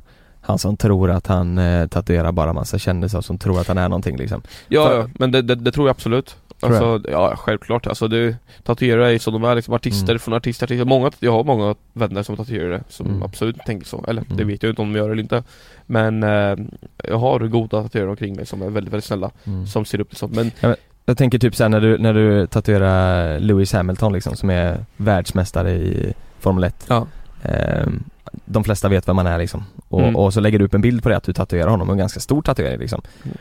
[0.45, 3.89] Han som tror att han eh, tatuerar bara massa kändisar som tror att han är
[3.89, 4.41] någonting liksom.
[4.67, 6.35] Ja, För- ja, men det, det, det tror jag absolut.
[6.59, 10.19] Tror Alltså, ja självklart, alltså det Tatuerare är som de är liksom, artister Mm.
[10.19, 13.23] från artister, artister Många, jag har många vänner som tatuerare som Mm.
[13.23, 14.47] absolut tänker så, eller det Mm.
[14.47, 15.43] vet jag inte om de gör eller inte.
[15.85, 16.55] Men eh,
[17.03, 19.67] jag har goda tatuerare omkring mig som är väldigt, väldigt snälla mm.
[19.67, 20.51] Som ser upp till sånt, men
[21.05, 25.71] Jag tänker typ sen när du, när du tatuerar Lewis Hamilton liksom som är världsmästare
[25.71, 27.07] i Formel 1 ja
[27.43, 28.03] Ehm,
[28.45, 30.15] De flesta vet vem man är liksom och, Mm.
[30.15, 32.19] och så lägger du upp en bild på det att du tatuerar honom, en ganska
[32.19, 33.37] stor tatuering liksom Mm.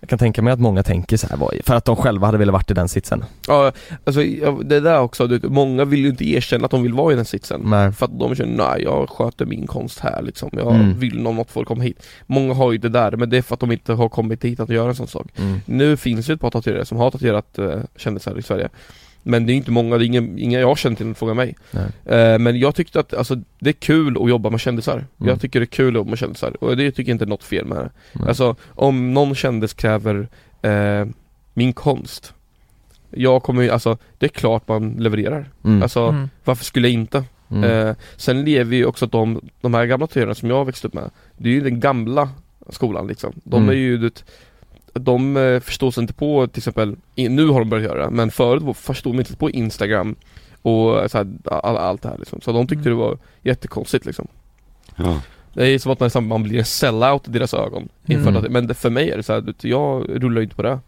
[0.00, 2.52] Jag kan tänka mig att många tänker så här, för att de själva hade velat
[2.52, 3.72] varit i den sitsen Ja,
[4.04, 4.22] alltså
[4.64, 7.24] det där också, du, många vill ju inte erkänna att de vill vara i den
[7.24, 7.92] sitsen Nej.
[7.92, 10.98] För att de känner, nej jag sköter min konst här liksom, jag Mm.
[10.98, 13.54] vill någon att folk kommer hit Många har ju det där, men det är för
[13.54, 15.60] att de inte har kommit hit att göra en sån sak mm.
[15.66, 18.68] Nu finns ju ett par tatuerare som har tatuerat uh, kändisar i Sverige
[19.22, 21.56] Men det är inte många, det är inga, inga jag känner till som frågar mig.
[22.04, 25.28] Eh, Men jag tyckte att, alltså det är kul att jobba med kändisar Mm.
[25.28, 27.26] Jag tycker det är kul att jobba med kändisar, och det tycker jag inte är
[27.26, 28.28] något fel med det Nej.
[28.28, 30.28] Alltså, om någon kändis kräver
[30.62, 31.06] eh,
[31.54, 32.34] min konst
[33.10, 35.82] Jag kommer ju, alltså, det är klart man levererar Mm.
[35.82, 36.28] Alltså, Mm.
[36.44, 37.24] varför skulle jag inte?
[37.50, 37.64] Mm.
[37.88, 40.94] Eh, sen lever ju också de, de här gamla tatuerarna som jag har växt upp
[40.94, 42.28] med Det är ju den gamla
[42.70, 43.68] skolan liksom De Mm.
[43.68, 44.24] är ju, du vet,
[44.98, 48.30] de eh, förstår sig inte på till exempel, nu har de börjat göra det, men
[48.30, 50.16] förut var- förstod de inte på Instagram
[50.62, 52.40] och så här, all, allt det här liksom.
[52.40, 52.98] Så de tyckte Mm.
[52.98, 54.28] det var jättekonstigt liksom
[54.96, 55.20] Ja.
[55.54, 58.44] Det är som att nästan man blir en sellout i deras ögon inför Mm.
[58.44, 60.78] att, Men det, för mig är det så här, jag rullar ju inte på det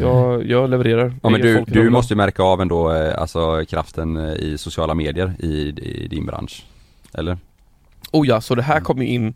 [0.00, 4.16] Jag, jag levererar Ja men du, du måste ju märka av ändå, eh, alltså kraften
[4.16, 6.64] eh, i sociala medier i, i din bransch
[7.14, 7.38] Eller?
[8.12, 9.34] Oh ja, så det här kom ju in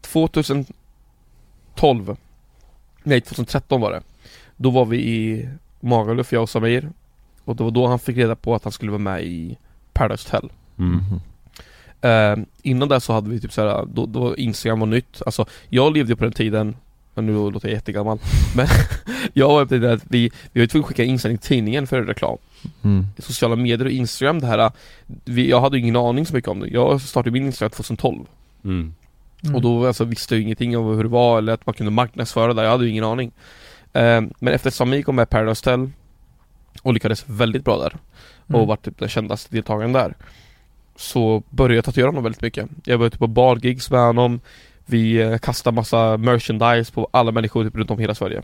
[0.00, 2.16] 2012
[3.06, 4.02] Nej 2013 var det.
[4.56, 5.48] Då var vi i
[5.80, 6.90] Magaluf, jag och Samir.
[7.44, 9.56] Och det var då han fick reda på att han skulle vara med i
[9.92, 10.50] Paradise Hotel.
[10.78, 11.00] Mm.
[12.00, 15.22] Eh, innan det så hade vi typ såhär, då, då Instagram var nytt.
[15.26, 16.76] Alltså jag levde på den tiden
[17.14, 18.18] men nu låter jag jättegammal.
[18.56, 18.66] Men
[19.32, 22.38] jag var tiden att vi, vi var tvungna att skicka insändning till tidningen för reklam.
[22.82, 23.06] Mm.
[23.18, 24.72] Sociala medier och Instagram det här
[25.24, 26.68] vi, Jag hade ingen aning så mycket om det.
[26.68, 28.24] Jag startade min Instagram 2012
[28.64, 28.94] Mm.
[29.54, 32.54] Och då alltså, visste jag ingenting om hur det var eller att man kunde marknadsföra
[32.54, 33.32] det, jag hade ju ingen aning.
[33.92, 35.90] Eh, Men efter Sami kom med Paradise Hotel
[36.82, 37.96] Och lyckades väldigt bra där
[38.46, 38.66] Och Mm.
[38.66, 40.14] var typ den kändaste deltagaren där
[40.96, 42.68] Så började jag tatuera honom väldigt mycket.
[42.84, 44.40] Jag var ute på bargigs med honom.
[44.86, 48.42] Vi eh, kastade massa merchandise på alla människor typ runt om hela Sverige.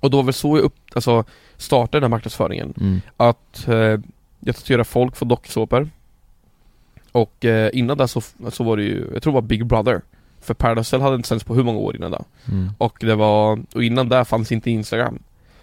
[0.00, 1.24] Och då var väl så jag upp, alltså
[1.56, 2.74] startade den här marknadsföringen.
[2.80, 3.00] Mm.
[3.16, 4.00] Att eh,
[4.40, 5.88] jag tatuerade folk för docksåpor
[7.14, 10.00] Och eh, innan det så, så var det ju, jag tror det var Big Brother
[10.40, 12.70] För Paradise Hotel hade inte sänds på hur många år innan det Mm.
[12.78, 15.18] Och det var, och innan det fanns inte Instagram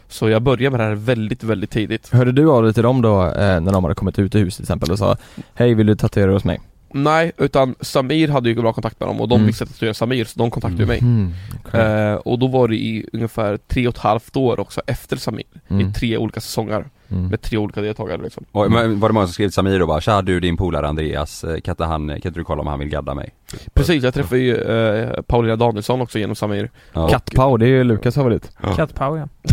[0.07, 3.01] Så jag började med det här väldigt, väldigt tidigt Hörde du av dig till dem
[3.01, 5.17] då eh, när de hade kommit ut i huset till exempel och sa
[5.53, 6.59] Hej vill du tatuera hos mig?
[6.93, 9.47] Nej, utan Samir hade ju bra kontakt med dem och de Mm.
[9.47, 11.33] visste att jag tatuerade Samir så de kontaktade mig Mm.
[11.65, 11.81] okej.
[11.81, 15.45] eh, Och då var det i ungefär tre och ett halvt år också efter Samir
[15.67, 15.89] Mm.
[15.89, 17.27] I tre olika säsonger Mm.
[17.27, 19.87] Med tre olika deltagare liksom Och, men var det många som skrev till Samir då
[19.87, 22.67] bara Tja du din polare Andreas, eh, kan inte, han, kan inte du kolla om
[22.67, 23.29] han vill gadda mig?
[23.73, 27.07] Precis, jag träffade ju eh, Paulina Danielsson också genom Samir Ja.
[27.09, 29.27] Kattpau, det är ju Lukas favorit Kattpau ja.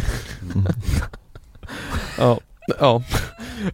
[2.19, 2.39] Ja,
[2.81, 3.03] ja.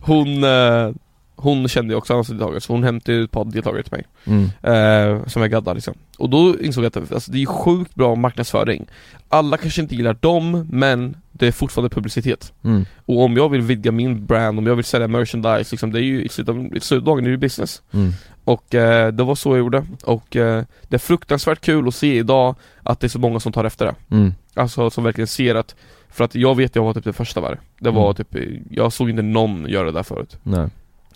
[0.01, 0.91] Hon, eh,
[1.37, 4.05] hon kände ju också hans deltagare så hon hämtade ut ett par deltagare till mig
[4.24, 4.51] mm.
[4.62, 8.14] eh, Som jag gaddade liksom Och då insåg jag att alltså, det är sjukt bra
[8.14, 8.87] marknadsföring
[9.28, 12.85] Alla kanske inte gillar dem men det är fortfarande publicitet Mm.
[13.07, 16.03] Och om jag vill vidga min brand, om jag vill sälja merchandise liksom, det är
[16.03, 18.12] ju i slutet av dagen är det business Mm.
[18.45, 22.16] Och eh, det var så jag gjorde och eh, det är fruktansvärt kul att se
[22.18, 24.35] idag att det är så många som tar efter det Mm.
[24.55, 25.74] Alltså som verkligen ser att
[26.09, 28.14] För att jag vet jag var typ den första var det var Mm.
[28.14, 28.37] typ,
[28.70, 30.68] jag såg inte någon göra det där förut Nej.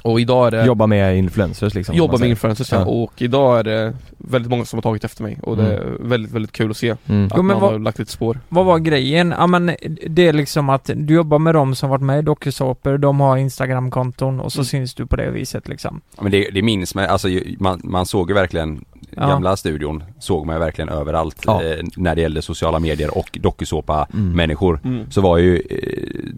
[0.02, 2.78] Och idag är det Jobba med influencers liksom om Jobba med influencers ja.
[2.78, 2.84] Ja.
[2.86, 6.32] och idag är det väldigt många som har tagit efter mig och det är väldigt,
[6.32, 7.26] väldigt kul att se Mm.
[7.26, 9.34] att Jo, man vad- har lagt ett spår Vad var grejen?
[9.38, 9.66] Ja men
[10.08, 13.36] det är liksom att du jobbar med dem som varit med i dokusåpor, de har
[13.36, 14.64] Instagramkonton och så Mm.
[14.64, 16.00] syns du på det viset liksom.
[16.16, 17.28] Ja, men det, det minns man, alltså
[17.58, 18.84] man, man såg ju verkligen
[19.16, 19.28] Ja.
[19.28, 21.62] Gamla studion såg man ju verkligen överallt Ja.
[21.64, 24.32] eh, när det gällde sociala medier och dokusåpa Mm.
[24.32, 25.10] människor mm.
[25.10, 26.30] Så var ju eh,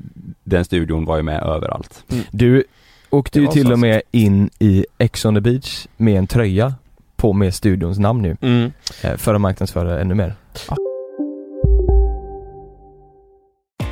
[0.45, 2.65] Den studion var ju med överallt Du
[3.11, 6.75] åkte ju till och med in i Ex on the beach med en tröja
[7.17, 8.37] på med studions namn nu.
[8.41, 8.73] Mm.
[9.03, 10.35] eh, för att marknadsföra ännu mer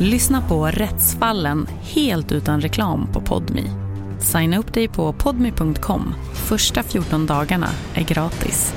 [0.00, 3.64] Lyssna på Rättsfallen helt utan reklam på Podmi.
[4.18, 6.14] Signa upp dig på podmi.com.
[6.34, 8.74] Första 14 dagarna är gratis.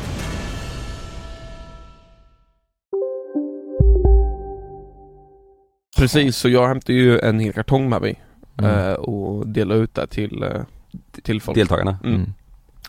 [5.97, 8.19] Precis, så jag hämtade ju en hel kartong med mig
[8.59, 8.71] Mm.
[8.89, 10.61] eh, och delade ut det till, eh,
[11.21, 11.97] till folk Deltagarna?
[12.03, 12.33] mm.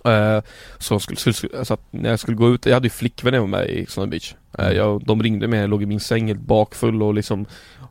[0.05, 0.43] Eh,
[0.79, 3.49] så, skulle, skulle, så att när jag skulle gå ut, jag hade ju flickvänner med
[3.49, 4.77] mig i Sunny Beach Mm.
[4.77, 7.47] jag, De ringde mig, jag låg i min säng helt bakfull och liksom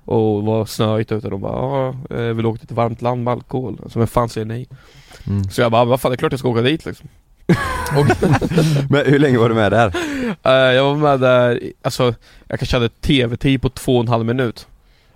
[0.06, 3.32] Och var snöigt ute, de bara ja, eh, vill åka till ett varmt land med
[3.32, 3.78] alkohol?
[3.84, 4.68] Alltså vem fan säger nej?
[5.28, 5.44] Mm.
[5.44, 7.08] Så jag bara, vad fan det är klart jag ska åka dit liksom
[8.90, 9.94] Men hur länge var du med där?
[10.44, 12.14] Eh, jag var med där, alltså
[12.48, 14.68] jag kanske hade tv-tid på två och en halv minut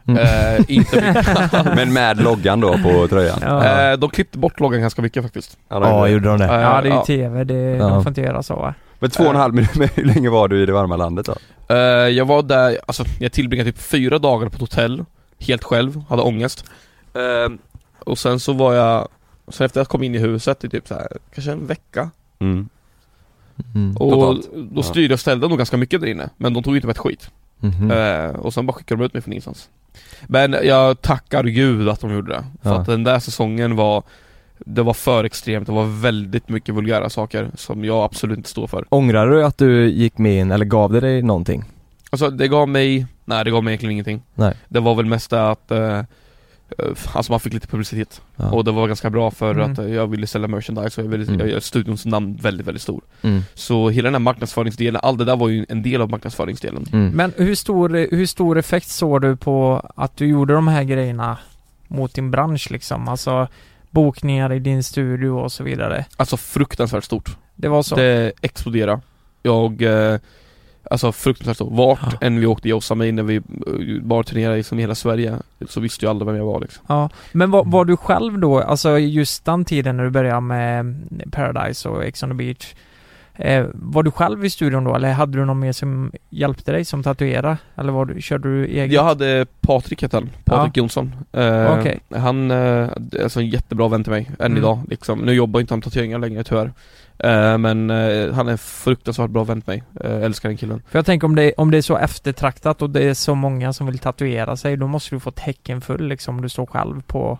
[0.09, 0.23] Mm.
[0.23, 3.43] Eh, inte mycket Men med loggan då på tröjan?
[3.43, 6.45] Eh, De klippte bort loggan ganska mycket faktiskt Ja, Ja, gjorde de det?
[6.45, 7.05] Ja det är ju ja.
[7.05, 7.87] TV, det, Ja.
[7.87, 8.73] de får inte göra så va?
[8.99, 11.35] Men två och en halv minut, hur länge var du i det varma landet då?
[11.69, 11.75] Eh,
[12.09, 15.05] Jag var där, alltså jag tillbringade typ fyra dagar på ett hotell
[15.39, 16.65] Helt själv, hade ångest
[17.13, 17.49] Eh,
[17.99, 19.07] Och sen så var jag
[19.47, 22.09] Sen efter jag kom in i huset i typ så här, kanske en vecka
[22.39, 22.69] Mm.
[23.99, 24.49] Och Totalt.
[24.71, 26.97] då styrde och ställde nog ganska mycket där inne Men de tog inte med ett
[26.97, 27.91] skit Mhm.
[27.91, 29.69] Eh, Och sen bara skickade de ut mig från ingenstans
[30.27, 32.75] Men jag tackar gud att de gjorde det För Ja.
[32.79, 34.03] att den där säsongen var
[34.59, 38.67] Det var för extremt, det var väldigt mycket vulgära saker som jag absolut inte står
[38.67, 41.63] för Ångrar du att du gick med in, eller gav det dig någonting?
[42.09, 44.53] Alltså det gav mig, nej det gav mig egentligen ingenting Nej.
[44.69, 46.03] Det var väl mest att eh, eh,
[47.13, 48.49] Alltså man fick lite publicitet Ja.
[48.51, 49.71] Och det var ganska bra för Mm.
[49.71, 51.39] att jag ville sälja merchandise och jag ville Mm.
[51.39, 53.41] jag göra studions namn väldigt, väldigt stor Mm.
[53.53, 57.09] Så hela den här marknadsföringsdelen, allt det där var ju en del av marknadsföringsdelen Mm.
[57.09, 61.37] Men hur stor, hur stor effekt såg du på att du gjorde de här grejerna
[61.87, 63.07] mot din bransch liksom?
[63.07, 63.47] Alltså
[63.97, 66.05] bokningar i din studio och så vidare.
[66.17, 67.37] Alltså fruktansvärt stort.
[67.55, 67.95] Det var så?
[67.95, 69.01] Det exploderade.
[69.43, 70.19] Jag, eh,
[70.91, 71.71] alltså fruktansvärt stort.
[71.71, 75.35] Vart än vi åkte Jossa mig när vi eh, bara turnerade liksom i hela Sverige
[75.69, 76.85] Så visste ju alla vem jag var liksom.
[76.87, 80.95] Ja, men var, var du själv då, alltså just den tiden när du började med
[81.31, 82.73] Paradise och Ex on the Beach
[83.37, 86.85] eh, Var du själv i studion då eller hade du någon mer som hjälpte dig
[86.85, 87.57] som tatuerare?
[87.75, 88.91] Eller var du, körde du eget?
[88.91, 91.99] Jag hade Patrik hette han, Patrik Jonsson eh, Okej.
[92.15, 92.89] Han, eh,
[93.23, 94.57] alltså en jättebra vän till mig, än Mm.
[94.57, 95.19] idag liksom.
[95.19, 96.71] Nu jobbar inte han tatueringar längre tyvärr
[97.19, 100.81] eh, Men eh, han är en fruktansvärt bra vän till mig, eh, älskar den killen
[100.89, 103.73] För jag tänker om det, om det är så eftertraktat och det är så många
[103.73, 107.01] som vill tatuera sig, då måste du få tecken full liksom om du står själv
[107.01, 107.39] på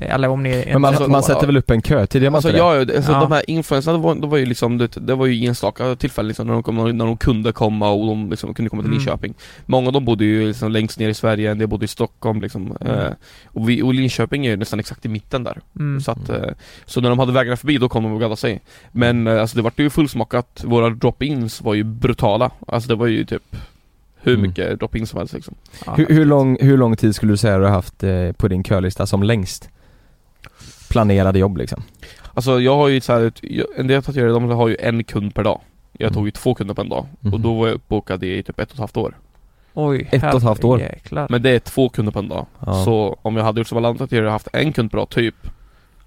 [0.00, 0.64] Eller om ni...
[0.72, 3.12] Men man, man sätter väl upp en kö till det man Alltså inte ja, alltså
[3.12, 3.20] Ja.
[3.20, 6.28] de här influencerna, det var, det var ju liksom, det, det var ju enstaka tillfällen
[6.28, 8.98] liksom, när, de kom, när de kunde komma och de liksom, kunde komma till Mm.
[8.98, 9.34] Linköping
[9.66, 12.40] Många av dem bodde ju liksom längst ner i Sverige, en del bodde i Stockholm
[12.40, 12.96] liksom Mm.
[12.98, 13.12] eh,
[13.46, 16.00] och, vi, och Linköping är ju nästan exakt i mitten där Mm.
[16.00, 16.42] Så att, eh,
[16.86, 18.60] så när de hade vägarna förbi då kom de och gaddade sig
[18.92, 23.06] Men eh, alltså det var ju fullsmockat, våra drop-ins var ju brutala Alltså det var
[23.06, 23.56] ju typ
[24.22, 24.46] hur Mm.
[24.48, 25.54] mycket drop-ins som helst liksom
[25.96, 28.64] Hur, hur, lång, hur lång tid skulle du säga du har haft eh, på din
[28.64, 29.68] kölista som längst?
[30.90, 31.82] Planerade jobb liksom?
[32.34, 35.34] Alltså jag har ju så här, jag- en del tatuerare de har ju en kund
[35.34, 35.60] per dag
[35.92, 37.42] Jag tog ju två kunder på en dag och Mhm.
[37.42, 39.16] då var jag uppbokad i typ ett och ett halvt år
[39.74, 40.78] Oj, Ett och ett halvt år?
[40.78, 41.26] herrejäklar.
[41.30, 42.84] Men det är två kunder på en dag Ja.
[42.84, 45.08] Så om jag hade gjort som alla andra tatuerare och haft en kund per dag
[45.08, 45.34] typ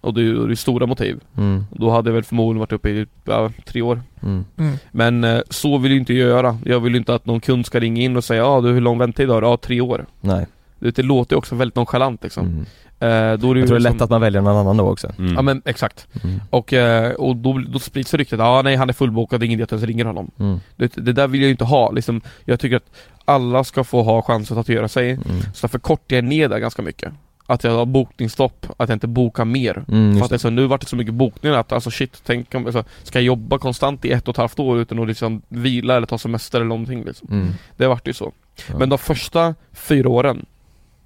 [0.02, 1.64] Och det är ju stora motiv Mm.
[1.72, 4.46] Då hade jag väl förmodligen varit uppe i ja, tre år Mm.
[4.58, 4.74] Mm.
[4.92, 7.80] Men eh, så vill ju inte jag göra Jag vill inte att någon kund ska
[7.80, 9.48] ringa in och säga ja du hur lång väntetid har du?
[9.48, 10.48] Ja tre år Nej.
[10.80, 12.66] Det, det låter ju också väldigt nonchalant liksom Mm.
[13.02, 14.78] Eh, då är det Jag tror det är liksom- lätt att man väljer någon annan
[14.78, 15.12] då också.
[15.36, 16.42] Ja men exakt Mm.
[16.50, 19.60] Och, eh, och då, då sprids ryktet, ja nej han är fullbokad, det är ingen
[19.60, 20.60] idé att ens ringer honom Mm.
[20.76, 22.92] det, det där vill jag ju inte ha liksom, Jag tycker att
[23.26, 25.42] alla ska få ha chans att tatuera sig Mm.
[25.54, 27.14] Så därför kortar jag ner det ganska mycket
[27.48, 30.82] Att jag har bokningsstopp, att jag inte bokar mer Mm, För att alltså, nu vart
[30.82, 34.12] det så mycket bokningar att alltså shit, tänk om, alltså, ska jag jobba konstant i
[34.12, 37.28] ett och ett halvt år utan att liksom vila eller ta semester eller någonting liksom
[37.32, 37.54] Mm.
[37.78, 38.32] Det vart ju så
[38.70, 38.78] Ja.
[38.78, 40.46] Men de första fyra åren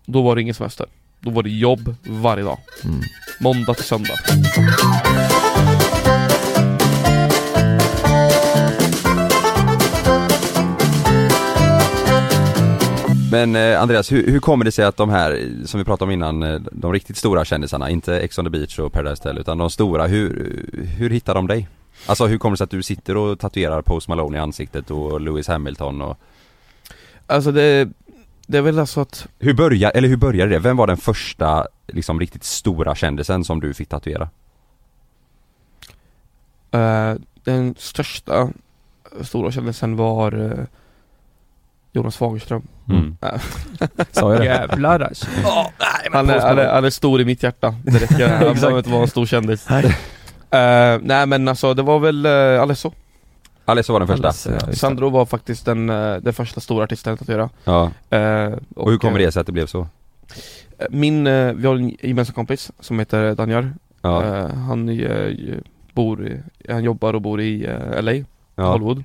[0.06, 0.86] Då var det ingen semester
[1.26, 3.02] Då var det jobb varje dag Mm.
[3.40, 4.14] Måndag till söndag
[13.32, 16.12] Men eh, Andreas, hur, hur kommer det sig att de här, som vi pratade om
[16.12, 19.58] innan, eh, de riktigt stora kändisarna, inte Ex on the beach och Paradise Hotel utan
[19.58, 20.66] de stora, hur,
[20.98, 21.68] hur hittar de dig?
[22.06, 25.22] Alltså hur kommer det sig att du sitter och tatuerar Post Malone i ansiktet och
[25.22, 26.18] Lewis Hamilton och
[27.28, 27.90] Alltså det,
[28.48, 30.60] det är väl alltså att Hur börjar, eller hur började det?
[30.60, 34.30] Vem var den första, liksom riktigt stora kändisen som du fick tatuera?
[36.72, 38.50] eh, Den största
[39.22, 40.66] stora kändisen var eh,
[41.92, 43.18] Jonas Fagerström Mm.
[43.22, 43.42] Eh,
[44.12, 44.46] Sa jag det?
[44.46, 45.26] Jävlar alltså.
[46.12, 48.90] han, är, han, är, han är stor i mitt hjärta, det räcker, han behöver inte
[48.90, 52.92] vara en stor kändis Eh, Nej men alltså det var väl uh, Alesso
[53.66, 54.28] Alesso var den första?
[54.28, 54.74] Alesso, ja.
[54.74, 58.98] Sandro var faktiskt den, eh, den första stora artisten jag tatuerade Ja, Eh, och hur
[58.98, 59.88] kommer eh, det sig att det blev så?
[60.90, 65.58] Min, eh, vi har en gemensam kompis som heter Danjar Ja, Eh, Han eh,
[65.94, 68.14] bor, han jobbar och bor i eh, LA,
[68.56, 69.04] ja, Hollywood.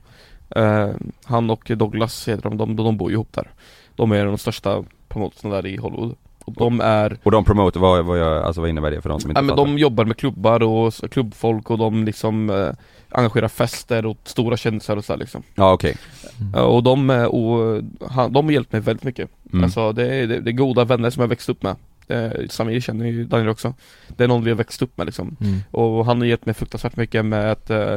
[0.56, 0.88] Eh,
[1.24, 3.50] Han och Douglas heter de, de, de bor ihop där.
[3.96, 8.04] De är de största promotorerna där i Hollywood Och de är och de promoter, vad,
[8.04, 10.62] vad, alltså, vad innebär det för de som inte Ja men de jobbar med klubbar
[10.62, 12.70] och klubbfolk och de liksom eh,
[13.10, 15.42] engagerar fester och stora kändisar och så här, liksom.
[15.54, 15.96] Ja okej,
[16.54, 19.30] Eh, Och de, eh, och, han, de har hjälpt mig väldigt mycket.
[19.52, 19.64] Mm.
[19.64, 21.76] Alltså det är, det, det är goda vänner som jag växt upp med.
[22.08, 23.74] Eh, Samir känner ju Daniel också.
[24.08, 25.36] Det är någon vi har växt upp med liksom.
[25.40, 25.58] Mm.
[25.70, 27.96] Och han har gett mig fruktansvärt mycket med att eh,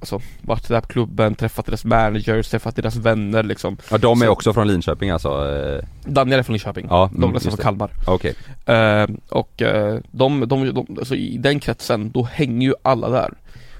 [0.00, 3.76] Alltså varit där på klubben, träffat deras managers, träffat deras vänner liksom.
[3.90, 5.28] Ja de är Så- också från Linköping alltså?
[5.28, 7.58] eh, Daniel är från Linköping, Ja, mm, Douglas är från.
[7.58, 7.90] Kalmar.
[8.06, 8.34] Okej.
[8.66, 13.30] Eh, och eh, de, de, de, alltså i den kretsen, då hänger ju alla där.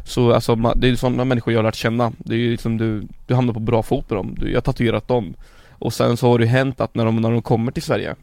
[0.04, 2.12] Så alltså, ma- det är ju sådana människor jag har lärt känna.
[2.18, 4.60] Det är ju liksom du, du hamnar på bra fot med dem, du, jag har
[4.62, 5.34] tatuerat dem.
[5.70, 8.14] Och sen så har det ju hänt att när de, när de kommer till Sverige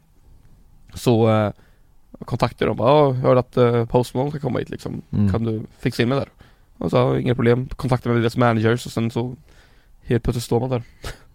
[0.93, 1.51] Så eh,
[2.25, 5.01] kontaktar de bara, ja, jag hörde att eh, Post Malone ska komma hit liksom.
[5.13, 5.31] Mm.
[5.31, 6.27] Kan du fixa in mig där?
[6.77, 9.35] Och så, ja, inga problem, kontaktar med deras managers och sen så
[10.03, 10.83] Helt plötsligt står man där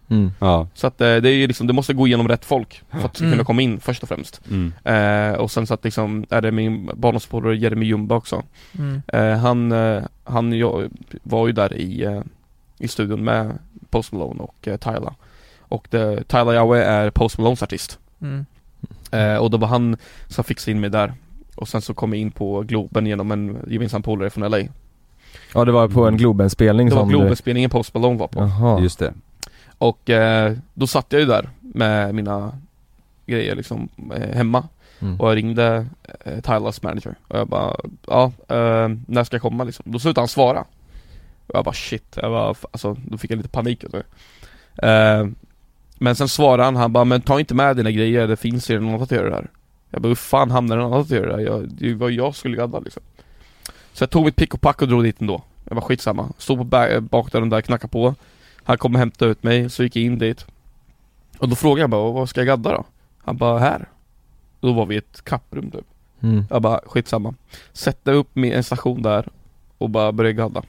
[0.09, 0.31] Mm.
[0.39, 3.05] Ja så att eh, det är ju liksom, det måste gå igenom rätt folk för
[3.07, 3.33] att Mm.
[3.33, 4.73] kunna komma in först och främst mm.
[4.85, 8.43] eh, Och sen så att liksom, är det min barndomspolare Jeremy Jumba också
[8.79, 9.03] Mm.
[9.07, 10.89] eh, Han, eh, han jag,
[11.23, 12.21] var ju där i, eh,
[12.79, 13.59] i studion med
[13.91, 15.15] Post Malone och eh, Tyla
[15.59, 18.47] Och det, Tyla Yahweh är Post Malones artist Mm.
[19.11, 19.97] eh, Och det var han
[20.29, 21.15] som fixade in mig där
[21.55, 24.59] Och sen så kom jag in på Globen genom en gemensam polare från LA
[25.55, 27.15] Ja det var på en Globen-spelning Det var som du...
[27.19, 28.81] Globenspelningen Post Malone var på Jaha.
[28.81, 29.13] Just det
[29.79, 32.53] Och eh, då satt jag ju där med mina
[33.27, 34.69] grejer liksom eh, hemma
[35.03, 35.21] Mm.
[35.21, 35.87] Och jag ringde
[36.25, 37.77] eh, Tylers manager och jag bara
[38.07, 39.85] Ja, eh, när ska jag komma liksom?
[39.89, 40.61] Då slutade han svara
[41.47, 43.99] Och jag bara shit, jag bara, alltså då fick jag lite panik alltså.
[44.87, 45.27] eh,
[45.99, 48.81] Men sen svarade han, han bara men ta inte med dina grejer, det finns ju
[48.81, 49.51] någon tatuerare där
[49.91, 51.45] Jag bara hur fan hamnar det någon tatuerare där?
[51.45, 53.03] Jag, det var jag skulle gadda liksom
[53.93, 55.43] Så jag tog mitt pick och pack och drog dit ändå.
[55.65, 58.15] Jag bara skitsamma, stod på ba- bakdörren där, knackade på.
[58.65, 60.47] Han kom och hämtade ut mig, så gick jag in dit.
[61.39, 62.85] Och då frågade jag bara, vad ska jag gadda då?
[63.25, 63.89] Han bara, här.
[64.61, 65.85] Då var vi i ett kapprum typ.
[66.21, 66.45] Mm.
[66.51, 67.35] Jag bara, skitsamma.
[67.73, 69.29] Sätta upp med en station där
[69.79, 70.63] Och bara börja gadda.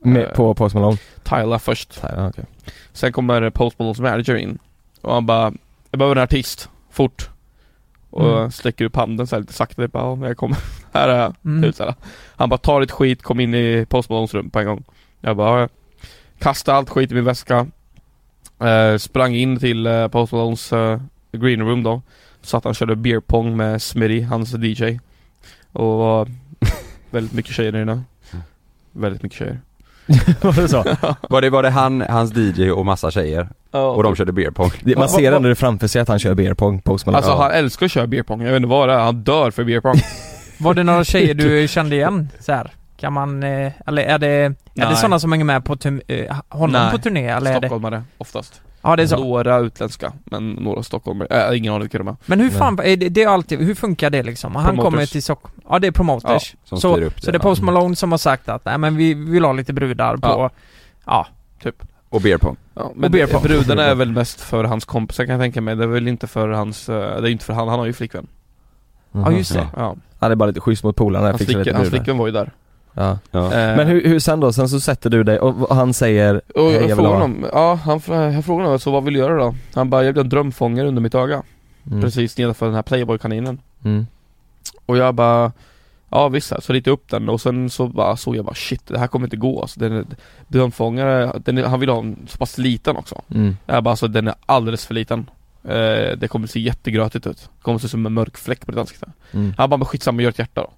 [0.00, 0.96] Med, Eh, på Post Malone?
[1.22, 2.00] Tyla först.
[2.02, 2.44] Ja, okej.
[2.92, 4.58] Sen kommer Post Malones manager in.
[5.00, 5.52] Och han bara
[5.90, 7.30] Jag behöver en artist, fort.
[8.10, 8.50] Och Mm.
[8.50, 10.58] sträcker upp handen så här lite sakta typ, ja, men jag kommer
[10.92, 11.62] Här är jag, Mm.
[11.62, 11.94] typ så här.
[12.36, 14.84] Han bara tar ett skit, kom in i Post Malones rum på en gång
[15.20, 15.68] Jag bara.
[16.38, 17.66] Kastade allt skit i min väska
[18.62, 21.00] eh, Sprang in till eh, Post Malones eh,
[21.32, 22.02] green room då
[22.42, 24.98] Så att han körde beer pong med Smitty, hans DJ
[25.72, 26.28] Och var
[27.10, 28.02] väldigt mycket tjejer där inne
[28.92, 29.60] Väldigt mycket tjejer
[30.40, 30.84] Var det så?
[31.28, 33.48] Var det, var det han, hans DJ och massa tjejer?
[33.70, 34.70] Ja, Och de körde beer pong?
[34.82, 37.16] Det- Man ser ändå det framför sig att han kör beer pong, Post Malone.
[37.18, 39.50] Alltså han älskar att köra beer pong, jag vet inte vad det är, han dör
[39.50, 39.94] för beer pong
[40.60, 42.70] Var det några tjejer du kände igen så här?
[42.96, 44.96] Kan man, eh, eller är det, är det Nej.
[44.96, 47.66] sådana som hänger med på turn- eh, honom Nej, på turné eller är det?
[47.68, 49.16] Stockholmare oftast Ja det är så.
[49.16, 52.96] Några utländska, men några stockholmare, äh, ingen aning vilka de är Men hur fan, är
[52.96, 54.56] det, det är alltid, hur funkar det liksom?
[54.56, 54.84] Han Promoters.
[54.92, 56.54] kommer till Stockholm, ja det är promoters.
[56.54, 57.40] Ja, som så, upp så det, det är.
[57.40, 60.50] Post Malone som har sagt att, nej men vi vill ha lite brudar på, Ja.
[61.06, 61.26] ja,
[61.62, 62.56] typ Och beer pong?
[62.74, 63.42] Ja, men beer pong.
[63.42, 66.26] brudarna är väl mest för hans kompisar kan jag tänka mig, det är väl inte
[66.26, 68.26] för hans, eh, det är inte för han, han har ju flickvän
[69.12, 69.66] ja just det.
[69.76, 72.32] Ja, Han är bara lite schysst mot polarna, hans, fixar lite hans flickvän var ju
[72.32, 72.50] där
[72.94, 73.18] Ja.
[73.30, 73.44] Ja.
[73.44, 74.52] Eh, Men hur, hur sen då?
[74.52, 77.74] Sen så sätter du dig och han säger Och "Hej, jag jag ha." honom, ja
[77.84, 79.54] han, jag frågade honom, så vad vill du göra då?
[79.74, 81.42] Han bara, jag vill ha en drömfångare under mitt öga
[81.86, 82.00] Mm.
[82.02, 84.06] Precis nedanför den här Playboy-kaninen Mm.
[84.86, 85.52] Och jag bara
[86.10, 88.86] Ja visst, så ritade jag upp den och sen så bara såg jag bara shit,
[88.86, 89.80] det här kommer inte gå alltså.
[89.80, 90.06] Den
[90.48, 93.56] drömfångare, den han vill ha en så pass liten också Mm.
[93.66, 95.26] Jag bara alltså den är alldeles för liten
[95.64, 98.70] eh, Det kommer se jättegrötigt ut Det kommer se ut som en mörk fläck på
[98.72, 99.54] ditt ansikte Mm.
[99.58, 100.70] Han bara, men skitsamma, gör ett hjärta då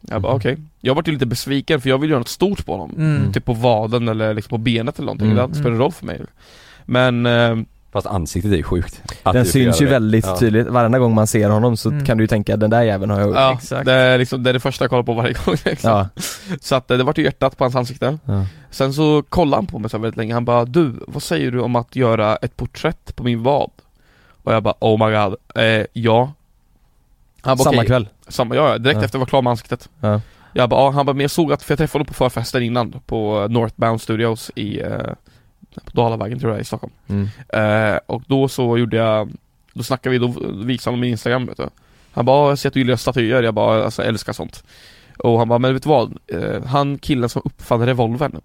[0.00, 0.36] Jag bara Mhm.
[0.36, 3.32] okej Jag vart ju lite besviken för jag vill göra något stort på honom Mm.
[3.32, 5.36] Typ på vaden eller liksom på benet eller någonting, Mm.
[5.36, 6.20] det inte spelat roll för mig
[6.84, 7.56] Men eh,
[7.92, 9.90] Fast ansiktet är ju sjukt Den syns ju det.
[9.92, 10.38] väldigt ja.
[10.38, 12.04] tydligt, varenda gång man ser honom så Mm.
[12.04, 13.86] kan du ju tänka den där jäveln har jag gjort Ja, Exakt.
[13.86, 15.90] det är liksom, det är det första jag kollar på varje gång liksom.
[15.90, 16.08] Ja.
[16.60, 18.46] Så att eh, det vart ju hjärtat på hans ansikte Ja.
[18.70, 21.60] Sen så kollade han på mig så väldigt länge, han bara Du, vad säger du
[21.60, 23.70] om att göra ett porträtt på min vad?
[24.46, 26.32] Och jag bara oh my god, eh, ja
[27.40, 27.86] han bara, Samma okej.
[27.86, 28.08] kväll?
[28.28, 29.04] Samma, ja, ja, direkt Ja.
[29.04, 30.20] efter jag var klar med ansiktet Ja.
[30.52, 32.62] Jag bara, ja, han bara, men jag såg att, för jag träffade honom på förfesten
[32.62, 34.98] innan På eh, Northbound Studios i eh,
[35.84, 37.28] På Dalavägen tror jag i Stockholm Mm.
[37.94, 39.32] eh, Och då så gjorde jag
[39.72, 40.34] Då snackade vi, då
[40.64, 41.68] visade han min instagram vet du
[42.12, 44.64] Han bara, "Ja, jag ser att du gillar statyer, jag bara, alltså jag älskar sånt
[45.18, 46.18] Och han bara, men vet du vad?
[46.26, 48.40] Eh, han killen som uppfann revolvern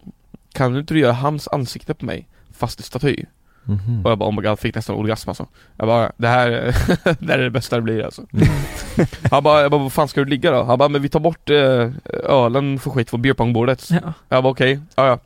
[0.53, 2.27] Kan du inte göra hans ansikte på mig?
[2.57, 3.25] Fast i staty?
[3.65, 4.05] Mhm.
[4.05, 5.45] Och jag bara oh my god, fick nästan orgasm alltså
[5.77, 6.49] Jag bara, det här,
[7.19, 8.47] det här är det bästa det blir alltså Mm.
[9.31, 10.63] Han bara, jag bara, vad fan ska du ligga då?
[10.63, 11.89] Han bara, men vi tar bort eh,
[12.31, 14.13] ölen för skit från beerpongbordet Ja.
[14.29, 15.19] Jag bara okej, ja ja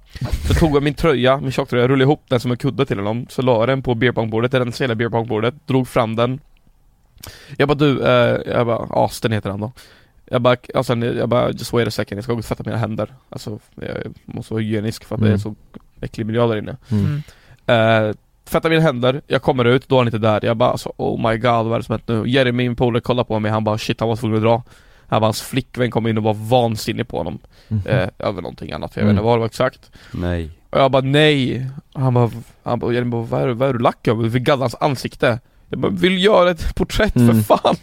[0.48, 3.26] Så tog jag min tröja, min tjocktröja, rullade ihop den som en kudde till honom
[3.30, 6.40] Så la jag den på beerpongbordet, rensade hela beerpongbordet, drog fram den
[7.58, 9.72] Jag bara du, eh, jag bara, Asten heter han då
[10.32, 12.78] jag bara, alltså, jag bara, just wait a second, jag ska gå och tvätta mina
[12.78, 15.40] händer Alltså, jag måste vara hygienisk för att det är Mm.
[15.40, 15.56] så
[16.02, 17.22] äcklig miljö där inne Mm.
[17.68, 18.16] Eh,
[18.46, 20.46] tvättar mina händer, jag kommer ut, då är han inte där.
[20.46, 22.24] Jag bara alltså, oh my god vad är det som hänt nu?
[22.30, 24.64] Jeremy, min polare, kollar på mig, han bara shit han var tvungen att dra.
[25.08, 27.40] Han bara, hans flickvän kom in och var vansinnig på honom.
[27.68, 27.82] Mhm.
[27.88, 29.12] Eh, över någonting annat, jag vet Mm.
[29.12, 29.92] inte vad det var exakt.
[30.12, 30.50] Nej.
[30.70, 31.66] Och jag bara nej.
[31.94, 32.32] Han bara,
[32.64, 34.24] han bara, Jeremy bara vad är, vad är du lack över?
[34.24, 35.40] Vi gaddade hans ansikte.
[35.70, 37.44] Jag bara, vill göra ett porträtt Mm.
[37.44, 37.76] för fan!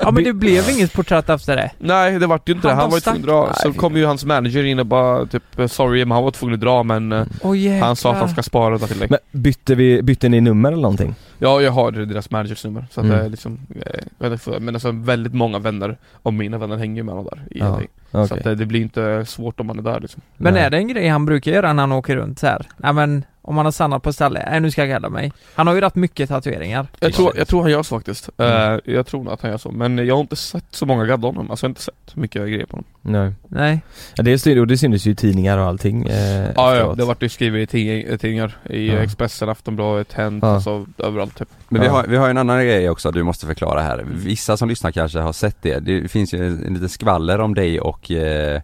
[0.00, 1.70] Ja men det blev inget porträtt efter det.
[1.78, 3.54] Nej det vart ju inte Han det, han var ju tvungen att dra.
[3.54, 6.60] Så kom ju hans manager in och bara typ sorry men han var tvungen att
[6.60, 9.08] dra men eh, Åh, Han sa att han ska spara det till dig.
[9.10, 11.14] Men bytte, vi, bytte ni nummer eller någonting?
[11.38, 13.18] Ja jag har deras managers nummer så att Mm.
[13.18, 16.76] det är liksom, eh, jag vet inte, men alltså väldigt många vänner av mina vänner
[16.76, 17.80] hänger ju med honom där i Ja,
[18.12, 18.26] LA.
[18.26, 20.22] Så att det, det blir inte svårt om man är där liksom.
[20.36, 22.66] Men är det en grej han brukar göra när han åker runt så här?
[22.76, 25.32] Nej men om han har stannat på stället, nej nu ska jag gadda mig.
[25.54, 26.86] Han har ju rätt mycket tatueringar.
[27.00, 28.28] Jag tror, jag tror han gör så faktiskt.
[28.36, 28.72] Mm.
[28.72, 31.04] Eh, jag tror nog att han gör så, men jag har inte sett så många
[31.06, 32.84] gadda honom, alltså jag har inte sett mycket grejer på honom.
[33.02, 33.32] Nej.
[33.48, 33.80] Nej.
[34.16, 36.96] Ja, det, är, och det syntes ju i tidningar och allting eh, Ja, ja, efteråt.
[36.98, 38.98] det vart ju skrivet i tidning- tidningar, i Ja.
[38.98, 40.54] Expressen, Aftonbladet, Hänt, Ja.
[40.54, 41.48] alltså överallt typ.
[41.68, 44.04] Men vi har, vi har en annan grej också du måste förklara här.
[44.12, 45.78] Vissa som lyssnar kanske har sett det.
[45.78, 48.60] Det finns ju en, en liten skvaller om dig och eh,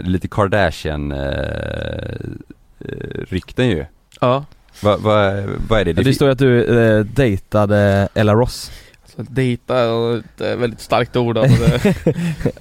[0.00, 1.18] lite Kardashian eh,
[2.80, 3.84] eh, rykten ju.
[4.20, 4.44] Ja.
[4.82, 5.32] Vad va,
[5.68, 5.90] vad är det?
[5.90, 6.64] Ja, det står ju att du
[6.98, 8.70] eh, dejtade Ella Ross
[9.04, 11.94] Så att dejta är ett eh, väldigt starkt ord alltså det,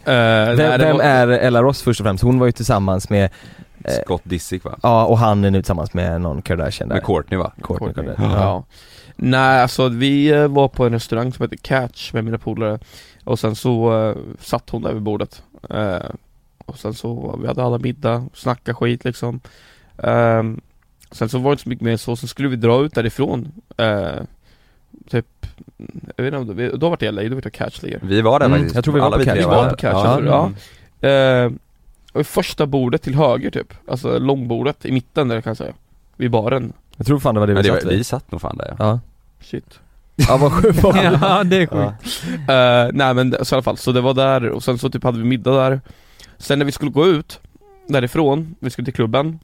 [0.05, 2.23] Vem, det vem var- är Ella Ross först och främst?
[2.23, 3.29] Hon var ju tillsammans med
[3.83, 4.79] eh, Scott Disick va?
[4.83, 7.51] Ja och han är nu tillsammans med någon Kardashian där Med Courtney va?
[7.61, 8.15] Kourtney Courtney.
[8.15, 8.41] Kardashian.
[8.41, 8.63] Ja.
[9.15, 12.79] Nej alltså vi var på en restaurang som heter Catch med mina polare
[13.23, 15.95] Och sen så eh, satt hon där vid bordet eh,
[16.65, 19.39] Och sen så, vi hade alla middag, snacka skit liksom
[20.03, 20.61] Ehm,
[21.11, 23.51] Sen så var det inte så mycket mer så, sen skulle vi dra ut därifrån
[23.77, 24.09] eh,
[25.09, 25.25] Typ,
[26.15, 28.21] jag vet inte om det, då var det LA, då var det Catch ligger Vi
[28.21, 28.75] var där Mm, faktiskt.
[28.75, 29.37] jag tror vi var Alla på Catch.
[29.37, 30.21] Vi Ja, var på Catch, ja.
[30.25, 30.51] ja,
[31.01, 31.09] ja.
[31.09, 31.51] Eh,
[32.13, 35.73] och första bordet till höger typ, alltså långbordet i mitten där kan jag säga
[36.15, 38.31] Vid baren Jag tror fan det var det vi det satt var, vid vi satt
[38.31, 38.85] nog fan där ja.
[38.85, 38.99] Ja,
[39.41, 39.79] Shit
[40.15, 42.23] ja vad sjukt ja det är sjukt.
[42.49, 45.03] Eh, nej men så i alla fall, så det var där och sen så typ
[45.03, 45.81] hade vi middag där
[46.37, 47.39] Sen när vi skulle gå ut
[47.87, 49.39] därifrån, vi skulle till klubben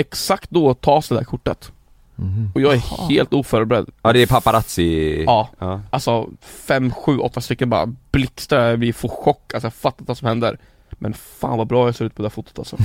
[0.00, 1.72] Exakt då tas det där kortet
[2.16, 2.50] Mhm.
[2.54, 5.80] Och jag är helt oförberedd Ja det är paparazzi Ja, ja.
[5.90, 10.18] alltså fem, sju, åtta stycken bara blixtrar, blir får chock, alltså jag fattar inte vad
[10.18, 10.58] som händer
[10.90, 12.76] Men fan vad bra jag ser ut på det där fotot alltså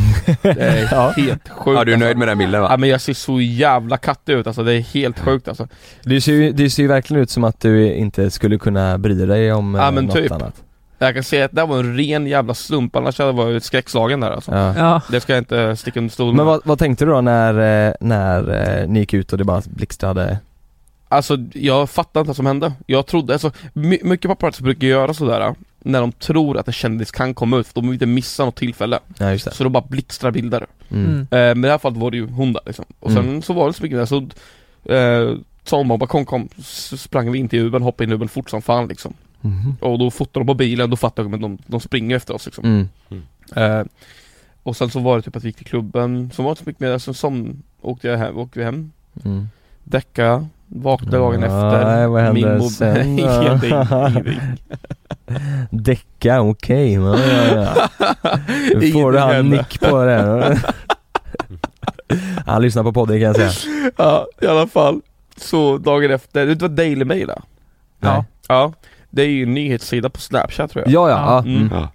[0.41, 1.13] Det är Ja.
[1.17, 2.17] helt sjukt Ja du är nöjd alltså.
[2.19, 2.77] med den bilden Ja va?
[2.77, 5.67] men jag ser så jävla kattig ut alltså, det är helt sjukt alltså
[6.03, 9.25] Det ser, ju, det ser ju verkligen ut som att du inte skulle kunna bry
[9.25, 10.31] dig om Ja, eh, men något typ.
[10.31, 10.63] annat
[11.07, 14.19] Jag kan säga att det var en ren jävla slump, annars hade jag varit skräckslagen
[14.19, 14.73] där alltså ja.
[14.77, 15.01] Ja.
[15.11, 17.87] Det ska jag inte sticka under stol med Men vad, vad tänkte du då när,
[17.87, 20.37] eh, när eh, ni gick ut och det bara blixtrade?
[21.09, 22.73] Alltså jag fattar inte vad som hände.
[22.85, 27.11] Jag trodde, alltså my- mycket paparazzi brukar göra sådär när de tror att en kändis
[27.11, 28.99] kan komma ut, för de vill inte missa något tillfälle.
[29.17, 30.65] Ja just det Så de bara blixtrar bilder.
[30.89, 31.05] mm.
[31.05, 31.19] Mm.
[31.21, 32.85] Eh, men i det här fallet var det ju hon där liksom.
[32.99, 33.41] Och sen Mm.
[33.41, 34.17] så var det så mycket där, så
[34.93, 36.49] eh, sa hon bara kom kom,
[36.97, 39.13] sprang vi in till Uben, hoppade in i Uben fort som fan liksom.
[39.45, 39.77] Mhm.
[39.81, 42.45] Och då fotade de på bilen, då fattade jag att de, de springer efter oss
[42.45, 42.65] liksom.
[42.65, 43.23] Mm.
[43.55, 43.85] Eh,
[44.63, 46.63] och sen så var det typ att vi gick till klubben, så var det inte
[46.63, 48.91] så mycket mer, sen som åkte jag hem, åkte vi hem
[49.25, 49.47] Mm.
[49.83, 54.21] Däcka, vaknade dagen Ja, efter nej, vad hände Min sen då?
[55.77, 57.89] Däcka, okej ja, ja, ja.
[58.93, 60.59] Får du han nick på det
[62.45, 65.01] Han lyssnar på podden kan jag säga Ja, i alla fall
[65.37, 67.31] Så dagen efter, vet du vad Daily Mail?
[67.99, 68.25] Ja.
[68.47, 68.73] Ja
[69.15, 71.51] Det är ju en nyhetssida på Snapchat tror jag Ja ja, ja.
[71.51, 71.69] Mm.
[71.71, 71.89] Ja.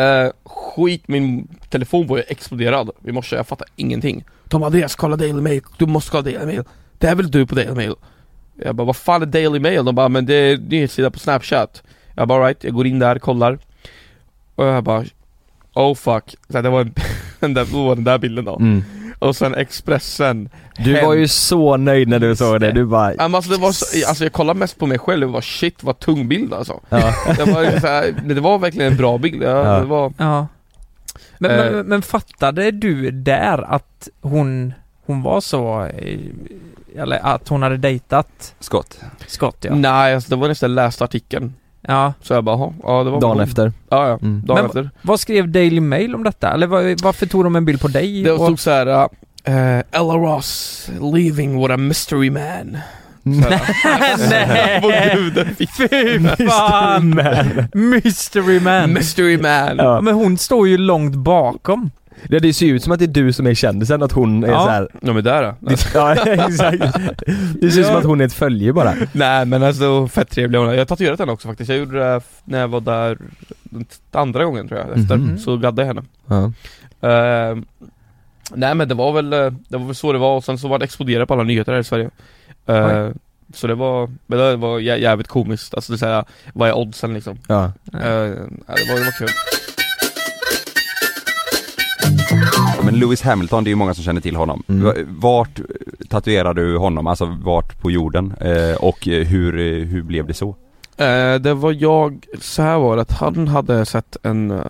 [0.00, 5.16] Eh, skit, min telefon var ju exploderad i morse, jag fattar ingenting De Andreas, kolla
[5.16, 6.62] Daily Mail, du måste kolla Daily Mail
[6.98, 7.94] Det är väl du på Daily Mail?
[8.62, 9.84] Jag bara, vad fan är Daily Mail?
[9.84, 11.82] De bara, men det är en nyhetssida på Snapchat
[12.14, 13.58] Jag bara alright, jag går in där, kollar
[14.54, 15.04] Och jag bara
[15.74, 16.94] Oh fuck, så det var en,
[17.40, 18.82] den, där, var den där bilden då Mm.
[19.18, 20.48] Och sen Expressen
[20.78, 21.18] Du var Hem.
[21.18, 24.24] ju så nöjd när du såg det, du bara men alltså, det var så, alltså
[24.24, 27.14] jag kollade mest på mig själv och var shit vad tung bild alltså ja.
[27.36, 29.78] Det var, så här, det var verkligen en bra bild, ja, Ja.
[29.80, 30.46] det var Ja.
[31.38, 31.72] Men, Eh.
[31.72, 34.74] men, men fattade du där att hon,
[35.06, 36.18] hon var så, eh,
[37.02, 39.74] eller att hon hade dejtat Scott Scott ja?
[39.74, 41.54] Nej alltså det var nästan läst artikeln
[41.86, 42.12] Ja.
[42.22, 44.42] Så jag bara, "Jaha, ja det var Dagen hon." efter Ja ja, Mm.
[44.46, 46.52] dagen Men- efter Vad skrev Daily Mail om detta?
[46.52, 48.22] Eller var, varför tog de en bild på dig?
[48.22, 52.78] Det och- stod såhär, uh, Ella Ross leaving what a mystery man
[54.28, 54.80] Nej!
[54.80, 56.18] På guden, fy Fy
[56.48, 57.22] fan!
[57.74, 58.92] Mystery man!
[58.92, 59.76] Mystery man!
[59.76, 61.90] Ja, men hon står ju långt bakom.
[62.28, 64.44] Ja det ser ju ut som att det är du som är kändisen, att hon
[64.44, 64.60] är Ja.
[64.64, 64.88] så här.
[65.00, 65.54] Ja men där då.
[65.70, 67.22] Det, ja exakt
[67.60, 70.58] Det ser ut som att hon är ett följe bara Nej men alltså fett trevlig
[70.58, 70.72] hon är.
[70.72, 73.18] Jag har tatuerat henne också faktiskt, jag gjorde det när jag var där
[74.12, 75.38] andra gången tror jag, efter, Mhm.
[75.38, 76.52] så gaddade jag henne Ja,
[77.08, 77.64] Ehm,
[78.54, 80.68] Nej men det var väl, eh, det var väl så det var och sen så
[80.68, 82.10] var det exploderat på alla nyheter här i Sverige
[82.66, 83.12] Oj.
[83.54, 86.76] Så det var, men det var jä- jävligt komiskt, alltså det är såhär, vad är
[86.76, 87.38] oddsen liksom?
[87.48, 87.72] Ja.
[87.92, 89.28] Ja, det, var, det var kul
[92.96, 94.62] Men Lewis Hamilton, det är ju många som känner till honom.
[94.68, 94.84] Mm.
[94.84, 95.60] Va- Vart
[96.08, 97.06] tatuerar du honom?
[97.06, 98.34] Alltså vart på jorden?
[98.40, 100.48] Eh, och eh, hur, eh, hur blev det så?
[100.96, 104.60] Eh, Det var jag, så här var det att han hade sett en, eh,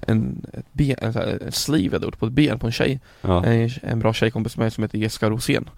[0.00, 1.16] en, ett ben, en,
[1.46, 3.44] en sleeve jag hade gjort på ett ben på en tjej Ja.
[3.44, 5.68] en, en bra tjejkompis med mig som heter Jessica Rosén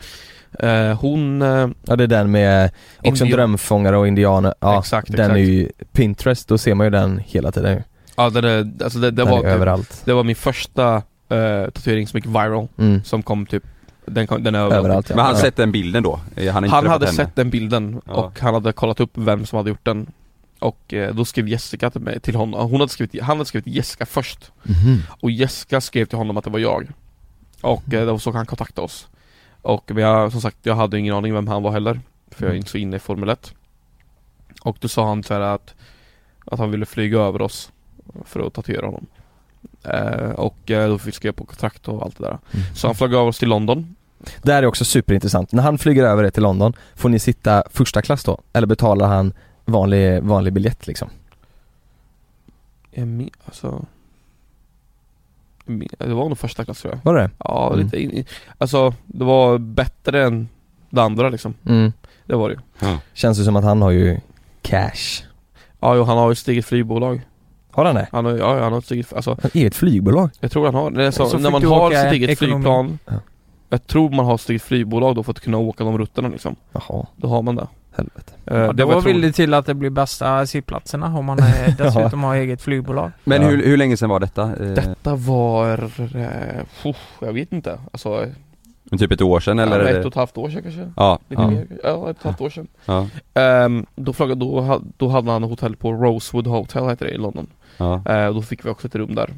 [0.59, 4.79] eh, Hon eh, Ja det är den med också en Indian- drömfångare och indianer, ja
[4.79, 5.35] Exakt, den exakt.
[5.37, 7.83] är ju Pinterest, då ser man ju den hela tiden.
[8.17, 10.03] Ja den är, alltså det, det Den var är typ, överallt.
[10.05, 13.05] Det var min första eh, tatuering som gick viral Mm.
[13.05, 13.63] Som kom typ
[14.07, 15.17] Den, kom, den är överallt, Överallt, ja.
[15.17, 15.41] Men han Ja.
[15.41, 16.21] sett den bilden då?
[16.37, 17.17] Eh, Han, har inte Han träffat hade henne?
[17.17, 18.13] sett den bilden Ja.
[18.13, 20.07] och han hade kollat upp vem som hade gjort den
[20.59, 23.67] Och eh, då skrev Jessica till mig, till honom, hon hade skrivit, han hade skrivit
[23.75, 24.99] Jessica först Mhm.
[25.21, 26.89] Och Jessica skrev till honom att det var jag
[27.61, 29.09] Och eh, det var så han kontaktade oss
[29.63, 32.01] Och men jag, som sagt, jag hade ingen aning vem han var heller
[32.31, 33.55] För jag är inte så inne i Formel 1
[34.63, 35.75] Och då sa han så här att
[36.47, 37.73] Att han ville flyga över oss
[38.25, 39.07] För att tatuera honom
[40.35, 42.39] Och eh, då fick vi skriva på kontrakt och allt det där
[42.75, 43.95] Så han flög över oss till London
[44.43, 45.53] Det här är också superintressant.
[45.53, 48.39] När han flyger över er till London, får ni sitta första klass då?
[48.53, 49.33] Eller betalar han
[49.65, 51.11] vanlig, vanlig biljett liksom?
[52.91, 53.85] Jag alltså
[55.99, 57.85] Det var nog första klass tror jag Var det Ja, Mm.
[57.85, 58.25] lite in,
[58.59, 60.49] Alltså det var bättre än
[60.91, 61.93] det andra liksom Mm.
[62.27, 64.21] Det var det ju Känns det som att han har ju
[64.63, 65.25] cash.
[65.81, 67.21] Ja, jo, han har ju ett eget flygbolag
[67.79, 68.09] Har han det?
[68.13, 70.31] Han har, ja, han har ett eget, alltså Ett eget flygbolag?
[70.41, 72.55] Jag tror han har, det är så, Så när man har sitt eget ekonomi.
[72.55, 73.13] flygplan Ja.
[73.71, 76.57] Jag tror man har sitt eget flygbolag då för att kunna åka de rutterna liksom
[76.73, 77.67] Jaha, Då har man det
[77.97, 78.33] helvete.
[78.47, 81.77] Eh, Ja, det tror- vill det till att det blir bästa sittplatserna om man eh,
[81.79, 83.11] dessutom har eget flygbolag.
[83.25, 83.49] Men Ja.
[83.49, 84.43] hur, hur länge sedan var detta?
[84.43, 86.87] Eh, Detta var, eh,
[87.21, 88.27] jag vet inte, alltså
[88.99, 89.81] Typ ett år sedan eller?
[89.81, 91.97] ja, är ett och ett halvt år sedan kanske Ja, Lite ja, mer, ja ett
[91.99, 95.93] och ett halvt år sedan ja, Ehm, då, frågade, då, då hade han hotell på
[95.93, 97.47] Rosewood Hotel heter det i London
[97.79, 98.03] ja.
[98.07, 99.35] Eh, Då fick vi också ett rum där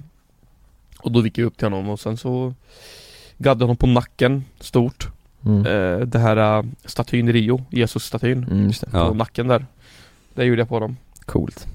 [1.00, 2.54] Och då gick jag upp till honom och sen så
[3.38, 5.08] Gaddade honom på nacken, stort
[5.46, 5.66] Mm.
[5.66, 8.68] eh, Det här uh, statyn i Rio, Jesus-statyn Mm.
[8.72, 9.12] På Ja.
[9.12, 9.66] nacken där
[10.34, 11.66] Det gjorde jag på dem Coolt.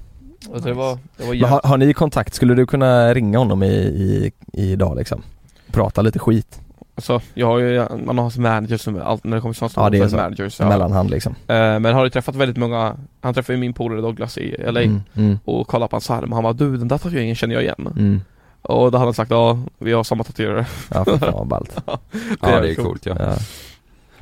[0.48, 2.34] och det var, det var Men har, har ni kontakt?
[2.34, 5.22] Skulle du kunna ringa honom i, i idag liksom?
[5.70, 6.60] Prata lite skit?
[6.96, 9.86] Alltså, jag har ju, man har hans managers som, allt när det kommer till sådana
[9.86, 10.16] Ja det är så.
[10.16, 10.68] managers ja.
[10.68, 11.32] Mellanhand liksom.
[11.46, 14.80] Eh, Men har ju träffat väldigt många Han träffade ju min polare Douglas i LA
[14.82, 17.62] Mm, mm, och kollade på hans arm han bara du den där tatueringen känner jag
[17.62, 18.20] igen mm.
[18.62, 21.76] Och då hade han sagt ja, vi har samma tatuerare Ja för fan vad ballt.
[22.40, 23.16] ja det är coolt ja.
[23.18, 23.36] Ja.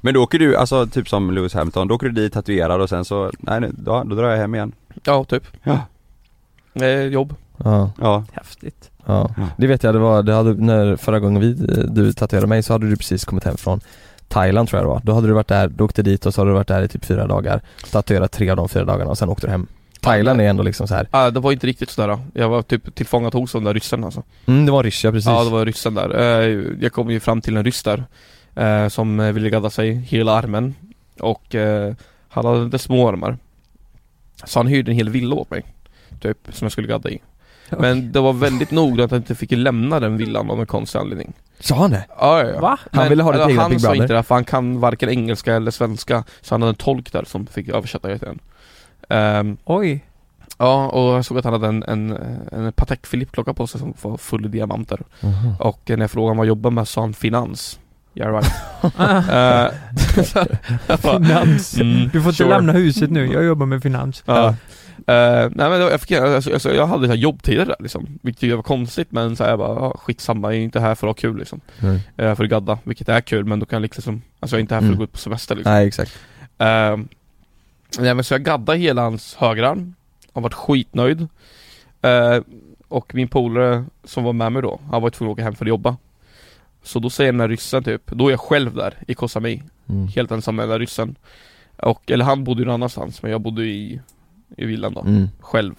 [0.00, 2.88] Men då åker du, alltså typ som Lewis Hamilton, då åker du dit tatuerad och
[2.88, 4.72] sen så, nej nu, då, då drar jag hem igen
[5.04, 5.78] Ja, typ Ja.
[6.84, 8.90] eh, Jobb Ja, Ja, Häftigt.
[9.06, 9.30] Ja.
[9.36, 9.48] Ja.
[9.56, 11.52] Det vet jag, det var, det hade, när förra gången vi,
[11.88, 13.80] du tatuerade mig så hade du precis kommit hem från
[14.28, 15.00] Thailand tror jag det var.
[15.04, 16.88] Då hade du varit där, du åkte dit och så hade du varit där i
[16.88, 17.60] typ fyra dagar
[17.92, 19.66] Tatuerat tre av de fyra dagarna och sen åkte du hem
[20.00, 21.08] Thailand är ändå liksom så här.
[21.10, 24.22] ah, Det var inte riktigt sådär Jag var typ tillfångatogs av den där ryssen alltså
[24.46, 27.40] Mm, det var ryska precis Ja det var ryssen där Eh, Jag kom ju fram
[27.40, 28.04] till en ryss där
[28.54, 30.74] eh, Som ville gadda sig hela armen
[31.20, 31.94] Och eh,
[32.28, 33.38] han hade små armar
[34.44, 35.62] Så han hyrde en hel villa åt mig
[36.20, 37.18] Typ, som jag skulle gadda i
[37.78, 40.98] Men det var väldigt noggrant att jag inte fick lämna den villan av en konstig
[40.98, 42.04] anledning Sa han det?
[42.18, 42.60] Ja, ja, ja.
[42.60, 42.78] Va?
[42.92, 45.54] Han ville ha eller egna Han Big sa inte det, för han kan varken engelska
[45.54, 48.38] eller svenska Så han hade en tolk där som fick översätta hela tiden
[49.08, 50.04] Ehm, Oj.
[50.58, 52.18] Ja, och jag såg att han hade en, en,
[52.52, 55.54] en Patek Philippe-klocka på sig som var full i diamanter Mhm.
[55.58, 57.78] Och när jag frågade honom vad han jobbade med sa han finans
[58.16, 58.52] Yeah right
[61.02, 61.74] bara, Finans.
[61.78, 62.48] mm, Du får inte sure.
[62.48, 64.22] lämna huset nu, jag jobbar med finans.
[64.26, 64.54] Ja.
[65.06, 68.62] Eh, nej men jag, fick, alltså, jag hade så jobbtider där liksom Vilket jag var
[68.62, 71.20] konstigt men så här, jag bara, ja, skitsamma, jag är inte här för att ha
[71.20, 71.98] kul liksom Mm.
[72.18, 74.60] Här för att gadda, vilket är kul men då kan jag liksom Alltså jag är
[74.60, 74.98] inte här för att Mm.
[74.98, 76.18] gå ut på semester liksom Nej exakt
[76.58, 76.96] Eh,
[77.98, 79.94] nej men så jag gaddade hela hans högerarm
[80.34, 81.28] Han var skitnöjd
[82.02, 82.40] Eh,
[82.88, 85.64] Och min polare som var med mig då, han var tvungen att åka hem för
[85.64, 85.96] att jobba
[86.82, 89.62] Så då säger den här ryssen typ, då är jag själv där i Koh Samui
[89.88, 90.08] mm.
[90.08, 91.16] Helt ensam med den där ryssen
[91.76, 94.00] Och, eller han bodde ju någon annanstans men jag bodde i,
[94.56, 95.28] i villan då, Mm.
[95.40, 95.74] själv.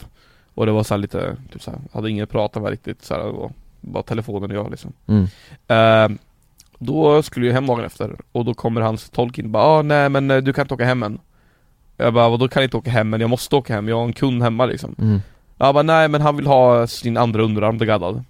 [0.53, 3.13] Och det var så lite, typ så här, hade ingen att prata med riktigt så
[3.13, 3.51] här, var
[3.82, 4.93] bara telefonen och jag liksom.
[5.07, 5.28] Mm.
[5.68, 6.18] Eh,
[6.80, 9.82] Då skulle jag hem dagen efter och då kommer hans tolk in och bara ah,
[9.82, 11.20] nej men eh, du kan inte åka hem än.
[11.97, 14.03] Jag bara vadå kan jag inte åka hem men jag måste åka hem, jag har
[14.05, 14.95] en kund hemma liksom.
[14.99, 15.22] Mm.
[15.57, 18.24] Jag bara nej men han vill ha sin andra underarm begaddad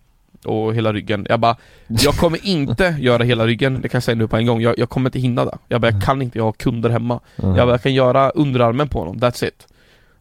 [0.46, 1.56] Och hela ryggen, jag bara
[1.88, 4.62] Jag kommer inte göra hela ryggen, det kan jag säga nu på en gång.
[4.62, 7.20] Jag, jag kommer inte hinna det Jag bara jag kan inte, jag har kunder hemma.
[7.44, 7.56] Mm.
[7.56, 9.68] Jag bara jag kan göra underarmen på honom, that's it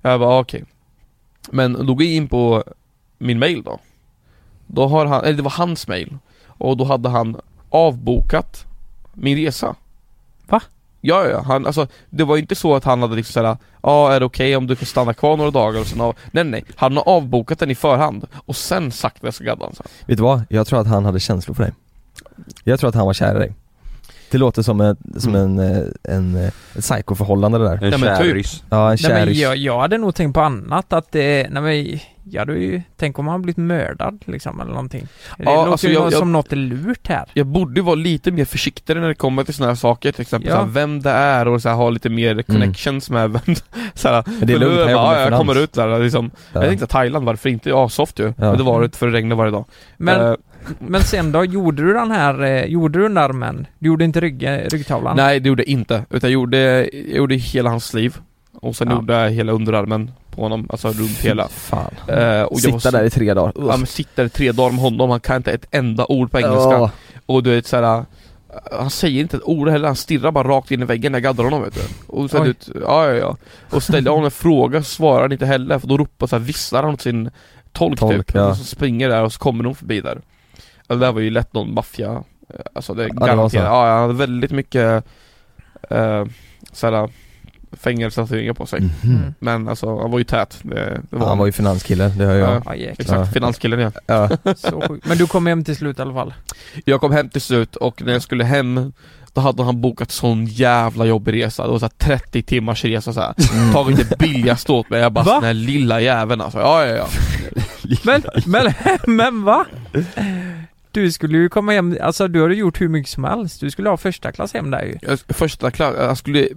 [0.07, 0.65] Jag bara okej.
[1.51, 2.65] Men då går jag in på
[3.19, 3.79] min mail då.
[4.67, 6.19] Då har han, eller det var hans mail.
[6.47, 7.37] Och då hade han
[7.69, 8.67] avbokat
[9.13, 9.75] min resa.
[10.47, 10.61] Va?
[11.01, 14.13] Ja, ja, han, alltså det var ju inte så att han hade liksom såhär Ja,
[14.13, 15.81] är det okej om du får stanna kvar några dagar?
[15.81, 16.17] Och sen av...
[16.31, 19.73] Nej nej, han har avbokat den i förhand och sen sagt vad jag ska gadda
[19.73, 19.85] så.
[20.07, 20.43] Vet du vad?
[20.49, 21.73] Jag tror att han hade känslor för dig.
[22.65, 23.55] Jag tror att han var kär i dig
[24.35, 27.83] Det låter som, ett, som en, eh, en, eh, ett psykoförhållande det där En
[28.35, 28.47] typ.
[28.71, 31.99] Ja, en Nej men jag, jag hade nog tänkt på annat att det, nej men
[32.31, 35.07] jag hade ju, tänk om han blivit mördad liksom eller någonting
[35.39, 37.81] Det Ja, låter alltså, ju jag- nå- jag- som något är lurt här Jag borde
[37.81, 40.57] ju vara lite mer försiktig när det kommer till såna här saker, till exempel Ja.
[40.57, 43.55] såhär, vem det är och så här, ha lite mer connections med vem
[43.95, 46.61] såhär, Men det är lugnt, jag, bara, jag kommer ut där liksom Ja.
[46.61, 47.69] Jag tänkte Thailand, varför inte?
[47.69, 48.25] Ja, soft ju.
[48.25, 48.33] Ja.
[48.37, 49.65] Men det var det för det regnar varje dag
[49.97, 50.35] Men, Eh,
[50.79, 53.67] men sen då, gjorde du den här, eh, gjorde du den där armen?
[53.79, 55.17] Du gjorde inte rygg, ryggtavlan?
[55.17, 56.59] Nej det gjorde jag inte, utan jag gjorde,
[56.93, 58.17] jag gjorde hela hans liv.
[58.61, 58.95] Och sen Ja.
[58.95, 61.49] gjorde jag hela underarmen på honom, alltså runt hela.
[61.49, 61.95] Fan.
[62.09, 63.53] Eh, och jag var Sitta så- där i tre dagar.
[63.57, 66.39] Ja men sitta där tre dagar med honom, han kan inte ett enda ord på
[66.39, 66.71] engelska.
[66.73, 66.91] Ja.
[67.27, 68.05] Och du vet såhär
[68.73, 71.23] han säger inte ett ord heller, han stirrar bara rakt in i väggen när jag
[71.23, 71.81] gaddar honom vet du.
[72.07, 72.29] Och Oj.
[72.33, 73.37] du vet, ja ja ja.
[73.71, 75.79] Och ställer jag honom en fråga så svarar han inte heller.
[75.79, 77.31] För då ropar så här, visslar han åt sin
[77.73, 78.49] tolk, Tolk, typ ja.
[78.49, 80.21] Och så springer där och så kommer de förbi där
[80.87, 82.11] Alltså det där var ju lätt någon maffia
[82.49, 83.57] eh, Alltså det var garanterat, så.
[83.59, 85.05] ja han hade väldigt mycket
[85.91, 86.25] eh,
[86.73, 87.09] såhär
[87.73, 89.35] fängelsetatueringar på sig Mhm.
[89.39, 92.35] Men alltså han var ju tät, det, det var Han var ju finanskille, det hör
[92.35, 92.91] jag Ja, Ja.
[92.91, 93.27] Exakt, Ja.
[93.27, 93.91] finanskillen ja
[94.45, 95.07] Ja, Så sjukt.
[95.07, 96.35] Men du kom hem till slut i alla fall?
[96.85, 98.93] Jag kom hem till slut och när jag skulle hem
[99.33, 103.13] Då hade han bokat sån jävla jobbig resa, det var så här 30 timmars resa
[103.13, 103.35] så här.
[103.73, 105.35] Tagit det billigaste åt mig, jag bara Va?
[105.35, 107.07] den här lilla jäveln alltså, ja ja ja
[108.05, 108.73] Men, men,
[109.17, 109.65] men va?
[110.95, 113.61] Du skulle ju komma hem, alltså du hade gjort hur mycket som helst.
[113.61, 114.99] Du skulle ha första klass hem där ju.
[115.03, 116.49] Jag, Första klass, jag skulle,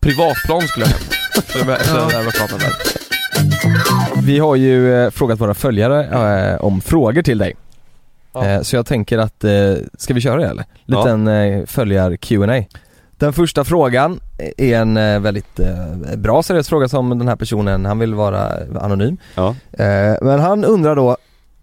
[0.00, 0.86] privatplan skulle
[1.54, 2.10] jag hem Ja.
[4.22, 6.04] Vi har ju eh, frågat våra följare
[6.52, 7.56] eh, om frågor till dig
[8.32, 8.46] Ja.
[8.46, 10.64] eh, Så jag tänker att, eh, ska vi köra det eller?
[10.84, 12.64] Liten eh, följar Q&A
[13.10, 14.20] Den första frågan
[14.56, 18.52] är en eh, väldigt eh, bra seriös fråga som den här personen, han vill vara
[18.80, 19.48] anonym Ja.
[19.72, 21.16] eh, Men han undrar då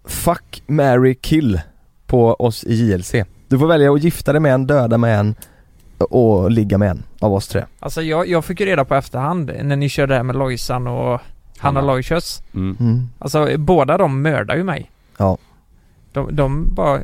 [0.04, 1.60] Fuck, marry, kill
[2.08, 3.14] på oss i JLC
[3.48, 5.34] Du får välja att gifta dig med en, döda med en
[5.98, 9.52] och ligga med en av oss tre Alltså jag, jag fick ju reda på efterhand
[9.62, 11.20] när ni körde det här med Lojsan och
[11.58, 12.42] Hanna Lojsius.
[12.54, 12.76] Mm.
[12.80, 13.08] mm.
[13.18, 14.90] Alltså båda de mördar ju mig.
[15.16, 15.38] Ja.
[16.12, 17.00] De, de bara,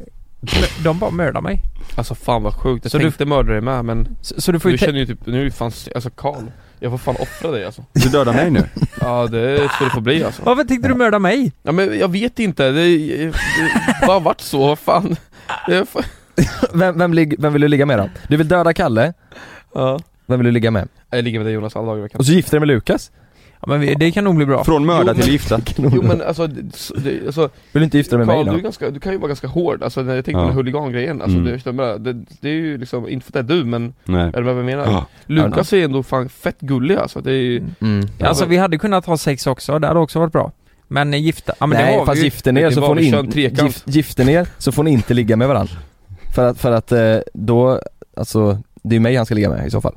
[0.84, 1.62] de bara mördar mig.
[1.96, 4.60] Alltså fan vad sjukt, jag Så du- tänkte mörda dig med men Så, så du
[4.60, 6.42] får Du ju känner ju typ, nu är det fan, alltså Karl
[6.84, 8.64] Jag får fan offra dig alltså Du dödar mig nu?
[9.00, 11.52] Ja det ska det få bli alltså Varför tänkte du mörda mig?
[11.62, 13.26] Ja men jag vet inte, det, det,
[14.00, 15.16] det har varit så, vad fan
[16.72, 18.08] vem, vem, lig- vem vill du ligga med då?
[18.28, 19.12] Du vill döda Kalle,
[19.74, 20.88] Ja vem vill du ligga med?
[21.10, 22.74] Jag ligger med dig Jonas alla dagar i veckan Och så gifter du dig med
[22.74, 23.10] Lukas?
[23.66, 24.64] Ja men vi, det kan nog bli bra.
[24.64, 25.60] Från mörda Jo, till men- gifta?
[25.76, 27.40] Jo men alltså, det, så- det, alltså
[27.72, 28.64] Vill du inte gifta dig med Karl, mig du, då?
[28.64, 30.44] ganska, du kan ju vara ganska hård, alltså när jag tänker Ja.
[30.44, 31.44] på den huligan-grejen, alltså Mm.
[31.44, 32.12] det, du vad jag menar?
[32.12, 34.42] det, det är ju liksom, inte för att det är du men, Nej är du
[34.42, 34.84] vad jag menar?
[34.86, 35.06] Ja.
[35.26, 38.06] Lukas är ändå fan fett gullig alltså, det är ju, Mm.
[38.20, 40.52] Alltså vi hade kunnat ha sex också, det hade också varit bra.
[40.88, 42.24] Men eh, gifta, ja men det Nej har fast vi ju.
[42.24, 43.62] gifter ner Det så var får ni vi kör en in, trekant.
[43.68, 45.72] gift, gifter ner så får ni inte ligga med varandra
[46.34, 47.80] För att, för att eh, då,
[48.16, 49.94] alltså det är mig han ska ligga med i så fall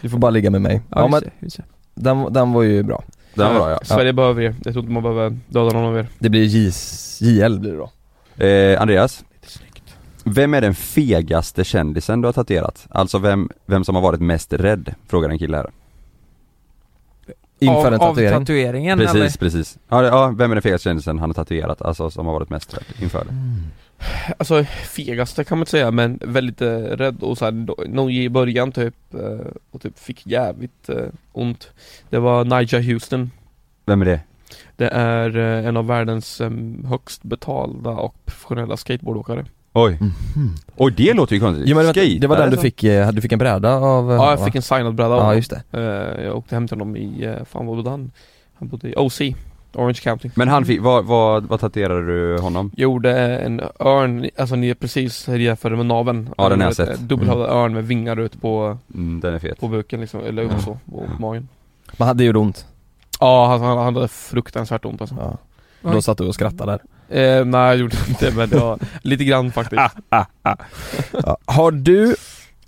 [0.00, 1.62] Du får bara ligga med mig Ja, Ja, men just det, just det.
[2.02, 4.92] Den, den var ju bra Den var bra ja Sverige behöver er, jag tror inte
[4.92, 6.44] man behöver döda någon av er Det blir
[7.22, 7.90] JL blir det då
[8.44, 9.24] eh, Andreas
[10.24, 12.86] Vem är den fegaste kändisen du har tatuerat?
[12.90, 14.94] Alltså vem, vem som har varit mest rädd?
[15.06, 15.70] Frågar en kille här
[17.60, 19.30] Inför av, en Av tatuering tatueringen Precis, eller?
[19.38, 21.82] precis ja, det- ja, vem är den fegaste kändisen han har tatuerat?
[21.82, 23.34] Alltså som har varit mest rädd inför det?
[24.38, 27.52] Alltså fegaste kan man inte säga men väldigt eh, rädd och såhär,
[27.88, 30.96] någon i början typ eh, och typ fick jävligt eh,
[31.32, 31.70] ont.
[32.10, 33.30] Det var Nigel Houston.
[33.86, 34.20] Vem är det?
[34.76, 36.50] Det är eh, en av världens eh,
[36.88, 39.44] högst betalda och professionella skateboardåkare.
[39.72, 40.54] Oj, Mhm.
[40.76, 42.84] oj det låter ju konstigt, Jo men det var, Skate, det var den du fick,
[42.84, 44.44] eh, du fick en bräda av Ja jag va?
[44.44, 45.62] fick en signad bräda av Ja just det.
[45.72, 48.10] Eh, Jag åkte hem till honom i, eh, fan vad bodde han?
[48.54, 49.20] Han bodde i OC,
[49.74, 50.30] Orange County.
[50.34, 52.70] Men han fick, vad, vad, vad tatuerade du honom?
[52.76, 56.30] Gjorde en örn, alltså ni är precis jämförde med naveln.
[56.38, 56.88] Ja, den har jag Ett, sett.
[56.88, 59.60] eh, Dubbelhövdad örn med vingar ute på, Mm, den är fet.
[59.60, 61.48] på buken liksom, eller upp så, på magen.
[61.96, 62.66] Men hade gjort ont.
[63.20, 65.16] Ja han, han han hade fruktansvärt ont alltså.
[65.82, 65.92] Ja.
[65.92, 66.72] Då satt du och skrattade
[67.08, 67.38] där.
[67.40, 69.82] Eh, Nej jag gjorde inte men ja, lite grann faktiskt.
[70.42, 70.56] Ja.
[71.44, 72.16] Har du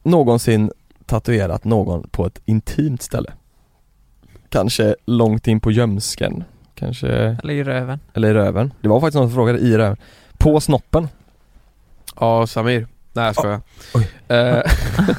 [0.03, 0.70] någonsin
[1.07, 3.33] tatuerat någon på ett intimt ställe?
[4.49, 6.45] Kanske långt in på gömsken?
[6.81, 7.09] Kanske,
[7.43, 8.01] Eller i röven.
[8.15, 8.73] eller i röven?
[8.81, 9.97] Det var faktiskt någon som frågade i röven
[10.39, 11.09] På snoppen?
[12.20, 13.61] Ja Samir Nej jag skojar
[13.94, 14.11] Oj.
[14.28, 14.62] eh,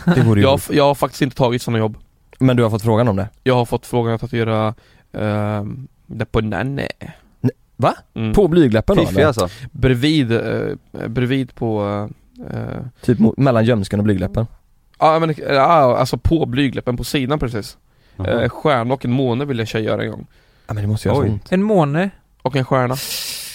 [0.16, 1.98] Det vore jag, jag har faktiskt inte tagit sådana jobb
[2.40, 3.30] Men du har fått frågan om det?
[3.44, 4.74] Jag har fått frågan att tatuera
[5.14, 5.64] eh,
[6.06, 6.88] det på nanne
[7.76, 7.94] Va?
[8.14, 8.34] Mm.
[8.34, 10.76] På blygläppen då Fiffig alltså Bredvid, eh,
[11.08, 12.10] bredvid på
[12.54, 14.48] Eh, Typ mo- mellan gömsken och blygdläppen?
[15.00, 17.78] Ja men, ja, alltså på blygdläppen på sidan precis
[18.16, 18.42] Jaha.
[18.44, 20.28] eh, Stjärna och en måne vill jag tjejgöra en gång
[20.68, 21.30] Ja men det måste göra så Oj.
[21.30, 21.52] ont.
[21.52, 22.10] En måne?
[22.42, 22.96] Och en stjärna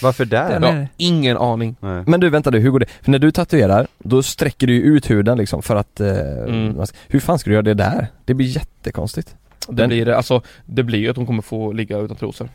[0.02, 0.50] Varför där?
[0.50, 2.86] Den Jag är- har ingen aning Men du vänta du, hur går det?
[3.02, 6.76] För när du tatuerar, då sträcker du ju ut huden liksom för att, eh, Mm.
[6.76, 8.06] man ska- hur fan ska du göra det där?
[8.24, 9.34] Det blir jättekonstigt.
[9.68, 12.48] Det Den- blir det, alltså det blir ju att de kommer få ligga utan trosor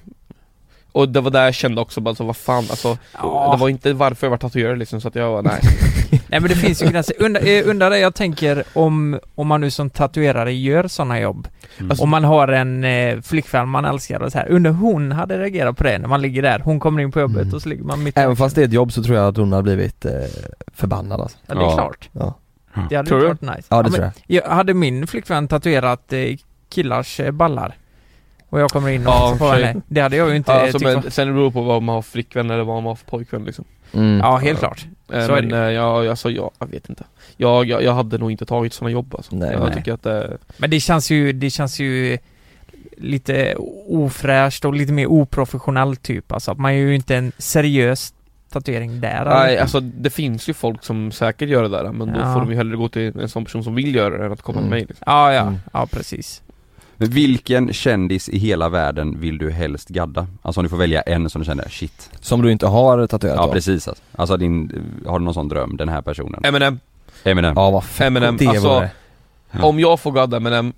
[0.92, 3.52] Och det var där jag kände också bara, alltså vad fan alltså Ja.
[3.56, 5.60] Det var inte varför jag var tatuerad liksom så att jag var, nej
[6.32, 7.16] Nej men det finns ju gränser.
[7.20, 11.48] Undra, eh, undra det jag tänker om, om man nu som tatuerare gör sådana jobb.
[11.80, 11.98] Mm.
[12.00, 14.48] Om man har en eh, flickvän man älskar och så här.
[14.50, 16.60] Undrar hon hade reagerat på det när man ligger där.
[16.60, 17.54] Hon kommer in på jobbet Mm.
[17.56, 19.38] och så ligger man mitt Även fast det är ett jobb så tror jag att
[19.38, 20.12] hon har blivit eh,
[20.74, 21.38] förbannad alltså.
[21.48, 22.10] Ja det är klart.
[22.12, 22.34] Ja.
[22.90, 23.48] Det hade Tror inte du?
[23.50, 23.68] varit nice.
[23.70, 24.44] Ja, det men tror jag.
[24.44, 26.20] Hade min flickvän tatuerat eh,
[26.70, 27.76] killars eh, ballar
[28.50, 29.82] och jag kommer in och Ja, ja, på henne.
[29.88, 31.12] Det hade jag ju inte ja, alltså, tyckt men.
[31.12, 33.44] Sen beror det på vad man har för flickvän eller vad man har för pojkvän
[33.46, 34.18] liksom Mm.
[34.20, 34.86] Ja helt klart.
[35.14, 35.64] Eh, Så är Men det ju.
[35.68, 37.04] eh, jag, alltså, jag, jag vet inte
[37.38, 39.36] jag, jag, jag hade nog inte tagit sådana jobb alltså.
[39.36, 39.74] Nej, Jag nej.
[39.74, 40.22] tycker att eh,
[40.58, 42.18] Men det känns ju, det känns ju
[42.98, 43.56] lite
[43.88, 46.32] ofräscht och lite mer oprofessionellt typ.
[46.32, 48.14] Alltså att man gör ju inte en seriös
[48.50, 49.26] tatuering där.
[49.26, 52.34] Nej alltså det finns ju folk som säkert gör det där men då Ja.
[52.34, 54.42] får de ju hellre gå till en sån person som vill göra det än att
[54.42, 54.64] komma Mm.
[54.70, 55.04] till mig liksom.
[55.06, 55.56] Ja, ja, Mm.
[55.74, 56.42] ja precis.
[57.10, 60.28] Vilken kändis i hela världen vill du helst gadda?
[60.42, 63.38] Alltså om du får välja en som du känner, shit Som du inte har tatuerat
[63.38, 63.52] Ja då?
[63.54, 66.42] precis alltså, alltså din, har du någon sån dröm, den här personen?
[66.46, 66.80] Eminem,
[67.24, 68.08] Eminem Ja vad fett.
[68.08, 68.88] Eminem, det alltså
[69.52, 69.64] Ja.
[69.66, 70.74] om jag får gadda Eminem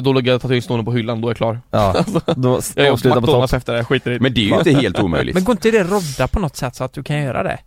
[0.00, 2.04] då lägger jag tatueringsstolen på hyllan, då är jag klar Ja,
[2.36, 3.52] då Jag är hos avsluta på topp.
[3.52, 5.52] Efter det, jag skiter i det Men det är ju inte helt omöjligt Men går
[5.52, 7.58] inte det rodda på något sätt så att du kan göra det?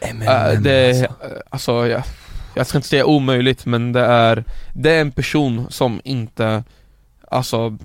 [0.00, 1.14] Äh, det, alltså,
[1.50, 2.02] alltså jag,
[2.54, 4.44] jag ska inte säga omöjligt men det är
[4.74, 6.64] Det är en person som inte
[7.32, 7.76] Alltså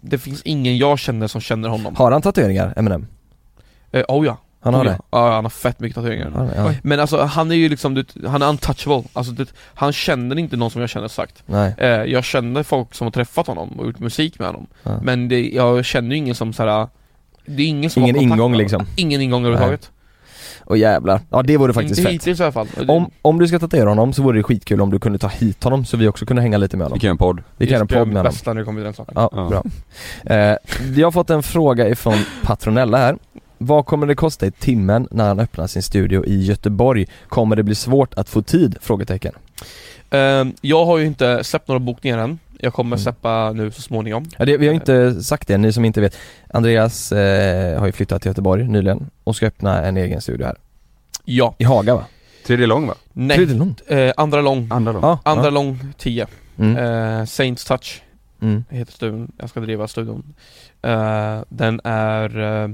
[0.00, 3.06] Det finns ingen jag känner som känner honom Har han tatueringar, Eminem?
[3.92, 4.98] eh, Oh ja Han har oh, det?
[5.10, 5.34] ja.
[5.34, 6.74] han har fett mycket tatueringar Ja, ja.
[6.82, 10.56] Men alltså han är ju liksom, du, han är untouchable Alltså du, han känner inte
[10.56, 11.74] någon som jag känner sagt Nej.
[11.78, 14.66] eh, Jag känner folk som har träffat honom och gjort musik med honom.
[15.02, 16.88] Men det, jag känner ju ingen som såhär
[17.46, 18.86] Det är ingen som Ingen ingång liksom.
[18.96, 19.90] Ingen ingång överhuvudtaget
[20.70, 21.20] Och jävlar.
[21.30, 22.14] Ja det vore faktiskt Inte fett.
[22.14, 24.90] hittills i alla fall Om, om du ska tatuera honom så vore det skitkul om
[24.90, 26.96] du kunde ta hit honom så vi också kunde hänga lite med honom.
[26.96, 28.22] Vi kan göra en podd Vi kan göra en podd med honom.
[28.32, 29.48] bästa när det kommer till den saken Ja, Ja.
[29.48, 29.64] bra.
[30.36, 30.56] Eh,
[30.96, 32.14] jag har fått en fråga ifrån
[32.44, 33.16] Patronella här.
[33.58, 37.06] Vad kommer det kosta i timmen när han öppnar sin studio i Göteborg?
[37.28, 38.76] Kommer det bli svårt att få tid?
[38.80, 39.32] Frågetecken.
[40.10, 42.98] Ehm, Jag har ju inte släppt några bokningar än Jag kommer Mm.
[42.98, 46.16] släppa nu så småningom Ja, det, vi har inte sagt det, ni som inte vet.
[46.54, 50.56] Andreas eh, har ju flyttat till Göteborg nyligen och ska öppna en egen studio här.
[51.24, 52.04] Ja, I Haga va?
[52.46, 52.94] Tredje lång va?
[53.12, 53.82] nej, Tredje långt.
[53.86, 55.02] eh, andra lång Andra lång?
[55.02, 55.50] Ja, Andra ja.
[55.50, 56.26] lång 10
[56.58, 56.76] Mm.
[56.76, 58.02] eh, Saints touch
[58.42, 58.64] Mm.
[58.70, 60.34] heter studion, jag ska driva studion
[60.82, 62.68] eh, Den är eh,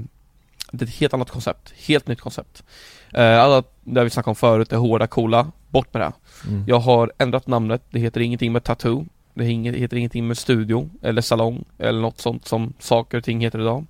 [0.71, 2.63] Det är ett helt annat koncept, helt nytt koncept
[3.13, 6.11] eh, Alla där vi snackade om förut är hårda, coola, bort med det
[6.47, 6.63] Mm.
[6.67, 9.05] Jag har ändrat namnet, det heter ingenting med tattoo
[9.37, 13.59] Det heter ingenting med studio eller salong eller något sånt som saker och ting heter
[13.59, 13.85] idag.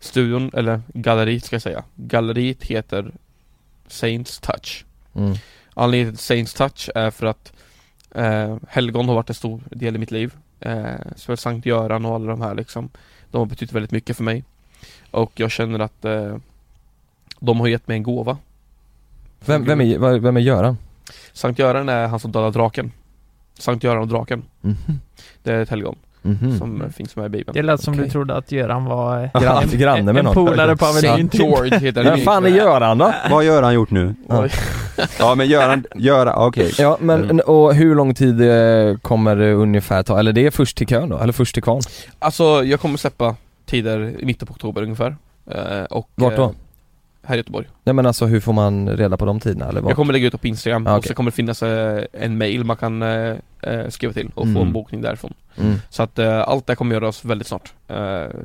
[0.00, 1.84] Studion, eller galleriet ska jag säga.
[1.94, 3.12] Galleriet heter
[3.86, 4.84] Saints Touch.
[5.14, 5.34] Mm.
[5.74, 7.52] Anledningen till Saints Touch är för att
[8.14, 10.34] eh, helgon har varit en stor del i mitt liv.
[10.60, 12.90] Eh, Så Sankt Göran och alla de här liksom
[13.30, 14.44] De har betytt väldigt mycket för mig.
[15.10, 16.36] Och jag känner att eh,
[17.40, 18.38] De har gett mig en gåva.
[19.44, 20.78] Vem, vem, är, vem är Göran?
[21.32, 22.92] Sankt Göran är han som dödade draken
[23.58, 24.76] Sankt Göran och draken Mhm.
[25.42, 26.58] Det är ett helgon Mhm.
[26.58, 28.04] som eh, finns med i bibeln Det lät som Okej.
[28.04, 30.34] du trodde att Göran var eh, Gran, en, granne med en någon.
[30.34, 31.40] polare på Avenyn Saint typ.
[31.40, 33.12] George heter Vem fan är Göran då?
[33.30, 34.14] Vad gör han gjort nu?
[34.28, 34.50] Oj.
[35.18, 40.02] Ja men Göran, Göran, okej Ja men och hur lång tid eh, kommer det ungefär
[40.02, 40.18] ta?
[40.18, 41.18] Eller det är först till kön då?
[41.18, 41.80] Eller först till kvarn?
[42.18, 43.36] Alltså jag kommer släppa
[43.66, 45.16] tider i mitten på oktober ungefär
[45.50, 46.54] eh, och, Vart då?
[47.22, 49.90] Här i Göteborg Nej men alltså hur får man reda på de tiderna eller vad?
[49.90, 51.08] Jag kommer lägga ut det på Instagram Ah, och okej.
[51.08, 54.48] så kommer det finnas eh, en mail man kan eh, eh, skriva till och få
[54.50, 54.62] Mm.
[54.62, 55.74] en bokning därifrån Mm.
[55.90, 57.94] Så att eh, allt det kommer göras väldigt snart eh,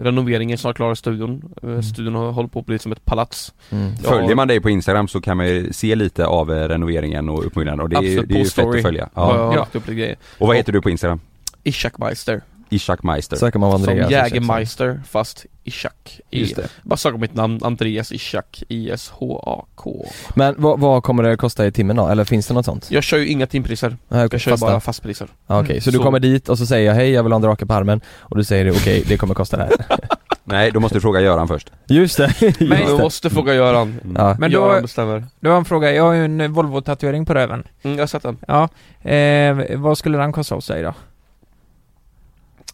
[0.02, 3.06] Renoveringen är snart klar i studion eh, Studion har- håller på att bli som ett
[3.06, 3.92] palats Mm.
[4.04, 7.30] Jag Följer man dig på Instagram så kan man ju se lite av eh, renoveringen
[7.30, 9.68] och uppbyggnaden och det är, Absolut, det är ju fett att följa ja.
[9.74, 9.80] Ja.
[9.94, 11.20] grejer Och vad heter du på Instagram?
[11.64, 13.38] Ishak Meister Ishak Meister.
[13.38, 16.68] Söker man på Som Andreas Jägermeister fast Ishak I- Just det.
[16.84, 21.72] Bara söka på mitt namn, Andreas Ishak I-S-H-A-K Men vad, vad kommer det kosta i
[21.72, 22.08] timmen då?
[22.08, 22.92] Eller finns det något sånt?
[22.92, 23.90] Jag kör ju inga timpriser.
[24.08, 24.66] Nej, okej, Jag kör fasta.
[24.66, 25.28] bara fastpriser.
[25.48, 27.36] Ja, Okej, så du Så- kommer dit och så säger jag hej jag vill ha
[27.36, 28.02] en drake på armen.
[28.20, 29.74] Och du säger okej det kommer kosta det här.
[30.46, 31.72] Nej, då måste du fråga Göran först.
[31.88, 34.00] Just det, just Men du måste fråga Göran.
[34.16, 34.36] Ja.
[34.40, 35.26] Men då, Göran bestämmer.
[35.40, 37.64] Då har en fråga, jag har ju en Volvo-tatuering på röven.
[37.84, 38.38] Mm, Jag har sett den.
[38.48, 38.70] Ja,
[39.12, 40.94] eh, vad skulle den kosta hos dig då?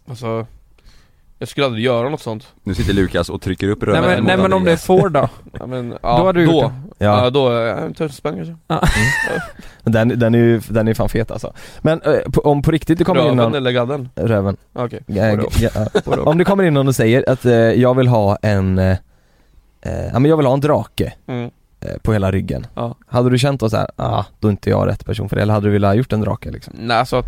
[0.10, 0.46] Alltså
[1.40, 4.20] Jag skulle aldrig göra något sånt Nu sitter Lukas och trycker upp Nej röven men,
[4.20, 5.30] mot nej, men om det är får då?
[5.60, 7.06] ja, men, ja, Då hade du då, gjort det.
[7.06, 7.30] Ja, Ja.
[7.30, 8.56] då, ja, en tusen spänn kanske
[9.84, 11.54] Men Den, den är ju, den är fan fet alltså.
[11.82, 14.10] Men eh, på, om på riktigt det kommer in Röven någon eller gadden?
[14.16, 15.00] Röven Okej,
[16.06, 16.28] och.
[16.28, 18.98] Om det kommer in någon och säger att eh, jag vill ha en, eh,
[19.82, 21.50] ja men jag vill ha en drake mm.
[21.82, 22.96] eh, på hela ryggen Ja.
[23.08, 25.42] Hade du känt då så här, ah, då är inte jag rätt person för det,
[25.42, 26.74] eller hade du velat ha gjort en drake liksom?
[26.78, 27.24] Nej alltså,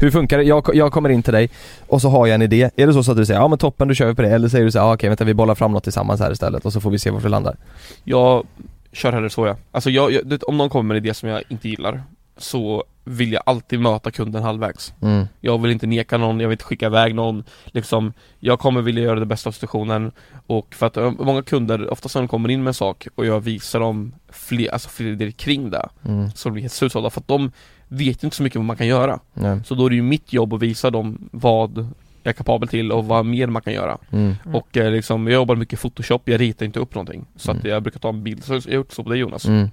[0.00, 0.44] Hur funkar det?
[0.44, 1.50] Jag, jag kommer in till dig
[1.86, 3.58] och så har jag en idé, är det så, så att du säger ja men
[3.58, 5.34] toppen, då kör vi på det, eller säger du så här, ah, okej vänta vi
[5.34, 7.56] bollar fram något tillsammans här istället och så får vi se vart vi landar.
[8.04, 8.46] Jag
[8.92, 9.56] kör hellre så ja.
[9.72, 12.02] Alltså jag, jag, om någon kommer med en idé som jag inte gillar
[12.36, 14.92] Så vill jag alltid möta kunden halvvägs.
[15.02, 15.26] Mm.
[15.40, 17.44] Jag vill inte neka någon, jag vill inte skicka iväg någon.
[17.64, 20.12] Liksom, jag kommer vilja göra det bästa av situationen
[20.46, 23.26] Och för att ö, många kunder, oftast när de kommer in med en sak och
[23.26, 26.30] jag visar dem fler, alltså fler idéer kring det Mm.
[26.30, 27.52] Så blir helt utsålda för att de
[27.88, 29.60] vet ju inte så mycket vad man kan göra Nej.
[29.64, 31.78] Så då är det ju mitt jobb att visa dem vad
[32.22, 34.34] jag är kapabel till och vad mer man kan göra Mm.
[34.52, 37.70] Och eh, liksom, jag jobbar mycket photoshop, jag ritar inte upp någonting Så att Mm.
[37.70, 39.68] jag brukar ta en bild, så jag har gjort så på dig Jonas Mm.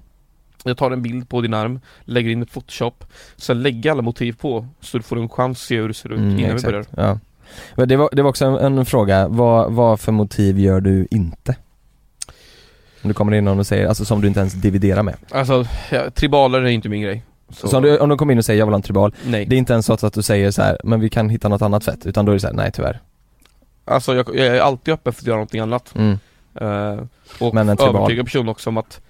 [0.64, 3.04] Jag tar en bild på din arm, lägger in ett photoshop
[3.36, 6.12] Sen lägger alla motiv på så du får en chans att se hur det ser
[6.12, 6.64] ut Mm, innan exakt.
[6.64, 7.18] vi börjar Ja.
[7.74, 11.06] Men det var, det var också en, en fråga, vad, vad för motiv gör du
[11.10, 11.56] inte?
[13.02, 15.66] Om du kommer in någon och säger, alltså som du inte ens dividerar med Alltså,
[15.90, 18.44] ja, tribaler är inte min grej så, Så om du, om du kommer in och
[18.44, 20.22] säger jag vill ha en tribal, Nej, det är inte ens så att, att du
[20.22, 22.46] säger så här, men vi kan hitta något annat fett, utan då är det så
[22.46, 23.00] här, nej tyvärr
[23.84, 26.18] alltså jag, jag är alltid öppen för att göra någonting annat mm.
[26.60, 26.98] Eh,
[27.40, 27.96] Och Men en tribal.
[27.96, 29.00] övertyga personen också om att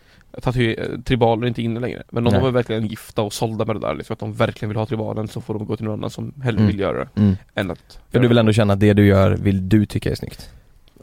[0.42, 2.40] tatu- tribaler är inte inne längre Men om Nej.
[2.42, 4.86] de är verkligen gifta och sålda med det där liksom, att de verkligen vill ha
[4.86, 6.66] tribalen så får de gå till någon annan som hellre Mm.
[6.66, 7.36] vill göra det Mm.
[7.54, 10.14] Än att För du vill ändå känna att det du gör vill du tycka är
[10.14, 10.50] snyggt?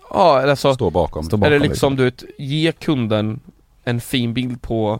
[0.10, 3.40] Ja, eller alltså Stå bakom Stå bakom Eller liksom du vet, ge kunden
[3.84, 5.00] en fin bild på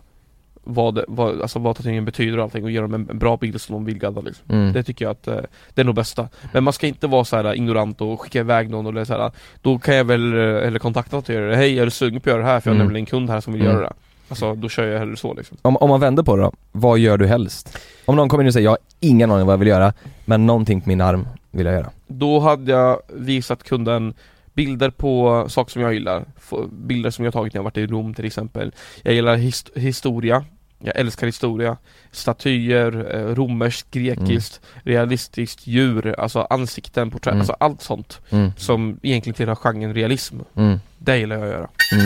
[0.64, 3.38] vad, det- vad, alltså vad tatueringen betyder och allting och ge dem en, en bra
[3.38, 4.46] bild som de vill gadda liksom.
[4.50, 4.74] Mm.
[4.74, 5.38] Det tycker jag att eh,
[5.74, 6.30] det är nog bästa.
[6.54, 9.32] Men man ska inte vara så här ignorant och skicka iväg någon eller så här.
[9.62, 12.44] Då kan jag väl, eh, eller kontakta tatuerare, hej är du sugen på att göra
[12.46, 12.60] det här?
[12.60, 12.86] För jag har Mm.
[12.88, 13.74] nämligen en kund här som vill Mm.
[13.74, 13.94] göra det.
[14.30, 15.58] Alltså då kör jag hellre så liksom.
[15.62, 17.78] Om, om man vänder på det då, vad gör du helst?
[18.06, 19.94] Om någon kommer in och säger jag har ingen aning vad jag vill göra,
[20.26, 24.14] men någonting på min arm vill jag göra Då hade jag visat kunden
[24.54, 26.26] bilder på saker som jag gillar.
[26.72, 28.72] Bilder som jag tagit när jag varit i Rom till exempel.
[29.04, 30.46] Jag gillar hist- historia.
[30.86, 31.78] Jag älskar historia.
[32.12, 37.40] Statyer, eh, romerskt, grekiskt, realistiskt, djur, alltså ansikten, porträtt, Mm.
[37.42, 38.22] alltså allt sånt.
[38.30, 38.52] Mm.
[38.58, 40.36] Som egentligen tillhör genren realism.
[40.56, 40.80] Mm.
[40.98, 41.70] Det gillar jag att göra.
[41.94, 42.06] Mm.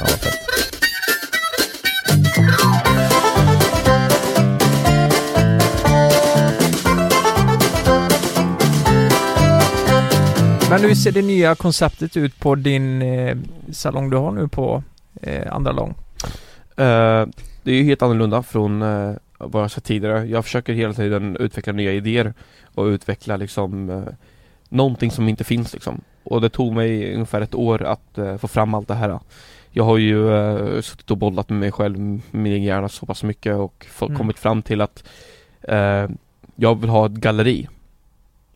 [0.00, 0.42] Ja, vad fett.
[10.70, 13.36] Men hur ser det nya konceptet ut på din eh,
[13.72, 14.82] salong du har nu på
[15.22, 15.94] eh, Andra Lång?
[16.76, 17.26] Eh,
[17.66, 20.24] det är ju helt annorlunda från eh, vad jag sett tidigare.
[20.26, 22.34] Jag försöker hela tiden utveckla nya idéer
[22.74, 24.02] och utveckla liksom eh,
[24.68, 26.00] någonting som inte finns liksom.
[26.24, 29.18] Och det tog mig ungefär ett år att eh, få fram allt det här.
[29.70, 33.06] Jag har ju eh, suttit och bollat med mig själv, med min egen hjärna så
[33.06, 34.16] pass mycket och Mm.
[34.18, 35.04] kommit fram till att
[35.62, 36.08] eh,
[36.56, 37.68] jag vill ha ett galleri.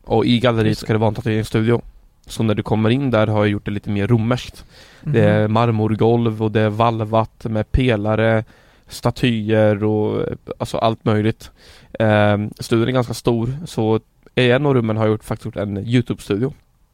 [0.03, 0.81] Och i galleriet det.
[0.85, 1.81] ska det vara en tatueringsstudio.
[2.25, 4.65] Så när du kommer in där har jag gjort det lite mer romerskt.
[5.01, 5.53] Det är Mhm.
[5.53, 8.43] marmorgolv och det är valvat med pelare,
[8.91, 10.25] statyer och
[10.57, 11.51] alltså allt möjligt.
[11.99, 13.99] Eh, studion är ganska stor så
[14.35, 16.53] i en av rummen har jag gjort, faktiskt gjort en Youtube-studio.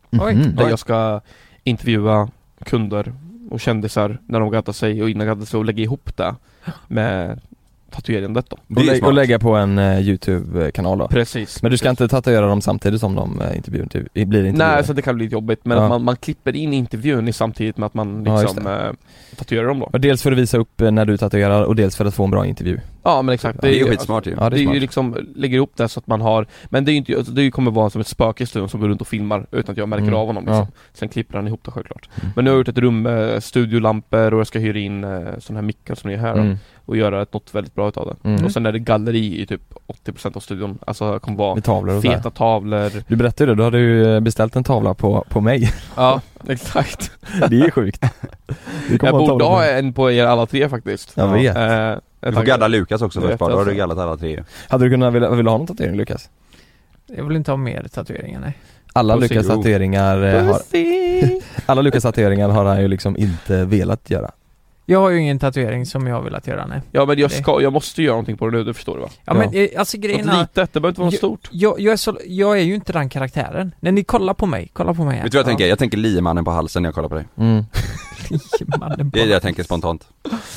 [0.09, 0.55] Mhm.
[0.55, 1.21] Där jag ska
[1.63, 2.29] intervjua
[2.65, 3.13] kunder
[3.49, 6.35] och kändisar när de gaddar sig och innan gaddar sig och lägga ihop det
[6.87, 7.41] med
[7.91, 8.57] tatuerandet då.
[8.75, 11.07] Och, lä- och lägga på en eh, YouTube-kanal då?
[11.07, 11.61] Precis.
[11.61, 14.75] Men du ska inte tatuera dem samtidigt som de eh, intervjuar, intervju- blir intervjuade?
[14.75, 15.83] Nej, så det kan bli lite jobbigt men Ja.
[15.83, 18.91] att man, man klipper in intervjun i samtidigt med att man Ja, just liksom eh,
[19.35, 19.85] tatuerar dem då.
[19.93, 22.23] Och dels för att visa upp eh, när du tatuerar och dels för att få
[22.23, 23.61] en bra intervju Ja men exakt.
[23.61, 24.31] Det är ju skitsmart ju.
[24.31, 24.75] Ja, det är det är smart.
[24.75, 27.31] ju liksom, lägger ihop det så att man har Men det är ju inte, alltså,
[27.31, 29.77] det kommer vara som ett spöke i studion som går runt och filmar utan att
[29.77, 30.15] jag märker Mm.
[30.19, 30.51] av honom Ja.
[30.59, 30.73] liksom.
[30.93, 32.31] Sen klipper han ihop det självklart Mm.
[32.35, 35.09] Men nu har jag gjort ett rum med studiolampor och jag ska hyra in eh,
[35.39, 36.57] sådana här mickar som ni är här då, Mm.
[36.87, 38.45] Och göra ett, något väldigt bra utav det Mm.
[38.45, 39.61] Och sen är det galleri i typ
[40.05, 43.55] 80% av studion Alltså det kommer vara Med tavlor och feta tavlor Du berättade ju
[43.55, 47.11] det, du hade ju eh, beställt en tavla på, på mig Ja, exakt
[47.49, 48.01] Det är sjukt
[48.89, 51.55] Det kommer Jag borde ha en på er alla tre faktiskt Jag vet.
[51.57, 53.77] Eh, Du ett får gadda Lukas också först bara, då har du alltså.
[53.77, 54.43] gaddat alla tre ju.
[54.69, 56.29] Hade du kunnat vilja, vilja ha någon tatuering Lukas?
[57.07, 58.57] Jag vill inte ha mer tatueringar nej.
[58.93, 60.61] Alla Lukas tatueringar eh, har.
[61.65, 64.31] Alla Lukas tatueringar har han ju liksom inte velat göra
[64.89, 66.81] Jag har ju ingen tatuering som jag har velat göra nej.
[66.91, 69.09] Ja men jag ska, jag måste göra någonting på det nu, det förstår du va?
[69.25, 71.79] Ja, men eh, alltså grejen är litet, det behöver inte vara något Jag- stort jag,
[71.79, 73.71] jag, är så, jag är ju inte den karaktären.
[73.79, 75.23] När ni kollar på mig, kolla på mig här.
[75.23, 75.67] Vet du vad jag tänker?
[75.67, 77.25] Jag tänker liemannen på halsen när jag kollar på dig.
[77.37, 77.63] mm.
[78.79, 80.07] Mannen Det är det jag tänker spontant.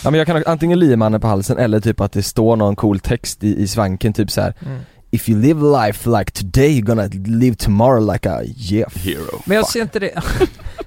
[0.04, 3.00] Ja men jag kan antingen liemannen på halsen eller typ att det står någon cool
[3.00, 4.54] text i, i svanken typ så här.
[4.66, 4.78] Mm.
[5.10, 9.56] If you live life like today you're gonna live tomorrow like a Jeff Hero Men
[9.56, 10.22] jag ser inte det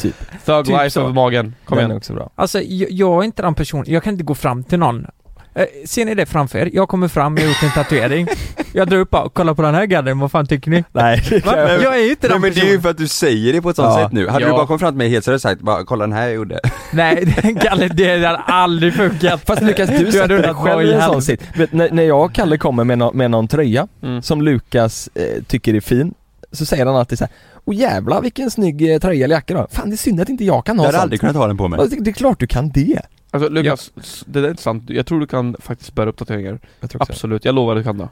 [0.00, 0.14] Typ
[0.44, 1.00] Thug Typ life så.
[1.00, 3.84] över magen, kom Den igen är också bra Alltså jag, jag är inte den personen,
[3.88, 5.06] jag kan inte gå fram till någon
[5.54, 6.70] Eh, Ser ni det framför er?
[6.72, 8.26] Jag kommer fram, jag har gjort en tatuering
[8.74, 10.84] Jag drar upp bara, kolla på den här gadden, vad fan tycker ni?
[10.92, 11.56] Nej, Va?
[11.82, 13.62] Jag är ju inte Nej den men det är ju för att du säger det
[13.62, 14.04] på ett sånt Ja.
[14.04, 14.28] sätt nu.
[14.28, 14.48] Hade Ja.
[14.48, 16.60] du bara kommit fram till mig helt seriöst sagt bara kolla den här jag gjorde.
[16.92, 20.82] Nej, den Kalle, det hade aldrig funkat Fast Lukas du hade sätter dig undrat, själv
[20.88, 21.42] i en sån sitt.
[21.58, 24.22] Vet, när, när jag och Kalle kommer med, nå- med någon tröja Mm.
[24.22, 26.14] som Lukas eh, tycker är fin
[26.52, 27.34] Så säger han alltid så här.
[27.64, 29.66] Åh jävlar vilken snygg eh, tröja eller jacka då.
[29.70, 31.02] Fan det är synd att inte jag kan Jag ha hade sånt.
[31.02, 31.88] aldrig kunnat ha den på mig.
[31.90, 33.00] Det, det är klart du kan det.
[33.30, 33.90] Alltså Lukas,
[34.26, 34.84] det där är inte sant.
[34.90, 37.12] Jag tror du kan faktiskt bära upp tatueringar Jag tror också.
[37.12, 38.08] Absolut, jag lovar att du kan det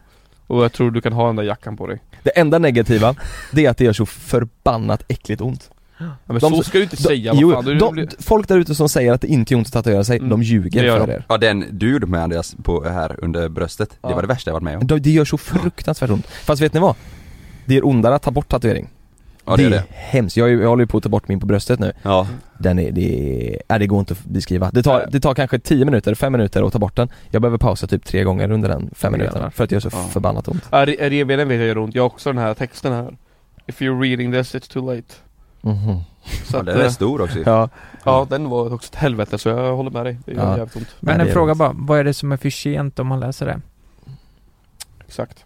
[0.46, 3.14] Och jag tror du kan ha den där jackan på dig Det enda negativa,
[3.52, 5.70] det är att det gör så förbannat äckligt ont.
[5.98, 8.08] ja, Men De- så ska du inte De, säga, jo, vad fan, du, de, blir-
[8.18, 10.30] folk där ute som säger att det inte gör ont att tatuera sig, Mm.
[10.30, 11.12] de ljuger Det gör för de.
[11.12, 11.24] er.
[11.28, 14.14] Ja den du gjorde med Andreas på, här under bröstet, det Ja.
[14.14, 14.86] var det värsta jag varit med om.
[14.86, 16.26] De, det gör så fruktansvärt ont.
[16.26, 16.94] Fast vet ni vad?
[17.68, 18.88] Det är ondare att ta bort tatuering.
[19.44, 19.84] Ja det är det.
[19.90, 20.36] hemskt.
[20.36, 21.92] Jag, jag håller ju på att ta bort min på bröstet nu.
[22.02, 22.26] Ja.
[22.58, 24.70] Den är, det, är, nej, det går inte att beskriva.
[24.72, 27.08] Det tar, det tar kanske 10 minuter, 5 minuter att ta bort den.
[27.30, 29.18] Jag behöver pausa typ tre gånger under den 5 Jävlar.
[29.18, 30.02] minuterna för att det gör så Ja.
[30.04, 30.62] förbannat ont.
[30.70, 33.16] Ja, re- revbenen vet jag gör ont, jag har också den här texten här
[33.66, 35.14] If you're reading this it's too late
[35.60, 36.00] Mhm.
[36.44, 37.38] Så ja att, den är eh, stor också.
[37.46, 37.68] Ja,
[38.04, 40.56] Ja den var också ett helvete så jag håller med dig, det gör Ja.
[40.58, 41.58] jävligt ont Men en det fråga det.
[41.58, 43.60] bara, vad är det som är för sent om man läser det?
[45.06, 45.44] Exakt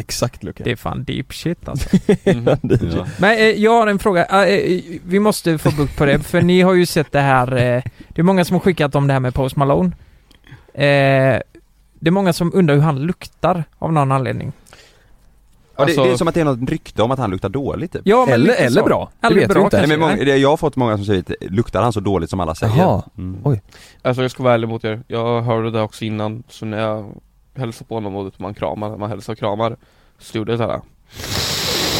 [0.00, 0.64] exakt Lukas.
[0.64, 1.88] Det är fan deep shit alltså
[2.24, 2.48] Mhm.
[2.96, 3.06] Ja.
[3.18, 6.42] Men eh, jag har en fråga, Eh, eh, vi måste få bukt på det, för
[6.42, 9.12] ni har ju sett det här, eh, det är många som har skickat om det
[9.12, 9.90] här med Post Malone
[10.74, 11.40] eh,
[12.02, 14.52] Det är många som undrar hur han luktar av någon anledning
[15.76, 17.48] Ja, det, Alltså- det är som att det är något rykte om att han luktar
[17.48, 18.02] dåligt typ.
[18.04, 18.86] Ja men Eller, lite eller så.
[18.86, 19.78] bra, det Eller vet bra inte.
[19.78, 22.30] Nej, men många, det, jag har fått många som säger att luktar han så dåligt
[22.30, 22.76] som alla säger?
[22.78, 23.02] Jaha.
[23.18, 23.40] Mm.
[23.44, 23.62] Oj.
[24.02, 27.14] Alltså jag ska vara ärlig mot er, jag hörde det också innan Så när jag
[27.60, 29.76] hälsade på honom och man kramar, man hälsar och kramar
[30.18, 30.80] Så gjorde jag såhär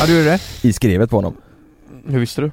[0.00, 0.40] Ja du gjorde det?
[0.68, 1.34] I skrivet på honom.
[2.06, 2.50] Hur visste du?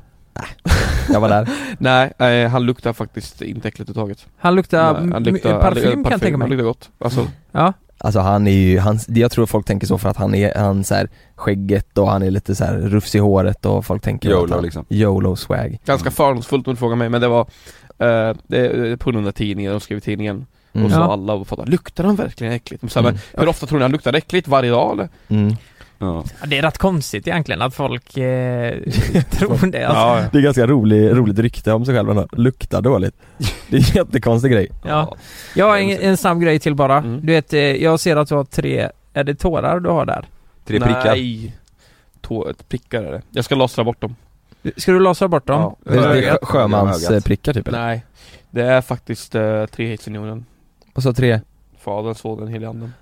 [1.14, 1.50] Jag var där.
[1.80, 2.14] Nej,
[2.44, 5.84] eh, han luktar faktiskt inte äckligt överhuvudtaget Han luktar, Nej, han m- luktar- han parfym
[5.84, 9.00] luktar kan jag tänka Han mig luktar gott, alltså Ja, Alltså han är ju, han,
[9.08, 12.24] jag tror folk tänker så för att han är, han så här skägget och han
[12.24, 14.86] är lite så här rufs i håret och folk tänker YOLO att han, liksom.
[14.90, 15.78] YOLO swag.
[15.86, 17.42] Ganska fördomsfullt om du frågar mig men det var
[18.00, 20.86] eh, det på grund av tidningen, de skrev i tidningen Mm.
[20.86, 21.14] Och så Ja.
[21.14, 22.84] alla och fattade, luktar han verkligen äckligt?
[22.84, 23.20] Men, så här, Mm.
[23.34, 24.48] men hur ofta tror ni han luktar äckligt?
[24.48, 25.10] Varje dag eller?
[25.28, 25.56] Mm.
[26.00, 26.24] Ja.
[26.42, 28.76] Ja, det är rätt konstigt egentligen att folk eh,
[29.32, 30.30] tror det alltså.
[30.32, 32.28] Det är ganska rolig, roligt rykte om sig själv ändå.
[32.32, 33.16] Luktar dåligt.
[33.70, 34.68] Det är en jättekonstig grej.
[34.86, 35.16] Ja.
[35.56, 36.98] Jag har en, en snabb grej till bara.
[36.98, 37.20] Mm.
[37.26, 40.26] Du vet, eh, jag ser att du har tre, är det tårar du har där?
[40.66, 41.06] Tre prickar.
[41.06, 41.56] Nej
[42.22, 43.22] Tå, prickar är det.
[43.32, 44.16] Jag ska lossra bort dem
[44.78, 45.62] Ska du lasra bort dem?
[45.62, 45.76] Ja.
[45.94, 47.80] Det är, det är sjömansprickar typ eller?
[47.86, 48.06] Nej
[48.50, 50.46] Det är faktiskt uh, trehetsunionen
[50.98, 51.40] Och så tre?
[51.80, 52.94] Fadern, sonen, helige anden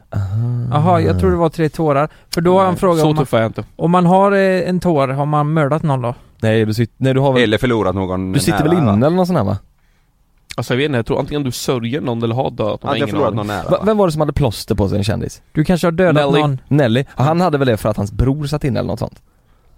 [0.72, 2.10] Jaha, jag tror det var tre tårar.
[2.34, 4.32] För då har han frågat Så om man, tuff är jag inte om man har
[4.32, 6.16] eh, en tår, har man mördat någon då?
[6.42, 8.86] Nej du, sit, nej, du har väl, Eller förlorat någon du sitter nära, väl inne
[8.92, 8.94] va?
[9.08, 9.58] eller något sånt här va?
[10.58, 12.88] Alltså jag vet inte, jag tror antingen du sörjer någon eller har dött någon, jag
[12.88, 13.38] har Antingen ingen förlorat aning.
[13.38, 13.84] någon nära Va, va?
[13.86, 15.42] vem var det som hade plåster på sig, en kändis?
[15.52, 16.42] Du kanske har dödat Nelly.
[16.42, 16.62] någon?
[16.68, 17.06] Nelly?
[17.10, 19.22] Han hade väl det för att hans bror satt inne eller något sånt?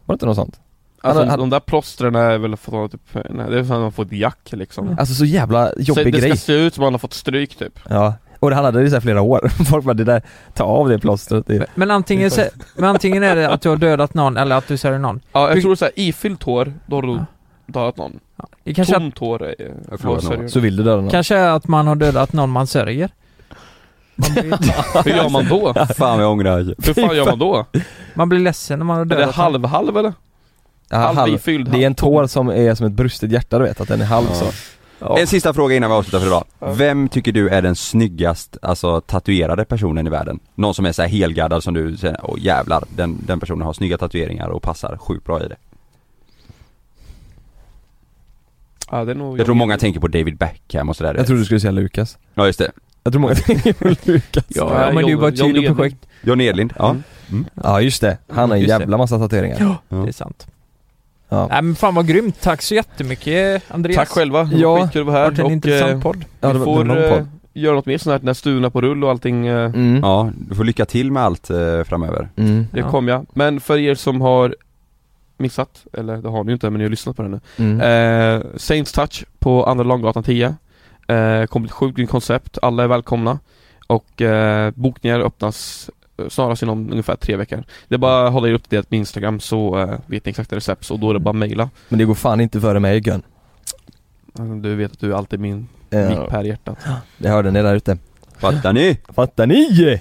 [0.06, 0.60] Var det inte något sånt?
[1.02, 3.72] Alltså Han- han- de där plåstren är väl för att typ, nej, det är som
[3.76, 6.30] att man får ett jack liksom Alltså så jävla så jobbig Det grej.
[6.38, 8.90] ska se ut som att man har fått stryk typ Ja, och han det i
[8.90, 9.48] så här flera år.
[9.69, 10.22] Folk bara det där,
[10.53, 11.48] ta av det plåstret.
[11.48, 12.41] Det, Men antingen, så,
[12.76, 15.19] men antingen är det att du har dödat någon eller att du sörjer någon.
[15.32, 17.26] Ja jag Du- tror såhär, ifyllt hår, då har du Ja.
[17.65, 18.19] dödat någon
[18.64, 19.56] Det kanske, att, Tomt hår är,
[19.91, 20.49] Jag någon.
[20.49, 21.10] så vill du döda någon.
[21.10, 23.10] kanske är att man har dödat någon man sörjer.
[25.06, 25.74] Hur gör man då?
[25.98, 27.65] Fan jag ångrar Hur fan gör man då?
[28.14, 30.14] man blir ledsen när man har Är det dödat halv-halv eller?
[30.90, 33.60] Ja, halv halv, ifylld, det är en halv tår som är som ett brustet hjärta
[33.60, 34.36] du vet, att den är halv Ja.
[34.36, 34.46] så.
[35.00, 35.18] Ja.
[35.20, 36.44] En sista fråga innan vi avslutar för idag.
[36.78, 40.40] Vem tycker du är den snyggast, alltså tatuerade personen i världen?
[40.56, 43.74] Någon som är så här helgardad som du säger, åh jävlar, den, den personen har
[43.74, 45.56] snygga tatueringar och passar sjukt bra i det.
[48.92, 51.16] Ja, det är nog Jag tror många tänker på David Beckham och sådär.
[51.16, 52.18] Jag tror du skulle säga Lukas.
[52.34, 52.72] Ja just det.
[53.04, 54.46] Jag tror många tänker på Lukas.
[54.48, 55.98] Ja, Ja, men det är ju bara ett sidoprojekt.
[56.22, 56.96] John Edlind, ja.
[57.30, 57.46] Mm.
[57.64, 59.58] Ja just det, han har en jävla massa tatueringar.
[59.60, 59.98] Ja, Ja.
[59.98, 60.48] det är sant.
[61.30, 61.48] Ja.
[61.52, 63.95] Nej men fan vad grymt, tack så jättemycket Andreas.
[63.95, 66.26] Tack själva, Ja, skitkul att vara här varit en och intressant eh, podd.
[66.41, 67.24] Ja, det vi var- det får eh,
[67.54, 69.99] göra något mer sånt här när stuna på rull och allting eh, Mm.
[70.04, 72.30] Ja, du får lycka till med allt eh, framöver.
[72.36, 72.68] Mm.
[72.72, 72.90] Det Ja.
[72.91, 73.26] kom jag.
[73.34, 74.56] Men för er som har
[75.38, 77.40] missat, eller det har ni ju inte men ni har lyssnat på det nu.
[77.58, 77.82] Mm.
[78.41, 80.56] Eh, Saints Touch på Andra Långgatan 10.
[81.08, 83.40] Eh, kommer ett sjukt grymt koncept, alla är välkomna.
[83.88, 84.22] Och
[84.76, 85.90] bokningar öppnas
[86.30, 87.64] snarast inom ungefär tre veckor.
[87.88, 90.89] Det är bara att hålla er uppdaterat på Instagram så eh, vet ni exakta recept
[90.91, 91.69] och då är det bara att mejla.
[91.89, 93.22] Men det går fan inte före mig Gun.
[94.61, 96.10] Du vet att du är alltid min, Ja.
[96.10, 96.77] mitt per hjärtat.
[97.18, 97.98] Det hörde ni där ute.
[98.38, 98.98] Fattar ni?
[99.15, 99.99] Fattar ni?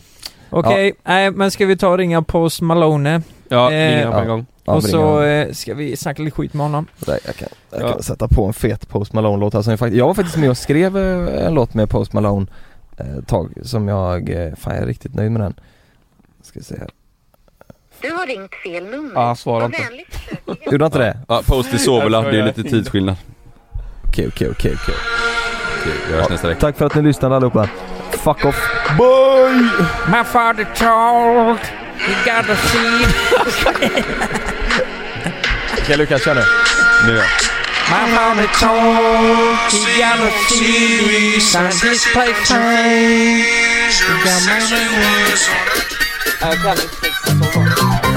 [0.51, 3.23] Okej, nej men ska vi ta och ringa Post Malone?
[3.49, 4.47] Ja, Eh, ringa på en gång.
[4.65, 6.87] Ja, och så eh, ska vi snacka lite skit med honom.
[7.07, 7.93] Nej, jag kan, jag Ja.
[7.93, 10.57] kan sätta på en fet Post Malone-låt som jag, faktiskt, jag var faktiskt med och
[10.59, 12.47] skrev eh, en låt med Post Malone
[12.97, 15.55] eh, ett tag som jag, eh, fan jag är riktigt nöjd med den.
[16.47, 16.91] Ska se här.
[18.01, 19.11] Du har ringt fel nummer.
[19.15, 20.65] Ja, svara Var inte.
[20.71, 21.19] Gjorde han inte det?
[21.29, 23.17] Ja, Post i Sovola, det är lite tidsskillnad.
[24.09, 24.95] Okej, okej, okej, okej.
[26.09, 26.61] Vi hörs nästa vecka.
[26.61, 27.69] Tack för att ni lyssnade allihopa.
[28.11, 28.69] Fuck off.
[28.99, 29.71] Bye!
[30.09, 31.59] My father told
[32.09, 33.07] you gotta see
[35.83, 36.43] Okej Lukas, kör nu.
[37.07, 37.25] Nu ja.
[37.89, 43.45] My father told you gotta see Scientist play time
[44.01, 45.96] You got my
[46.41, 48.17] jag kan inte texten så bra.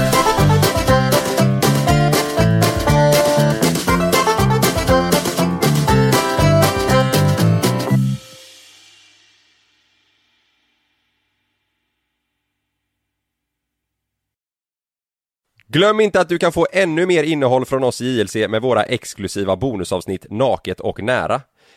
[15.72, 18.82] Glöm inte att du kan få ännu mer innehåll från oss i JLC med våra
[18.82, 21.40] exklusiva bonusavsnitt Naket och nära.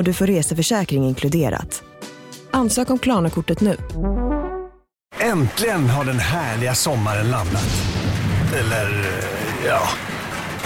[0.00, 1.82] och du får reseförsäkring inkluderat.
[2.50, 3.76] Ansök om Klarna-kortet nu.
[5.20, 7.68] Äntligen har den härliga sommaren landat.
[8.54, 9.80] Eller, eh, ja.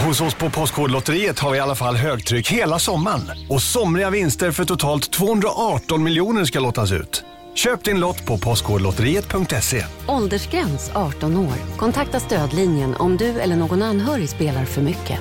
[0.06, 3.20] Hos oss på Postkodlotteriet har vi i alla fall högtryck hela sommaren.
[3.48, 7.24] Och somriga vinster för totalt 218 miljoner ska lottas ut.
[7.54, 9.84] Köp din lott på postkodlotteriet.se.
[10.08, 11.76] Åldersgräns 18 år.
[11.76, 15.20] Kontakta stödlinjen om du eller någon anhörig spelar för mycket.